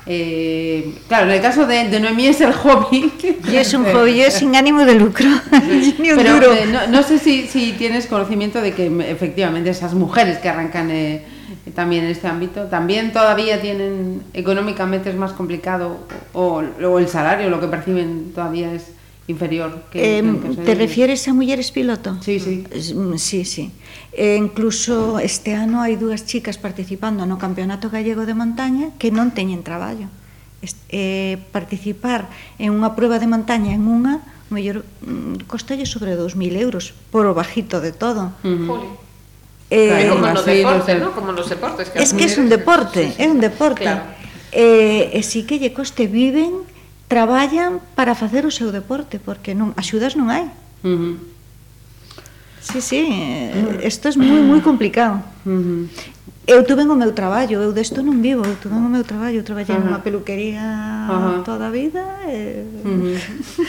Eh, 0.04 0.94
claro, 1.06 1.26
en 1.26 1.36
el 1.36 1.40
caso 1.40 1.66
de, 1.66 1.88
de, 1.88 2.00
Noemí 2.00 2.26
es 2.26 2.40
el 2.40 2.52
hobby. 2.52 3.12
Y 3.52 3.56
es 3.56 3.72
un 3.72 3.84
hobby, 3.84 4.22
es 4.22 4.34
sin 4.34 4.56
ánimo 4.56 4.84
de 4.84 4.96
lucro. 4.96 5.28
Ni 6.00 6.10
un 6.10 6.16
Pero 6.16 6.34
duro. 6.34 6.52
Eh, 6.52 6.66
no, 6.66 6.88
no, 6.88 7.02
sé 7.04 7.18
si, 7.18 7.46
si, 7.46 7.72
tienes 7.74 8.06
conocimiento 8.06 8.60
de 8.60 8.72
que 8.72 8.86
efectivamente 9.08 9.70
esas 9.70 9.94
mujeres 9.94 10.38
que 10.38 10.48
arrancan 10.48 10.90
eh, 10.90 11.22
también 11.76 12.04
en 12.04 12.10
este 12.10 12.26
ámbito, 12.26 12.64
también 12.64 13.12
todavía 13.12 13.60
tienen 13.60 14.22
económicamente 14.34 15.10
es 15.10 15.16
más 15.16 15.32
complicado 15.32 15.98
o, 16.32 16.64
o 16.84 16.98
el 16.98 17.06
salario, 17.06 17.48
lo 17.50 17.60
que 17.60 17.68
perciben 17.68 18.32
todavía 18.34 18.72
es 18.72 18.86
inferior. 19.28 19.82
Que, 19.90 20.18
eh, 20.18 20.22
que 20.22 20.62
¿Te 20.62 20.74
refieres 20.74 21.26
a 21.28 21.34
mulleres 21.34 21.70
piloto? 21.70 22.18
Sí, 22.22 22.40
sí. 22.40 22.64
Mm, 22.94 23.16
sí, 23.16 23.44
sí. 23.44 23.70
E 24.12 24.36
incluso 24.36 25.18
este 25.18 25.54
ano 25.54 25.80
hai 25.80 25.96
dúas 25.96 26.26
chicas 26.28 26.58
participando 26.58 27.24
no 27.24 27.40
Campeonato 27.40 27.88
Gallego 27.88 28.26
de 28.28 28.34
Montaña 28.34 28.92
que 28.98 29.14
non 29.14 29.32
teñen 29.32 29.64
traballo. 29.64 30.10
Eh, 30.94 31.42
participar 31.50 32.30
en 32.58 32.74
unha 32.74 32.94
prueba 32.94 33.18
de 33.18 33.26
montaña 33.26 33.74
en 33.74 33.82
unha 33.88 34.22
mellor 34.52 34.84
mm, 35.02 35.48
costalle 35.48 35.88
sobre 35.88 36.14
2.000 36.14 36.38
euros 36.60 36.94
por 37.10 37.26
o 37.26 37.34
bajito 37.34 37.80
de 37.80 37.90
todo. 37.90 38.36
Uh 38.44 38.68
-huh. 38.68 39.02
Eh, 39.72 40.06
como 40.12 40.28
nos 40.28 40.44
deportes, 40.44 41.00
¿no? 41.00 41.16
Como 41.16 41.32
nos 41.32 41.48
deportes. 41.48 41.88
Que 41.88 42.04
es 42.04 42.12
que 42.12 42.28
es 42.28 42.36
un 42.36 42.52
deporte, 42.52 43.16
é 43.16 43.24
un 43.24 43.40
deporte. 43.40 43.88
Claro. 43.88 44.04
Eh, 44.52 45.16
e 45.16 45.20
si 45.24 45.48
que 45.48 45.56
lle 45.56 45.72
coste 45.72 46.04
viven 46.04 46.68
traballan 47.12 47.84
para 47.92 48.16
facer 48.16 48.48
o 48.48 48.52
seu 48.52 48.72
deporte, 48.72 49.20
porque 49.20 49.52
non 49.52 49.76
axudas 49.76 50.16
non 50.16 50.32
hai. 50.32 50.48
Uh 50.80 50.96
-huh. 50.96 51.14
Sí, 52.64 52.80
sí, 52.80 53.02
isto 53.84 54.08
é 54.08 54.16
moi 54.16 54.40
moi 54.40 54.60
complicado. 54.64 55.20
Uh 55.44 55.60
-huh. 55.60 55.80
Eu 56.44 56.64
tuve 56.64 56.82
o 56.82 56.96
meu 56.96 57.12
traballo, 57.12 57.52
eu 57.52 57.70
desto 57.70 58.02
non 58.02 58.18
vivo, 58.18 58.42
eu 58.42 58.56
tuve 58.58 58.74
o 58.74 58.90
meu 58.90 59.04
traballo, 59.06 59.38
eu 59.38 59.46
traballei 59.46 59.70
uh 59.70 59.78
-huh. 59.78 59.86
nunha 59.86 60.02
peluquería 60.02 60.66
uh 61.06 61.38
-huh. 61.38 61.44
toda 61.46 61.68
a 61.68 61.70
vida 61.70 62.02
e, 62.26 62.66
uh 62.82 63.14
-huh. 63.14 63.66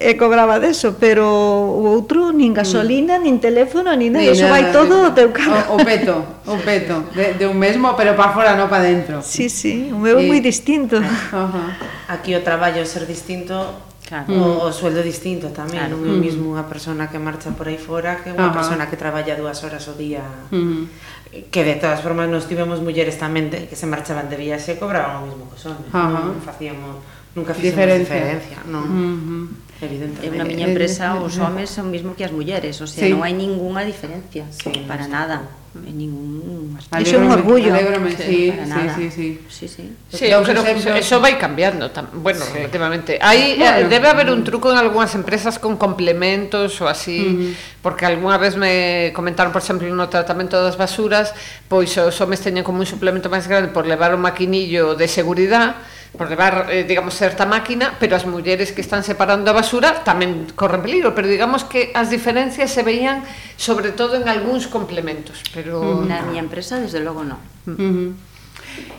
e 0.00 0.14
cobraba 0.16 0.56
deso, 0.56 0.96
pero 0.96 1.28
o 1.28 1.84
outro 1.84 2.32
nin 2.32 2.56
gasolina, 2.56 3.16
uh 3.16 3.20
-huh. 3.20 3.28
nin 3.28 3.36
teléfono, 3.36 3.92
nin 3.92 4.08
nada, 4.08 4.24
iso 4.24 4.48
vai 4.48 4.72
todo 4.72 5.04
o 5.04 5.10
teu 5.12 5.36
cara. 5.36 5.68
O, 5.68 5.76
o 5.76 5.84
peto, 5.84 6.16
o 6.48 6.56
peto, 6.64 7.12
de, 7.12 7.36
de 7.36 7.44
un 7.44 7.60
mesmo, 7.60 7.92
pero 7.92 8.16
para 8.16 8.32
fora, 8.32 8.56
non 8.56 8.72
para 8.72 8.88
dentro. 8.88 9.20
Sí, 9.20 9.52
sí, 9.52 9.92
o 9.92 10.00
meu 10.00 10.16
é 10.16 10.24
e... 10.24 10.26
moi 10.26 10.40
distinto. 10.40 10.96
Uh 10.96 11.04
-huh. 11.04 11.68
Aquí 12.08 12.32
o 12.32 12.40
traballo 12.40 12.80
ser 12.88 13.04
distinto 13.04 13.83
Claro. 14.04 14.28
O, 14.28 14.36
mm. 14.36 14.68
o 14.68 14.72
sueldo 14.72 15.00
distinto 15.00 15.48
tamén, 15.48 15.80
claro. 15.80 15.96
non 15.96 16.04
é 16.04 16.12
o 16.12 16.20
mm. 16.20 16.24
mismo 16.24 16.52
unha 16.52 16.68
persona 16.68 17.08
que 17.08 17.16
marcha 17.16 17.56
por 17.56 17.72
aí 17.72 17.80
fora 17.80 18.20
que 18.20 18.36
unha 18.36 18.48
uh 18.48 18.52
-huh. 18.52 18.58
persona 18.60 18.84
que 18.84 19.00
traballa 19.00 19.32
dúas 19.32 19.64
horas 19.64 19.88
o 19.88 19.96
día. 19.96 20.20
Uh 20.52 20.84
-huh. 21.32 21.48
Que 21.48 21.64
de 21.64 21.80
todas 21.80 22.04
formas 22.04 22.28
nos 22.28 22.44
tivemos 22.44 22.84
mulleres 22.84 23.16
tamén 23.16 23.48
de, 23.48 23.64
que 23.64 23.76
se 23.80 23.88
marchaban 23.88 24.28
de 24.28 24.36
viaxe 24.36 24.76
e 24.76 24.80
cobraban 24.80 25.24
o 25.24 25.32
mismo 25.32 25.48
que 25.48 25.56
son. 25.56 25.80
Uh 25.88 25.88
-huh. 25.88 26.36
non 26.36 26.44
facíamos 26.44 27.00
nunca 27.32 27.56
fixemos 27.56 27.72
diferencia, 27.74 28.14
diferencia 28.14 28.58
non? 28.68 28.84
Uh 28.84 28.92
-huh. 28.92 29.44
Evidentemente. 29.84 30.26
En 30.26 30.40
na 30.40 30.48
miña 30.48 30.66
eh, 30.66 30.72
empresa 30.72 31.14
eh, 31.14 31.26
os 31.26 31.36
eh. 31.36 31.44
homes 31.44 31.68
son 31.68 31.92
mesmo 31.92 32.16
que 32.16 32.24
as 32.24 32.32
mulleres, 32.32 32.80
o 32.80 32.88
sea, 32.88 33.04
sí. 33.04 33.12
non 33.12 33.20
hai 33.20 33.36
ningunha 33.36 33.84
diferencia, 33.84 34.48
sí, 34.48 34.72
para 34.88 35.04
nada 35.04 35.44
en 35.74 35.98
ningún 35.98 36.76
aspecto. 36.78 37.10
É 37.10 37.18
un 37.18 37.30
orgullo. 37.34 37.74
Alégrome, 37.74 38.14
sí, 38.14 38.54
sí, 38.54 38.82
sí, 38.94 39.10
sí, 39.10 39.10
sí. 39.10 39.28
Sí, 39.50 39.66
sí. 39.68 39.84
sí 40.08 40.26
pero 40.30 40.94
eso 40.94 41.18
vai 41.18 41.34
cambiando, 41.34 41.90
tam, 41.90 42.06
bueno, 42.22 42.46
sí. 42.46 42.54
relativamente. 42.54 43.18
Hai 43.18 43.58
bueno, 43.58 43.90
debe 43.90 44.06
haber 44.08 44.30
un 44.30 44.46
truco 44.46 44.70
en 44.70 44.78
algunhas 44.78 45.14
empresas 45.18 45.58
con 45.58 45.76
complementos 45.76 46.78
ou 46.80 46.86
así, 46.86 47.18
uh 47.18 47.50
-huh. 47.50 47.82
porque 47.82 48.06
algunha 48.06 48.38
vez 48.38 48.54
me 48.54 49.10
comentaron, 49.12 49.50
por 49.50 49.62
exemplo, 49.62 49.90
no 49.90 50.06
tratamento 50.06 50.62
das 50.62 50.78
basuras, 50.78 51.34
pois 51.66 51.90
os 51.98 52.14
homes 52.22 52.38
teñen 52.38 52.62
como 52.62 52.78
un 52.78 52.86
suplemento 52.86 53.26
máis 53.26 53.50
grande 53.50 53.74
por 53.74 53.90
levar 53.90 54.14
un 54.14 54.22
maquinillo 54.22 54.94
de 54.94 55.10
seguridade 55.10 55.74
por 56.16 56.30
levar, 56.30 56.68
eh, 56.70 56.84
digamos, 56.84 57.14
certa 57.14 57.46
máquina, 57.46 57.94
pero 57.98 58.14
as 58.14 58.24
mulleres 58.24 58.70
que 58.70 58.80
están 58.80 59.02
separando 59.02 59.50
a 59.50 59.54
basura 59.54 60.06
tamén 60.06 60.46
corren 60.54 60.80
peligro, 60.80 61.10
pero 61.12 61.26
digamos 61.26 61.66
que 61.66 61.90
as 61.92 62.08
diferencias 62.08 62.70
se 62.70 62.86
veían 62.86 63.26
sobre 63.58 63.90
todo 63.90 64.14
en 64.14 64.30
algúns 64.30 64.70
complementos, 64.70 65.42
pero... 65.50 66.02
Mm. 66.02 66.08
Na 66.08 66.22
miña 66.22 66.42
empresa, 66.42 66.78
desde 66.78 67.02
logo, 67.02 67.26
non. 67.26 67.40
Uh 67.66 67.74
-huh. 67.74 68.08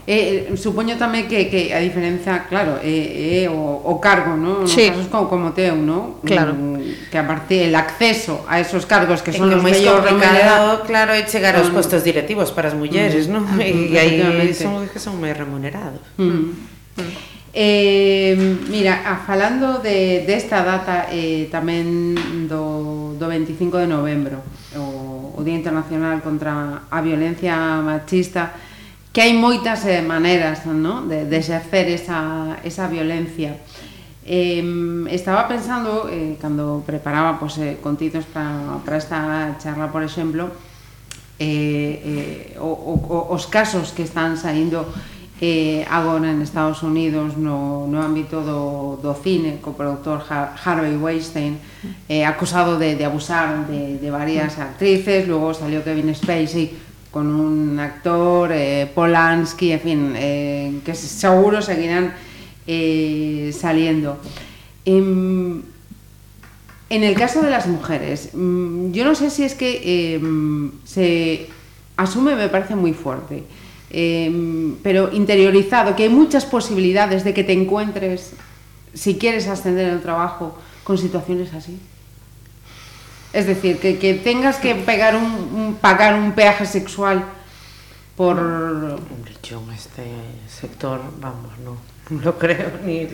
Eh, 0.08 0.54
supoño 0.54 1.02
tamén 1.02 1.26
que, 1.26 1.50
que 1.50 1.74
a 1.74 1.82
diferenza, 1.82 2.46
claro, 2.46 2.78
é, 2.78 2.86
eh, 2.86 3.42
é 3.42 3.50
eh, 3.50 3.50
o, 3.50 3.58
o 3.58 3.98
cargo, 3.98 4.38
¿no? 4.38 4.62
Nos 4.62 4.70
sí. 4.70 4.94
casos 4.94 5.10
como, 5.10 5.26
como 5.26 5.50
teu, 5.58 5.74
¿no? 5.74 6.22
Claro. 6.22 6.54
Mm, 6.54 7.10
que 7.10 7.18
aparte 7.18 7.66
el 7.66 7.74
acceso 7.74 8.46
a 8.46 8.62
esos 8.62 8.86
cargos 8.86 9.26
que 9.26 9.34
son 9.34 9.50
que 9.50 9.58
os 9.58 9.66
mellor 9.66 10.06
remunerados, 10.06 10.86
claro, 10.86 11.10
é 11.18 11.26
chegar 11.26 11.58
aos 11.58 11.74
mm. 11.74 11.76
postos 11.76 12.06
directivos 12.06 12.54
para 12.54 12.70
as 12.70 12.78
mulleres, 12.78 13.26
mm. 13.26 13.34
non? 13.34 13.44
Mm, 13.50 13.90
e 13.92 13.98
aí 13.98 14.54
son 14.54 14.86
os 14.86 14.94
que 14.94 15.02
son 15.02 15.18
máis 15.18 15.34
remunerados. 15.34 16.06
Mm. 16.22 16.30
mm. 16.30 16.75
Eh, 17.58 18.36
mira, 18.68 19.08
a, 19.08 19.16
falando 19.24 19.80
de, 19.80 20.28
desta 20.28 20.60
data 20.60 21.08
eh, 21.08 21.48
tamén 21.48 22.12
do, 22.52 23.16
do 23.16 23.26
25 23.32 23.80
de 23.80 23.88
novembro 23.88 24.44
o, 24.76 25.32
o 25.32 25.40
Día 25.40 25.56
Internacional 25.56 26.20
contra 26.20 26.84
a 26.92 27.00
Violencia 27.00 27.56
Machista 27.80 28.52
que 29.16 29.24
hai 29.24 29.32
moitas 29.32 29.88
eh, 29.88 30.04
maneiras 30.04 30.68
¿no? 30.68 31.08
de, 31.08 31.24
de 31.32 31.38
exercer 31.40 31.88
esa, 31.88 32.60
esa 32.68 32.92
violencia 32.92 33.56
eh, 34.28 34.60
estaba 35.08 35.48
pensando 35.48 36.12
eh, 36.12 36.36
cando 36.44 36.84
preparaba 36.84 37.40
pues, 37.40 37.56
eh, 37.64 37.80
contidos 37.80 38.28
para 38.28 39.00
esta 39.00 39.56
charla 39.64 39.88
por 39.96 40.04
exemplo 40.04 40.52
eh, 41.40 42.52
eh, 42.60 42.60
o, 42.60 42.68
o, 42.68 43.32
os 43.32 43.48
casos 43.48 43.96
que 43.96 44.04
están 44.04 44.36
saindo 44.36 44.84
eh, 44.84 45.15
agora 45.90 46.32
en 46.32 46.42
Estados 46.42 46.82
Unidos 46.84 47.36
no, 47.36 47.88
no 47.88 48.02
ámbito 48.02 48.42
do, 48.42 48.98
do 49.04 49.14
cine 49.14 49.60
co 49.60 49.76
productor 49.76 50.24
Har 50.30 50.56
Harvey 50.56 50.96
Weinstein 50.96 51.60
eh, 52.08 52.24
acusado 52.24 52.80
de, 52.80 52.96
de 52.96 53.04
abusar 53.04 53.68
de, 53.68 54.00
de 54.00 54.10
varias 54.12 54.58
actrices 54.58 55.28
logo 55.28 55.54
salió 55.54 55.84
Kevin 55.84 56.16
Spacey 56.16 56.72
con 57.16 57.28
un 57.28 57.80
actor 57.80 58.52
eh, 58.52 58.92
Polanski, 58.94 59.72
en 59.72 59.80
fin 59.80 60.14
eh, 60.18 60.80
que 60.84 60.94
seguro 60.94 61.62
seguirán 61.62 62.14
eh, 62.68 63.56
saliendo. 63.58 64.20
Em, 64.84 65.62
en 66.90 67.04
el 67.04 67.16
caso 67.16 67.42
de 67.42 67.50
las 67.50 67.68
mujeres, 67.68 68.32
mm, 68.34 68.92
yo 68.92 69.06
no 69.06 69.16
sé 69.16 69.30
si 69.30 69.44
es 69.44 69.56
que 69.56 69.80
eh, 69.82 70.22
se 70.84 71.48
asume, 71.96 72.36
me 72.36 72.50
parece 72.50 72.76
muy 72.76 72.92
fuerte, 72.92 73.46
eh, 73.90 74.74
pero 74.84 75.12
interiorizado, 75.14 75.96
que 75.96 76.04
hay 76.04 76.10
muchas 76.10 76.46
posibilidades 76.46 77.24
de 77.24 77.34
que 77.34 77.44
te 77.44 77.54
encuentres, 77.54 78.32
si 78.94 79.16
quieres 79.18 79.48
ascender 79.48 79.88
en 79.88 79.94
el 79.96 80.02
trabajo, 80.02 80.58
con 80.84 80.98
situaciones 80.98 81.54
así. 81.54 81.80
Es 83.34 83.48
decir, 83.48 83.80
que, 83.80 83.98
que 84.00 84.14
tengas 84.14 84.58
que 84.58 84.76
pegar 84.76 85.16
un, 85.16 85.24
un- 85.26 85.76
pagar 85.82 86.16
un 86.16 86.32
peaje 86.32 86.66
sexual 86.66 87.26
por... 88.16 88.40
Hombre, 88.40 89.34
yo 89.44 89.62
en 89.68 89.74
este 89.74 90.04
sector, 90.48 91.02
vamos, 91.20 91.52
no, 91.64 91.76
no 92.16 92.22
lo 92.24 92.38
creo 92.38 92.72
ni... 92.86 93.08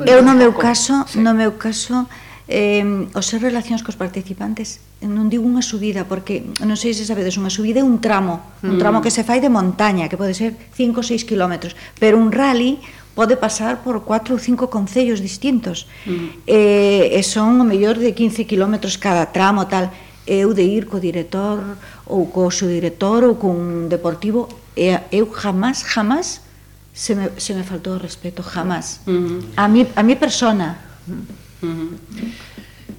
eu 0.07 0.23
no 0.23 0.33
meu 0.33 0.51
caso, 0.53 1.05
no 1.13 1.33
meu 1.35 1.51
caso 1.51 2.07
eh, 2.47 3.09
os 3.17 3.25
ser 3.25 3.41
relacións 3.41 3.81
cos 3.81 3.97
participantes 3.97 4.83
non 5.01 5.29
digo 5.29 5.45
unha 5.45 5.65
subida 5.65 6.05
porque 6.05 6.45
non 6.61 6.77
sei 6.77 6.93
se 6.93 7.05
sabedes, 7.05 7.37
unha 7.41 7.49
subida 7.49 7.81
é 7.81 7.85
un 7.85 7.97
tramo 7.97 8.41
un 8.61 8.77
mm. 8.77 8.81
tramo 8.81 9.01
que 9.01 9.09
se 9.09 9.25
fai 9.25 9.41
de 9.41 9.49
montaña 9.49 10.05
que 10.09 10.17
pode 10.19 10.37
ser 10.37 10.53
5 10.53 11.01
ou 11.01 11.05
6 11.05 11.25
kilómetros 11.25 11.73
pero 11.97 12.21
un 12.21 12.29
rally 12.29 12.77
pode 13.15 13.39
pasar 13.39 13.81
por 13.81 14.03
4 14.03 14.35
ou 14.35 14.39
5 14.39 14.67
concellos 14.67 15.23
distintos. 15.23 15.87
Mm. 16.05 16.43
eh, 16.45 17.17
e 17.17 17.21
son 17.23 17.63
o 17.63 17.65
mellor 17.65 17.95
de 17.97 18.11
15 18.11 18.43
kilómetros 18.43 18.99
cada 18.99 19.31
tramo 19.31 19.65
tal. 19.71 19.89
Eu 20.27 20.51
de 20.57 20.65
ir 20.67 20.89
co 20.89 20.99
director 20.99 21.63
ou 22.05 22.27
co 22.27 22.51
seu 22.51 22.67
director 22.67 23.23
ou 23.23 23.39
cun 23.39 23.87
deportivo 23.87 24.51
e 24.75 24.91
eu 25.15 25.31
jamás, 25.31 25.87
jamás 25.87 26.43
se 26.91 27.15
me, 27.15 27.31
se 27.37 27.55
me 27.55 27.63
faltou 27.63 27.95
o 27.95 28.01
respeto, 28.01 28.43
jamás. 28.43 28.99
Mm. 29.07 29.55
a, 29.55 29.65
mi, 29.71 29.87
a 29.95 30.01
mi 30.03 30.19
persona 30.19 30.75
mm. 31.07 31.44
-huh. 31.73 31.89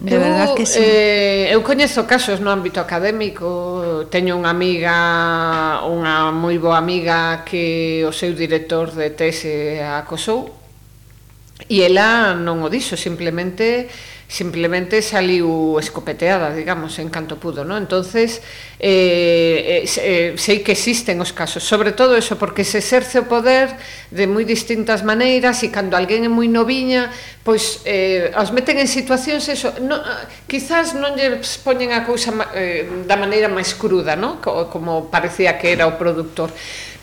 De 0.07 0.19
verdad 0.19 0.55
que 0.55 0.67
sí. 0.67 0.79
Eh, 0.79 1.51
eu 1.51 1.63
coñezo 1.63 2.07
casos 2.07 2.39
no 2.39 2.51
ámbito 2.51 2.79
académico, 2.79 4.07
teño 4.07 4.39
unha 4.39 4.55
amiga, 4.55 5.83
unha 5.89 6.31
moi 6.31 6.61
boa 6.63 6.79
amiga 6.79 7.43
que 7.43 8.05
o 8.07 8.13
seu 8.13 8.31
director 8.37 8.93
de 8.95 9.11
tese 9.11 9.83
acosou, 9.83 10.53
E 11.65 11.81
ela 11.81 12.37
non 12.37 12.61
o 12.61 12.69
dixo, 12.69 13.01
simplemente 13.01 13.89
simplemente 14.29 15.03
saliu 15.03 15.79
escopeteada, 15.79 16.51
digamos, 16.51 16.99
en 16.99 17.09
canto 17.11 17.39
pudo, 17.39 17.65
¿no? 17.65 17.79
Entonces, 17.79 18.43
eh, 18.81 19.87
eh, 19.87 19.91
eh, 20.03 20.35
sei 20.35 20.67
que 20.67 20.75
existen 20.75 21.23
os 21.23 21.31
casos, 21.31 21.63
sobre 21.63 21.95
todo 21.95 22.19
eso, 22.19 22.35
porque 22.35 22.67
se 22.67 22.83
exerce 22.83 23.23
o 23.23 23.31
poder 23.31 23.71
de 24.11 24.27
moi 24.27 24.43
distintas 24.43 25.07
maneiras 25.07 25.63
e 25.63 25.71
cando 25.71 25.95
alguén 25.95 26.27
é 26.27 26.31
moi 26.31 26.51
noviña, 26.51 27.07
pois 27.47 27.87
eh, 27.87 28.35
os 28.35 28.51
meten 28.51 28.83
en 28.83 28.91
situacións 28.91 29.47
eso, 29.47 29.71
no, 29.79 29.95
ah, 29.95 30.27
quizás 30.51 30.99
non 30.99 31.15
lle 31.15 31.39
poñen 31.63 31.95
a 31.95 32.03
cousa 32.03 32.35
eh, 32.51 33.07
da 33.07 33.15
maneira 33.15 33.47
máis 33.47 33.79
cruda, 33.79 34.19
¿no? 34.19 34.43
Como 34.43 35.07
parecía 35.07 35.55
que 35.55 35.71
era 35.71 35.87
o 35.87 35.95
productor 35.95 36.51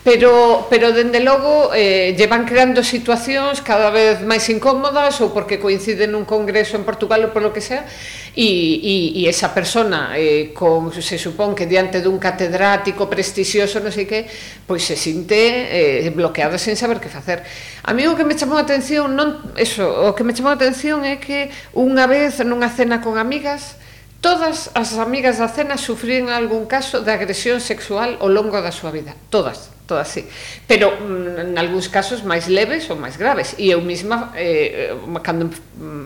Pero, 0.04 0.66
pero 0.68 0.92
dende 0.92 1.20
logo, 1.20 1.72
eh, 1.72 2.12
llevan 2.12 2.44
creando 2.44 2.84
situacións 2.84 3.64
cada 3.64 3.88
vez 3.88 4.20
máis 4.20 4.44
incómodas 4.52 5.16
ou 5.24 5.32
porque 5.32 5.56
coinciden 5.56 6.12
nun 6.12 6.28
congreso 6.28 6.76
en 6.76 6.84
Portugal 6.84 7.24
ou 7.24 7.32
polo 7.32 7.56
que 7.56 7.64
sea, 7.64 7.88
e, 8.36 8.44
e, 8.84 8.94
e 9.16 9.32
esa 9.32 9.56
persona, 9.56 10.12
eh, 10.20 10.52
con, 10.52 10.92
se 10.92 11.16
supón 11.16 11.56
que 11.56 11.64
diante 11.64 12.04
dun 12.04 12.20
catedrático 12.20 13.08
prestixioso, 13.08 13.80
non 13.80 13.96
sei 13.96 14.04
que, 14.04 14.28
pois 14.68 14.84
se 14.84 14.92
sinte 14.92 15.72
eh, 15.72 16.12
bloqueada 16.12 16.60
sen 16.60 16.76
saber 16.76 17.00
que 17.00 17.08
facer. 17.08 17.40
A 17.80 17.96
mí 17.96 18.04
o 18.04 18.12
que 18.12 18.28
me 18.28 18.36
chamou 18.36 18.60
a 18.60 18.68
atención, 18.68 19.16
non, 19.16 19.56
eso, 19.56 19.88
o 19.88 20.12
que 20.12 20.20
me 20.20 20.36
chamou 20.36 20.52
a 20.52 20.60
atención 20.60 21.00
é 21.08 21.16
que 21.16 21.48
unha 21.72 22.04
vez 22.04 22.44
nunha 22.44 22.68
cena 22.68 23.00
con 23.00 23.16
amigas, 23.16 23.80
Todas 24.24 24.72
as 24.72 24.96
amigas 24.96 25.36
da 25.36 25.52
cena 25.52 25.76
sufrían 25.76 26.32
algún 26.32 26.64
caso 26.64 27.04
de 27.04 27.12
agresión 27.12 27.60
sexual 27.60 28.16
ao 28.24 28.32
longo 28.32 28.56
da 28.56 28.72
súa 28.72 28.88
vida. 28.88 29.12
Todas, 29.28 29.68
todas 29.84 30.08
sí. 30.08 30.24
Pero 30.64 30.96
mm, 30.96 31.52
en 31.52 31.60
algúns 31.60 31.92
casos 31.92 32.24
máis 32.24 32.48
leves 32.48 32.88
ou 32.88 32.96
máis 32.96 33.20
graves. 33.20 33.52
E 33.60 33.68
eu 33.68 33.84
mesma, 33.84 34.32
eh, 34.32 34.96
cando 35.20 35.52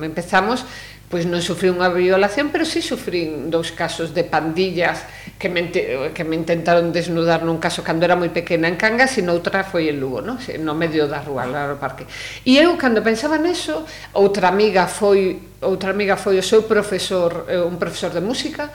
empezamos, 0.02 0.66
pois 1.06 1.30
non 1.30 1.38
sufrí 1.38 1.70
unha 1.70 1.94
violación, 1.94 2.50
pero 2.50 2.66
sí 2.66 2.82
sufrí 2.82 3.48
dous 3.54 3.70
casos 3.70 4.10
de 4.10 4.26
pandillas 4.26 5.06
que 5.38 5.46
me, 5.46 5.70
que 5.70 6.24
me 6.26 6.34
intentaron 6.34 6.90
desnudar 6.90 7.46
nun 7.46 7.62
caso 7.62 7.86
cando 7.86 8.02
era 8.02 8.18
moi 8.18 8.34
pequena 8.34 8.66
en 8.66 8.74
Cangas 8.74 9.14
e 9.14 9.22
noutra 9.22 9.62
foi 9.62 9.94
en 9.94 10.02
Lugo, 10.02 10.26
no, 10.26 10.42
no 10.42 10.74
medio 10.74 11.06
da 11.06 11.22
rúa, 11.22 11.46
lá 11.46 11.70
no 11.70 11.78
parque. 11.78 12.02
E 12.42 12.58
eu, 12.58 12.74
cando 12.74 12.98
pensaba 12.98 13.38
neso, 13.38 13.86
outra 14.10 14.50
amiga 14.50 14.90
foi 14.90 15.47
outra 15.60 15.90
amiga 15.90 16.14
foi 16.14 16.38
o 16.38 16.44
seu 16.44 16.62
profesor, 16.62 17.46
eh, 17.50 17.58
un 17.58 17.78
profesor 17.78 18.14
de 18.14 18.22
música, 18.22 18.70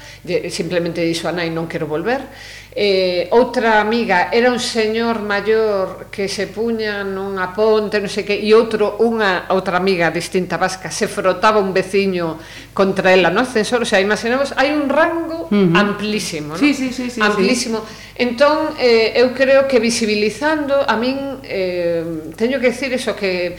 simplemente 0.52 1.00
dixo 1.00 1.28
a 1.28 1.32
nai 1.32 1.48
non 1.48 1.64
quero 1.68 1.88
volver. 1.88 2.28
Eh, 2.76 3.30
outra 3.32 3.80
amiga 3.80 4.34
era 4.34 4.50
un 4.50 4.60
señor 4.60 5.22
maior 5.22 6.10
que 6.10 6.26
se 6.28 6.50
puña 6.50 7.06
nunha 7.06 7.54
ponte, 7.54 8.02
non 8.02 8.10
sei 8.10 8.26
que, 8.28 8.36
e 8.36 8.52
outro, 8.52 9.00
unha 9.00 9.48
outra 9.54 9.80
amiga 9.80 10.10
distinta 10.10 10.58
vasca, 10.58 10.90
se 10.90 11.08
frotaba 11.08 11.62
un 11.62 11.72
veciño 11.72 12.42
contra 12.74 13.14
ela 13.14 13.30
no 13.30 13.46
ascensor, 13.46 13.86
o 13.86 13.88
sea, 13.88 14.02
imaginamos, 14.02 14.52
hai 14.58 14.74
un 14.74 14.90
rango 14.90 15.48
amplísimo, 15.54 16.58
non? 16.58 16.60
Sí, 16.60 16.74
sí, 16.74 16.92
sí, 16.92 17.14
sí, 17.14 17.22
amplísimo. 17.22 17.86
Entón, 18.18 18.76
eh, 18.82 19.22
eu 19.22 19.32
creo 19.32 19.70
que 19.70 19.80
visibilizando, 19.80 20.82
a 20.84 20.98
min, 20.98 21.40
eh, 21.46 22.34
teño 22.36 22.60
que 22.60 22.74
decir 22.74 22.92
eso 22.92 23.16
que 23.16 23.56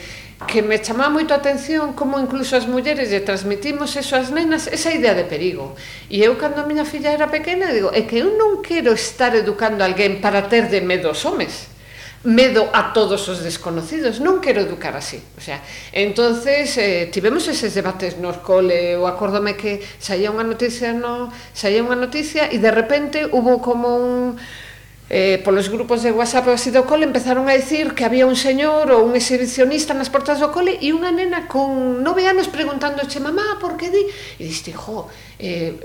que 0.46 0.60
me 0.62 0.82
chamaba 0.82 1.14
moito 1.14 1.32
a 1.32 1.38
atención 1.38 1.94
como 1.94 2.18
incluso 2.18 2.58
as 2.58 2.66
mulleres 2.66 3.08
lle 3.08 3.22
transmitimos 3.22 3.94
eso 3.94 4.18
ás 4.18 4.34
nenas, 4.34 4.66
esa 4.66 4.90
idea 4.90 5.14
de 5.14 5.24
perigo. 5.24 5.78
E 6.10 6.20
eu, 6.26 6.34
cando 6.34 6.60
a 6.60 6.68
miña 6.68 6.84
filla 6.84 7.14
era 7.14 7.30
pequena, 7.30 7.70
digo, 7.70 7.94
é 7.94 8.02
que 8.02 8.18
eu 8.20 8.34
non 8.34 8.60
quero 8.60 8.92
estar 8.92 9.32
educando 9.38 9.80
a 9.80 9.88
alguén 9.88 10.18
para 10.18 10.50
ter 10.50 10.66
de 10.66 10.82
medo 10.82 11.08
aos 11.08 11.22
homes 11.22 11.74
medo 12.24 12.70
a 12.72 12.94
todos 12.94 13.28
os 13.28 13.44
desconocidos, 13.44 14.16
non 14.16 14.40
quero 14.40 14.64
educar 14.64 14.96
así. 14.96 15.20
O 15.36 15.44
sea, 15.44 15.60
entonces 15.92 16.72
eh, 16.80 17.12
tivemos 17.12 17.44
eses 17.52 17.76
debates 17.76 18.16
nos 18.16 18.40
cole, 18.40 18.96
eu 18.96 19.04
acórdome 19.04 19.60
que 19.60 19.84
saía 20.00 20.32
unha 20.32 20.42
noticia, 20.42 20.96
no, 20.96 21.28
saía 21.52 21.84
unha 21.84 22.00
noticia 22.00 22.48
e 22.48 22.56
de 22.56 22.72
repente 22.72 23.28
hubo 23.28 23.60
como 23.60 24.00
un 24.00 24.40
eh, 25.14 25.38
polos 25.38 25.70
grupos 25.70 26.02
de 26.02 26.10
WhatsApp 26.10 26.50
así 26.50 26.74
do 26.74 26.82
cole 26.82 27.06
empezaron 27.06 27.46
a 27.46 27.54
decir 27.54 27.94
que 27.94 28.02
había 28.02 28.26
un 28.26 28.34
señor 28.34 28.90
ou 28.90 29.06
un 29.06 29.14
exhibicionista 29.14 29.94
nas 29.94 30.10
portas 30.10 30.42
do 30.42 30.50
cole 30.50 30.74
e 30.82 30.90
unha 30.90 31.14
nena 31.14 31.46
con 31.46 32.02
nove 32.02 32.26
anos 32.26 32.50
preguntándoche 32.50 33.22
mamá, 33.22 33.62
por 33.62 33.78
que 33.78 33.94
di? 33.94 34.02
E 34.10 34.42
diste, 34.42 34.74
jo, 34.74 35.06
eh, 35.38 35.78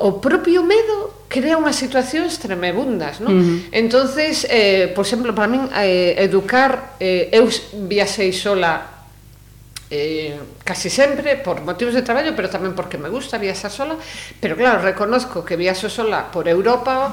o 0.00 0.24
propio 0.24 0.64
medo 0.64 1.28
crea 1.28 1.60
unhas 1.60 1.76
situacións 1.76 2.40
tremebundas, 2.40 3.20
non? 3.20 3.36
Uh 3.36 3.44
-huh. 3.44 3.56
Entonces, 3.76 4.48
eh, 4.48 4.88
por 4.96 5.04
exemplo, 5.04 5.36
para 5.36 5.52
min 5.52 5.68
eh, 5.76 6.16
educar 6.24 6.96
eh, 6.96 7.28
eu 7.36 7.44
viaxei 7.84 8.32
sola 8.32 9.04
eh, 9.92 10.32
casi 10.64 10.88
sempre 10.88 11.36
por 11.44 11.60
motivos 11.60 11.92
de 11.92 12.00
traballo, 12.00 12.32
pero 12.32 12.48
tamén 12.48 12.72
porque 12.72 12.96
me 12.96 13.12
gusta 13.12 13.36
viaxar 13.36 13.68
sola, 13.68 14.00
pero 14.40 14.56
claro, 14.56 14.80
reconozco 14.80 15.44
que 15.44 15.60
viaxo 15.60 15.92
sola 15.92 16.32
por 16.32 16.48
Europa 16.48 17.12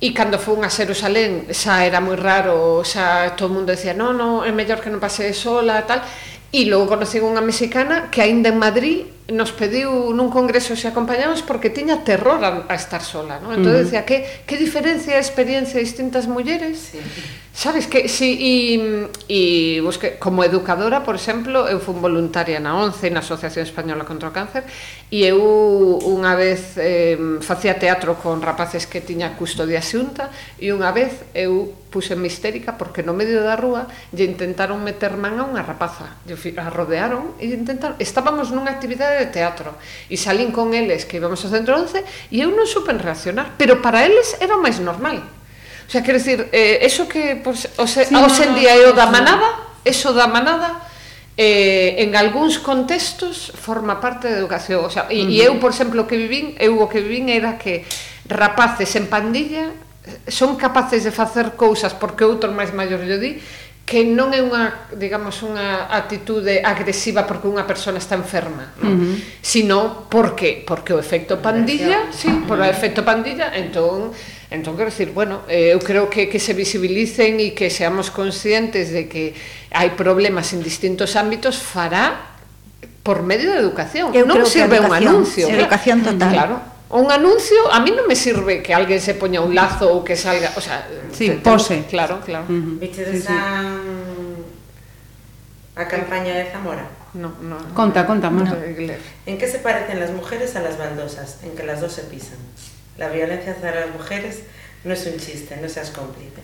E 0.00 0.16
cando 0.16 0.40
fun 0.40 0.64
a 0.64 0.72
Xerusalén 0.72 1.52
xa 1.52 1.84
era 1.84 2.00
moi 2.00 2.16
raro, 2.16 2.80
xa 2.88 3.36
todo 3.36 3.52
o 3.52 3.54
mundo 3.54 3.76
decía 3.76 3.92
non, 3.92 4.16
non, 4.16 4.40
é 4.48 4.50
mellor 4.50 4.80
que 4.80 4.88
non 4.88 4.96
pase 4.96 5.28
sola, 5.36 5.84
tal. 5.84 6.00
E 6.56 6.64
logo 6.64 6.88
conocí 6.88 7.20
unha 7.20 7.44
mexicana 7.44 8.08
que 8.08 8.24
aínda 8.24 8.48
en 8.48 8.56
Madrid 8.56 9.04
nos 9.32 9.54
pediu 9.54 10.12
nun 10.12 10.28
congreso 10.28 10.74
se 10.74 10.90
acompañamos 10.90 11.42
porque 11.46 11.70
tiña 11.70 12.02
terror 12.02 12.42
a, 12.42 12.66
a 12.66 12.74
estar 12.74 13.02
sola, 13.02 13.38
non? 13.38 13.54
Entón 13.56 13.72
uh 13.72 13.78
-huh. 13.78 13.84
decía, 13.86 14.02
que, 14.04 14.26
que 14.46 14.58
diferencia 14.58 15.16
a 15.16 15.22
experiencia 15.22 15.78
de 15.78 15.86
distintas 15.86 16.26
mulleres? 16.26 16.92
Sí. 16.92 17.00
Sabes 17.52 17.86
que 17.86 18.08
si 18.08 18.38
e, 18.40 19.10
e 19.26 19.40
busque, 19.82 20.16
como 20.22 20.46
educadora, 20.46 21.02
por 21.02 21.18
exemplo, 21.18 21.66
eu 21.66 21.82
fui 21.82 21.98
voluntaria 21.98 22.62
na 22.62 22.78
ONCE, 22.78 23.10
na 23.10 23.20
Asociación 23.20 23.66
Española 23.66 24.06
contra 24.06 24.30
o 24.30 24.32
Cáncer, 24.32 24.62
e 25.10 25.26
eu 25.26 25.42
unha 26.00 26.38
vez 26.38 26.78
eh, 26.78 27.18
facía 27.42 27.74
teatro 27.74 28.14
con 28.22 28.38
rapaces 28.38 28.86
que 28.86 29.02
tiña 29.02 29.34
custodia 29.34 29.82
xunta, 29.82 30.30
e 30.62 30.70
unha 30.70 30.94
vez 30.94 31.26
eu 31.34 31.74
puxenme 31.90 32.30
histérica 32.30 32.78
porque 32.78 33.02
no 33.02 33.12
medio 33.12 33.42
da 33.42 33.58
rúa 33.58 33.90
lle 34.14 34.24
intentaron 34.24 34.78
meter 34.80 35.18
man 35.18 35.36
a 35.36 35.44
unha 35.44 35.60
rapaza 35.66 36.16
lle 36.24 36.38
a 36.56 36.70
rodearon 36.70 37.34
e 37.42 37.50
intentaron 37.50 37.98
estábamos 37.98 38.54
nunha 38.54 38.70
actividade 38.70 39.18
de 39.20 39.28
teatro 39.34 39.74
e 40.06 40.16
salín 40.16 40.54
con 40.54 40.72
eles 40.72 41.04
que 41.04 41.18
íbamos 41.18 41.42
ao 41.42 41.50
centro 41.50 41.74
11 41.74 42.30
e 42.30 42.40
eu 42.40 42.54
non 42.54 42.64
supen 42.64 43.02
reaccionar 43.02 43.58
pero 43.58 43.82
para 43.82 44.06
eles 44.06 44.38
era 44.38 44.54
o 44.56 44.62
máis 44.62 44.78
normal 44.78 45.20
o 45.90 45.90
sea, 45.90 46.06
quero 46.06 46.22
dicir, 46.22 46.46
eh, 46.54 46.86
eso 46.86 47.10
que 47.10 47.34
pues, 47.42 47.66
ose, 47.74 48.06
sí, 48.06 48.14
hoxe 48.14 48.46
en 48.46 48.54
día 48.54 48.78
é 48.78 48.86
o 48.86 48.94
da 48.94 49.10
manada 49.10 49.74
eso 49.82 50.14
da 50.14 50.30
manada 50.30 50.86
eh, 51.40 52.04
en 52.04 52.14
algúns 52.14 52.60
contextos 52.60 53.48
forma 53.56 53.96
parte 53.96 54.28
da 54.28 54.36
educación. 54.36 54.84
O 54.84 54.92
sea, 54.92 55.08
e, 55.08 55.24
uh 55.24 55.26
-huh. 55.26 55.32
e 55.32 55.36
eu, 55.40 55.56
por 55.56 55.72
exemplo, 55.72 56.04
que 56.04 56.20
vivín, 56.20 56.52
eu 56.60 56.76
o 56.76 56.86
que 56.86 57.00
vivín 57.00 57.32
era 57.32 57.56
que 57.56 57.88
rapaces 58.28 58.92
en 59.00 59.08
pandilla 59.08 59.72
son 60.28 60.56
capaces 60.56 61.04
de 61.04 61.10
facer 61.10 61.54
cousas 61.54 61.94
porque 61.94 62.24
outro 62.24 62.50
máis 62.52 62.70
maior 62.74 63.02
lle 63.02 63.18
di 63.18 63.32
que 63.90 64.06
non 64.06 64.30
é 64.30 64.38
unha, 64.38 64.86
digamos, 64.94 65.42
unha 65.42 65.90
atitude 65.90 66.62
agresiva 66.62 67.26
porque 67.26 67.50
unha 67.50 67.66
persona 67.66 67.98
está 67.98 68.14
enferma, 68.14 68.70
non? 68.78 68.94
Uh 68.94 68.98
-huh. 69.02 69.14
sino 69.42 70.06
porque 70.06 70.62
porque 70.62 70.94
o 70.94 71.02
efecto 71.02 71.42
pandilla, 71.42 72.06
sí, 72.14 72.30
por 72.46 72.62
o 72.62 72.66
efecto 72.66 73.02
pandilla, 73.02 73.50
entón 73.50 74.14
entón 74.46 74.78
quero 74.78 74.94
decir, 74.94 75.10
bueno, 75.10 75.42
eh, 75.50 75.74
eu 75.74 75.82
creo 75.82 76.06
que 76.06 76.30
que 76.30 76.38
se 76.38 76.54
visibilicen 76.54 77.42
e 77.42 77.50
que 77.50 77.66
seamos 77.66 78.14
conscientes 78.14 78.94
de 78.94 79.10
que 79.10 79.34
hai 79.74 79.90
problemas 79.98 80.54
en 80.54 80.62
distintos 80.62 81.18
ámbitos 81.18 81.58
fará 81.58 82.38
por 83.02 83.26
medio 83.26 83.50
da 83.50 83.58
educación. 83.58 84.14
Eu 84.14 84.22
non 84.22 84.46
sirve 84.46 84.78
un 84.78 84.94
anuncio. 84.94 85.50
Educación 85.50 86.06
total. 86.06 86.30
Claro, 86.30 86.56
Un 86.90 87.10
anuncio, 87.10 87.70
a 87.70 87.78
mí 87.78 87.94
non 87.94 88.10
me 88.10 88.18
sirve 88.18 88.66
que 88.66 88.74
alguén 88.74 88.98
se 88.98 89.14
poña 89.14 89.38
un 89.38 89.54
lazo 89.54 89.94
ou 89.94 90.02
que 90.02 90.18
salga, 90.18 90.50
o 90.58 90.60
sea, 90.60 90.82
sí, 91.14 91.30
te, 91.30 91.38
pose. 91.38 91.86
Claro, 91.86 92.18
claro. 92.18 92.50
Uh 92.50 92.58
-huh. 92.58 92.82
Viste 92.82 93.06
sí, 93.06 93.22
esa 93.22 93.30
sí. 93.30 94.42
a 95.78 95.86
campaña 95.86 96.34
de 96.34 96.50
Zamora? 96.50 96.90
No, 97.14 97.30
no. 97.40 97.58
Conta, 97.78 98.02
conta, 98.06 98.26
no. 98.30 98.42
¿En 98.42 99.38
qué 99.38 99.46
se 99.46 99.58
parecen 99.62 100.02
las 100.02 100.10
mujeres 100.10 100.56
a 100.56 100.66
las 100.66 100.78
baldosas? 100.78 101.38
En 101.46 101.54
que 101.54 101.62
las 101.62 101.80
dos 101.80 101.92
se 101.92 102.02
pisan. 102.10 102.38
La 102.98 103.08
violencia 103.08 103.52
hacia 103.52 103.70
las 103.70 103.90
mujeres 103.94 104.42
no 104.82 104.94
es 104.94 105.06
un 105.06 105.18
chiste, 105.18 105.58
no 105.60 105.68
seas 105.68 105.90
cómplice. 105.90 106.40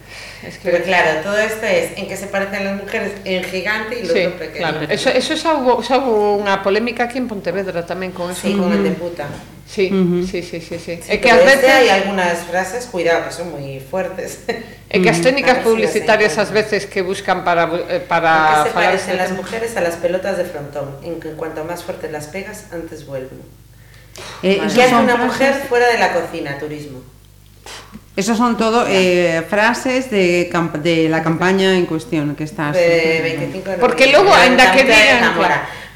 Es 0.46 0.58
que 0.58 0.70
Pero 0.70 0.84
claro, 0.84 1.20
todo 1.22 1.38
esto 1.38 1.64
es 1.64 1.96
en 1.96 2.06
que 2.06 2.16
se 2.16 2.26
parecen 2.26 2.64
las 2.64 2.76
mujeres 2.76 3.12
en 3.24 3.42
gigante 3.44 3.98
y 3.98 4.06
lo 4.06 4.12
sí, 4.12 4.20
otro 4.26 4.38
pequeño. 4.38 4.58
Claro. 4.58 4.80
Eso, 4.90 5.08
eso 5.08 5.36
xa 5.36 5.56
hubo 5.56 6.36
unha 6.36 6.60
polémica 6.60 7.08
aquí 7.08 7.16
en 7.16 7.32
Pontevedra 7.32 7.88
tamén 7.88 8.12
con 8.12 8.28
eso. 8.28 8.44
Sí, 8.44 8.52
con 8.52 8.68
el 8.76 8.84
de 8.84 8.92
puta. 8.92 9.24
Sí, 9.64 9.88
uh 9.90 9.96
-huh. 9.96 10.22
sí, 10.22 10.44
sí, 10.44 10.60
sí, 10.60 10.78
sí. 10.78 11.00
sí 11.02 11.10
é 11.10 11.16
que 11.18 11.32
ás 11.32 11.42
veces 11.42 11.66
hai 11.66 11.88
algunhas 11.90 12.44
frases, 12.44 12.86
cuidado, 12.92 13.24
que 13.24 13.32
son 13.32 13.50
moi 13.50 13.80
fuertes. 13.80 14.44
É 14.86 15.02
que 15.02 15.10
as 15.10 15.18
técnicas 15.18 15.66
publicitarias 15.66 16.38
ás 16.38 16.54
veces 16.54 16.86
que 16.86 17.02
buscan 17.02 17.42
para 17.42 17.66
eh, 17.90 17.98
para 17.98 18.30
¿En 18.30 18.46
qué 18.46 18.68
se 18.68 18.74
parecen 18.76 19.16
las 19.18 19.32
mujeres 19.34 19.74
a 19.74 19.82
las 19.82 19.96
pelotas 19.98 20.38
de 20.38 20.44
frontón? 20.46 20.94
En 21.02 21.18
que 21.18 21.34
cuanto 21.34 21.66
más 21.66 21.82
fuerte 21.82 22.06
las 22.06 22.30
pegas, 22.30 22.70
antes 22.70 23.02
vuelven. 23.08 23.42
Eh, 24.46 24.62
vale. 24.62 24.70
¿Qué 24.70 24.82
hace 24.84 24.94
una 24.94 25.16
mujer 25.16 25.52
fuera 25.68 25.88
de 25.90 25.98
la 25.98 26.14
cocina? 26.14 26.60
Turismo. 26.62 27.02
Esos 28.16 28.38
son 28.38 28.56
todo 28.56 28.86
eh, 28.88 29.44
frases 29.48 30.10
de, 30.10 30.50
de 30.82 31.08
la 31.10 31.22
campaña 31.22 31.76
en 31.76 31.84
cuestión 31.84 32.34
que 32.34 32.44
estás. 32.44 32.74
De 32.74 33.20
25 33.22 33.70
de 33.70 33.76
Porque 33.76 34.10
luego, 34.10 34.32
que 34.32 34.84
digan. 34.84 35.34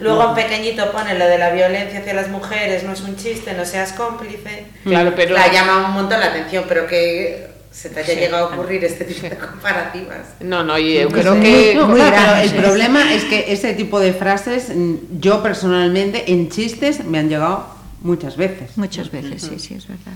Luego 0.00 0.28
un 0.28 0.34
pequeñito 0.34 0.92
pone 0.92 1.18
lo 1.18 1.26
de 1.26 1.38
la 1.38 1.50
violencia 1.50 2.00
hacia 2.00 2.14
las 2.14 2.28
mujeres, 2.28 2.84
no 2.84 2.92
es 2.92 3.00
un 3.00 3.16
chiste, 3.16 3.54
no 3.54 3.64
seas 3.64 3.92
cómplice. 3.92 4.66
Claro, 4.84 5.14
pero. 5.16 5.34
La 5.34 5.50
llama 5.50 5.86
un 5.88 5.94
montón 5.94 6.20
la 6.20 6.26
atención, 6.26 6.64
pero 6.68 6.86
que 6.86 7.48
se 7.70 7.88
te 7.88 8.00
haya 8.00 8.14
sí, 8.14 8.20
llegado 8.20 8.48
a 8.48 8.54
ocurrir 8.54 8.84
este 8.84 9.04
tipo 9.04 9.22
de 9.28 9.36
comparativas. 9.36 10.26
No, 10.40 10.62
no, 10.62 10.78
y 10.78 11.00
yo 11.00 11.08
creo 11.08 11.40
que... 11.40 11.74
No, 11.74 11.94
claro, 11.94 12.42
el 12.42 12.50
problema 12.50 13.14
es 13.14 13.24
que 13.24 13.52
ese 13.52 13.74
tipo 13.74 14.00
de 14.00 14.12
frases, 14.12 14.72
yo 15.18 15.42
personalmente, 15.42 16.32
en 16.32 16.50
chistes, 16.50 17.04
me 17.04 17.18
han 17.18 17.28
llegado 17.28 17.66
muchas 18.02 18.36
veces. 18.36 18.76
Muchas 18.76 19.10
veces, 19.10 19.42
sí, 19.42 19.58
sí, 19.58 19.74
es 19.74 19.86
verdad. 19.86 20.12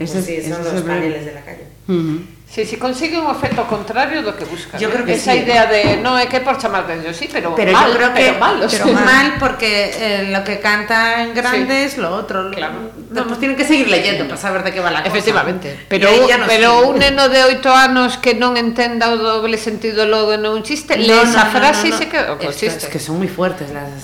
Pues 0.00 0.14
Eso, 0.14 0.22
sí, 0.22 0.40
son 0.50 0.64
los 0.64 0.82
paneles 0.82 1.26
de 1.26 1.34
la 1.34 1.42
calle. 1.42 1.66
Uh 1.86 1.92
-huh. 1.92 2.20
Sí, 2.50 2.64
si 2.64 2.78
consigue 2.78 3.18
un 3.20 3.30
efecto 3.30 3.66
contrario 3.66 4.22
do 4.22 4.34
que 4.34 4.46
busca. 4.46 4.78
Yo 4.78 4.88
creo 4.88 5.04
que 5.04 5.12
Esa 5.12 5.32
sí. 5.32 5.40
idea 5.44 5.66
de 5.66 6.00
no 6.00 6.16
é 6.16 6.24
que 6.24 6.40
por 6.40 6.56
chamar 6.56 6.88
de 6.88 7.04
ellos, 7.04 7.14
sí, 7.20 7.28
pero, 7.30 7.54
pero 7.54 7.70
mal, 7.70 7.92
yo 7.92 7.96
creo 7.98 8.14
que, 8.16 8.22
pero 8.24 8.38
mal, 8.40 8.56
o 8.64 8.66
pero 8.66 8.84
sea. 8.88 8.96
mal 8.96 9.26
porque 9.38 9.92
eh, 9.92 10.32
lo 10.32 10.40
que 10.42 10.58
canta 10.58 11.20
en 11.22 11.34
grande 11.34 11.84
sí. 11.84 11.84
es 11.84 11.98
lo 11.98 12.16
otro. 12.16 12.50
Claro. 12.50 12.96
No, 13.12 13.26
pues 13.28 13.38
tienen 13.44 13.58
que 13.60 13.66
seguir 13.68 13.88
leyendo 13.92 14.24
para 14.24 14.40
saber 14.40 14.64
de 14.64 14.72
qué 14.72 14.80
va 14.80 14.90
la 14.90 15.04
cosa. 15.04 15.12
Efectivamente. 15.12 15.78
Pero, 15.92 16.08
no 16.10 16.46
pero 16.48 16.88
un 16.88 16.98
neno 16.98 17.28
de 17.28 17.44
8 17.60 17.68
anos 17.76 18.16
que 18.16 18.32
non 18.32 18.56
entenda 18.56 19.12
o 19.12 19.20
doble 19.20 19.60
sentido 19.60 20.08
logo 20.08 20.32
en 20.32 20.48
un 20.48 20.64
chiste, 20.64 20.96
no, 20.96 21.04
lee 21.04 21.12
no, 21.12 21.28
esa 21.28 21.44
no, 21.44 21.50
frase 21.52 21.92
no, 21.92 21.92
no, 21.92 22.00
no. 22.00 22.00
e 22.00 22.00
se 22.00 22.06
queda 22.08 22.38
co 22.40 22.48
chiste. 22.56 22.88
Es 22.88 22.88
que 22.88 22.98
son 22.98 23.20
muy 23.20 23.28
fuertes 23.28 23.68
las, 23.68 24.00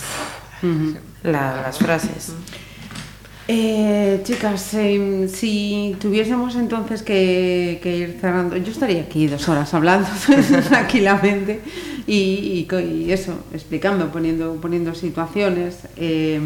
uh 0.60 0.68
-huh. 0.68 0.92
la, 1.24 1.64
las 1.64 1.80
frases. 1.80 2.28
Uh 2.28 2.36
-huh. 2.36 2.65
Eh, 3.48 4.20
chicas, 4.24 4.74
eh, 4.74 5.28
si 5.32 5.96
tuviésemos 6.00 6.56
entonces 6.56 7.02
que, 7.02 7.80
ir 7.84 8.18
cerrando, 8.20 8.56
yo 8.56 8.72
estaría 8.72 9.02
aquí 9.02 9.28
dos 9.28 9.48
horas 9.48 9.72
hablando 9.72 10.08
tranquilamente 10.68 11.60
y, 12.08 12.66
eso, 13.08 13.38
explicando, 13.52 14.10
poniendo, 14.10 14.56
poniendo 14.56 14.94
situaciones. 14.94 15.78
Eh, 15.96 16.40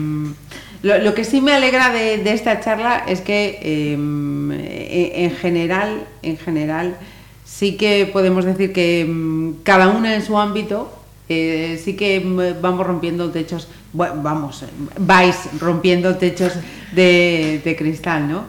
lo, 0.82 1.14
que 1.14 1.24
sí 1.24 1.40
me 1.40 1.53
alegra 1.53 1.90
de, 1.90 2.18
de 2.18 2.32
esta 2.32 2.61
charla 2.61 3.05
es 3.07 3.22
que 3.22 3.59
eh, 3.62 5.12
en 5.24 5.30
general, 5.36 6.05
en 6.22 6.36
general, 6.36 6.96
sí 7.44 7.76
que 7.76 8.09
podemos 8.12 8.44
decir 8.44 8.72
que 8.72 9.53
cada 9.62 9.88
una 9.88 10.14
en 10.14 10.22
su 10.22 10.38
ámbito 10.38 10.90
eh, 11.32 11.80
sí 11.82 11.94
que 11.94 12.18
vamos 12.61 12.84
rompiendo 12.84 13.30
techos, 13.30 13.68
vamos, 13.93 14.64
vais 14.99 15.36
rompiendo 15.59 16.16
techos 16.16 16.53
de, 16.93 17.61
de 17.64 17.76
cristal, 17.76 18.28
¿no? 18.28 18.45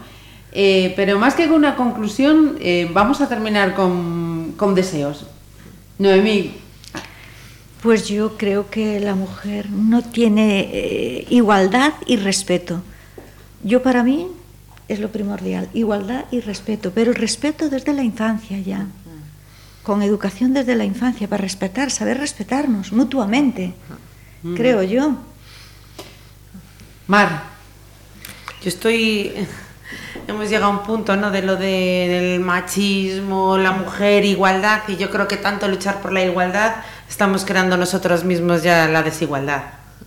Eh, 0.51 0.93
pero 0.95 1.17
más 1.17 1.33
que 1.33 1.47
con 1.47 1.57
una 1.57 1.75
conclusión, 1.75 2.57
eh, 2.59 2.89
vamos 2.91 3.21
a 3.21 3.29
terminar 3.29 3.73
con, 3.73 4.53
con 4.57 4.75
deseos. 4.75 5.25
Noemí. 5.97 6.55
Pues 7.81 8.07
yo 8.07 8.37
creo 8.37 8.69
que 8.69 8.99
la 8.99 9.15
mujer 9.15 9.71
no 9.71 10.03
tiene 10.03 10.69
eh, 10.71 11.25
igualdad 11.29 11.93
y 12.05 12.17
respeto. 12.17 12.81
Yo 13.63 13.81
para 13.81 14.03
mí 14.03 14.27
es 14.87 14.99
lo 14.99 15.09
primordial, 15.09 15.69
igualdad 15.73 16.25
y 16.31 16.41
respeto, 16.41 16.91
pero 16.93 17.11
el 17.11 17.15
respeto 17.15 17.69
desde 17.69 17.93
la 17.93 18.03
infancia 18.03 18.59
ya 18.59 18.87
con 19.83 20.01
educación 20.01 20.53
desde 20.53 20.75
la 20.75 20.85
infancia 20.85 21.27
para 21.27 21.41
respetar, 21.41 21.89
saber 21.91 22.17
respetarnos 22.17 22.91
mutuamente, 22.91 23.73
creo 24.55 24.83
yo. 24.83 25.15
Mar, 27.11 27.43
yo 28.63 28.69
estoy 28.69 29.33
hemos 30.25 30.49
llegado 30.49 30.67
a 30.67 30.69
un 30.69 30.83
punto 30.83 31.17
¿no? 31.17 31.29
de 31.29 31.41
lo 31.41 31.57
de, 31.57 32.07
del 32.07 32.39
machismo, 32.39 33.57
la 33.57 33.73
mujer, 33.73 34.23
igualdad, 34.23 34.83
y 34.87 34.95
yo 34.95 35.09
creo 35.09 35.27
que 35.27 35.35
tanto 35.35 35.67
luchar 35.67 35.99
por 35.99 36.13
la 36.13 36.23
igualdad 36.23 36.75
estamos 37.09 37.43
creando 37.43 37.75
nosotros 37.75 38.23
mismos 38.23 38.63
ya 38.63 38.87
la 38.87 39.03
desigualdad. 39.03 39.61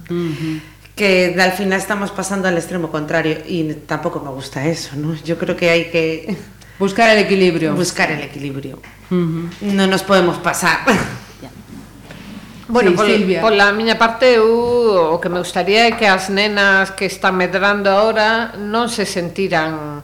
Uh 0.08 0.14
-huh. 0.14 0.60
Que 0.96 1.36
al 1.38 1.52
final 1.52 1.78
estamos 1.78 2.10
pasando 2.10 2.48
al 2.48 2.56
extremo 2.56 2.88
contrario 2.88 3.36
y 3.46 3.74
tampoco 3.86 4.20
me 4.20 4.30
gusta 4.30 4.64
eso, 4.64 4.96
¿no? 4.96 5.14
Yo 5.28 5.36
creo 5.36 5.58
que 5.58 5.68
hay 5.68 5.90
que 5.90 6.38
buscar 6.78 7.10
el 7.10 7.18
equilibrio. 7.18 7.74
Buscar 7.74 8.12
el 8.12 8.22
equilibrio. 8.22 8.80
Uh 9.10 9.14
-huh. 9.14 9.76
Non 9.76 9.90
nos 9.92 10.02
podemos 10.02 10.38
pasar. 10.38 10.78
Bueno, 12.68 12.90
sí, 12.90 12.96
pol, 12.96 13.06
Silvia. 13.06 13.40
pola 13.40 13.72
miña 13.72 13.98
parte 13.98 14.40
eu 14.40 15.12
o 15.12 15.20
que 15.20 15.28
me 15.28 15.38
gustaría 15.38 15.88
é 15.88 15.92
que 15.92 16.08
as 16.08 16.32
nenas 16.32 16.96
que 16.96 17.04
están 17.04 17.36
medrando 17.36 17.92
agora 17.92 18.56
non 18.56 18.88
se 18.88 19.04
sentiran 19.04 20.00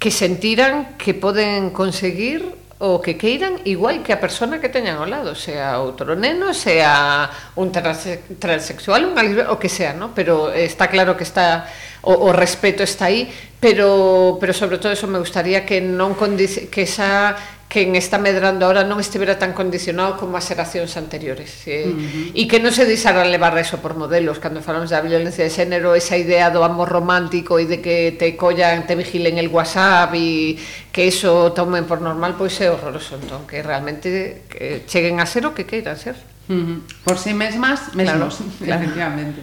que 0.00 0.10
sentiran 0.10 0.98
que 0.98 1.14
poden 1.14 1.70
conseguir 1.70 2.60
o 2.80 3.04
que 3.04 3.20
queiran 3.20 3.60
igual 3.68 4.00
que 4.00 4.16
a 4.16 4.18
persona 4.18 4.56
que 4.56 4.72
teñan 4.72 4.96
ao 4.96 5.04
lado, 5.04 5.36
sea 5.36 5.76
outro 5.84 6.16
neno, 6.16 6.56
sea 6.56 7.28
un 7.60 7.68
transe 7.68 8.24
transexual, 8.40 9.04
un 9.04 9.12
o 9.52 9.60
que 9.60 9.68
sea, 9.68 9.92
¿no? 9.92 10.16
Pero 10.16 10.48
está 10.48 10.88
claro 10.88 11.12
que 11.12 11.28
está 11.28 11.68
o, 12.00 12.16
o 12.16 12.32
respeto 12.32 12.80
está 12.80 13.12
aí, 13.12 13.28
pero 13.60 14.40
pero 14.40 14.56
sobre 14.56 14.80
todo 14.80 14.96
eso 14.96 15.04
me 15.04 15.20
gustaría 15.20 15.68
que 15.68 15.84
non 15.84 16.16
que 16.16 16.88
esa 16.88 17.36
que 17.70 17.82
está 17.96 18.18
esta 18.18 18.18
medrando 18.18 18.66
ahora 18.66 18.82
non 18.82 18.98
estivera 18.98 19.38
tan 19.38 19.54
condicionado 19.54 20.18
como 20.18 20.34
as 20.34 20.42
xeracións 20.42 20.98
anteriores 20.98 21.62
e, 21.70 21.86
uh 21.86 21.94
-huh. 21.94 22.34
e 22.34 22.42
que 22.50 22.58
non 22.58 22.74
se 22.74 22.82
deixaran 22.82 23.30
levar 23.30 23.54
eso 23.62 23.78
por 23.78 23.94
modelos 23.94 24.42
cando 24.42 24.58
falamos 24.58 24.90
da 24.90 24.98
violencia 24.98 25.46
de 25.46 25.54
xénero 25.54 25.94
esa 25.94 26.18
idea 26.18 26.50
do 26.50 26.66
amor 26.66 26.90
romántico 26.90 27.62
e 27.62 27.70
de 27.70 27.78
que 27.78 28.18
te 28.18 28.34
collan, 28.34 28.90
te 28.90 28.98
vigilen 28.98 29.38
el 29.38 29.46
whatsapp 29.46 30.10
e 30.18 30.58
que 30.90 31.06
eso 31.06 31.54
tomen 31.54 31.86
por 31.86 32.02
normal 32.02 32.34
pois 32.34 32.58
é 32.58 32.74
horroroso 32.74 33.14
entón 33.22 33.46
que 33.46 33.62
realmente 33.62 34.42
que 34.50 34.82
cheguen 34.90 35.22
a 35.22 35.26
ser 35.30 35.46
o 35.46 35.54
que 35.54 35.62
queiran 35.62 35.94
ser 35.94 36.18
uh 36.18 36.52
-huh. 36.52 36.78
por 37.06 37.22
si 37.22 37.30
sí 37.30 37.38
mesmas, 37.38 37.94
mesmos 37.94 38.42
claro, 38.42 38.66
claro. 38.66 38.82
efectivamente 38.82 39.40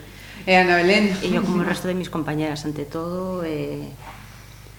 E 0.48 0.56
Ana 0.56 0.80
Belén. 0.80 1.12
E 1.28 1.36
eu 1.36 1.44
como 1.44 1.60
o 1.60 1.68
resto 1.68 1.92
de 1.92 1.96
mis 2.00 2.08
compañeras, 2.08 2.64
ante 2.64 2.88
todo, 2.88 3.44
eh, 3.44 3.92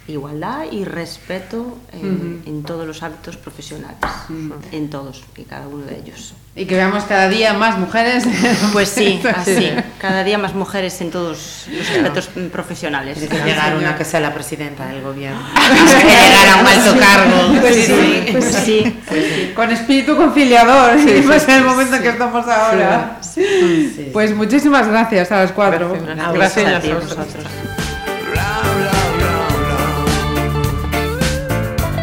igualdad 0.09 0.64
y 0.70 0.84
respeto 0.84 1.78
en, 1.92 2.06
uh 2.06 2.42
-huh. 2.44 2.48
en 2.48 2.62
todos 2.62 2.86
los 2.86 3.02
hábitos 3.02 3.36
profesionales, 3.36 3.98
uh 4.28 4.32
-huh. 4.32 4.52
en 4.72 4.90
todos 4.90 5.22
y 5.36 5.42
cada 5.42 5.68
uno 5.68 5.84
de 5.84 5.98
ellos. 5.98 6.34
Y 6.56 6.64
que 6.64 6.74
veamos 6.74 7.04
cada 7.04 7.28
día 7.28 7.52
más 7.52 7.78
mujeres. 7.78 8.24
Pues 8.72 8.88
sí, 8.88 9.20
así, 9.34 9.70
cada 10.00 10.24
día 10.24 10.38
más 10.38 10.54
mujeres 10.54 11.00
en 11.00 11.11
todos 11.11 11.66
los 11.70 11.90
aspectos 11.90 12.28
profesionales. 12.50 13.18
Tiene 13.18 13.36
que 13.36 13.44
llegar 13.44 13.76
una 13.76 13.96
que 13.96 14.04
sea 14.04 14.20
la 14.20 14.34
presidenta 14.34 14.86
del 14.86 15.02
gobierno. 15.02 15.40
que 16.00 16.06
llegar 16.06 16.48
a 16.48 16.61
un 16.61 16.66
alto 16.66 16.98
cargo. 16.98 17.61
Pues 17.61 17.76
sí, 17.86 18.26
pues 18.32 18.44
sí. 18.44 18.98
Pues 19.06 19.24
sí. 19.24 19.52
Con 19.54 19.70
espíritu 19.70 20.16
conciliador, 20.16 20.98
sí, 20.98 21.22
pues 21.24 21.48
en 21.48 21.54
el 21.56 21.64
momento 21.64 21.96
en 21.96 22.02
que 22.02 22.09
estamos 22.09 22.46
ahora. 22.46 23.18
Sí. 23.20 24.11
Pues 24.12 24.34
muchísimas 24.34 24.88
gracias 24.88 25.30
a 25.30 25.42
las 25.42 25.52
cuatro. 25.52 25.92
Gracias, 25.92 26.32
gracias 26.32 26.74
a, 26.74 26.80
ti, 26.80 26.90
a 26.90 26.94
vosotros. 26.94 27.44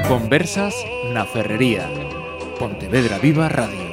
Conversas 0.08 0.86
na 1.14 1.26
Ferrería. 1.26 1.90
Pontevedra 2.60 3.18
Viva 3.18 3.50
Radio. 3.50 3.85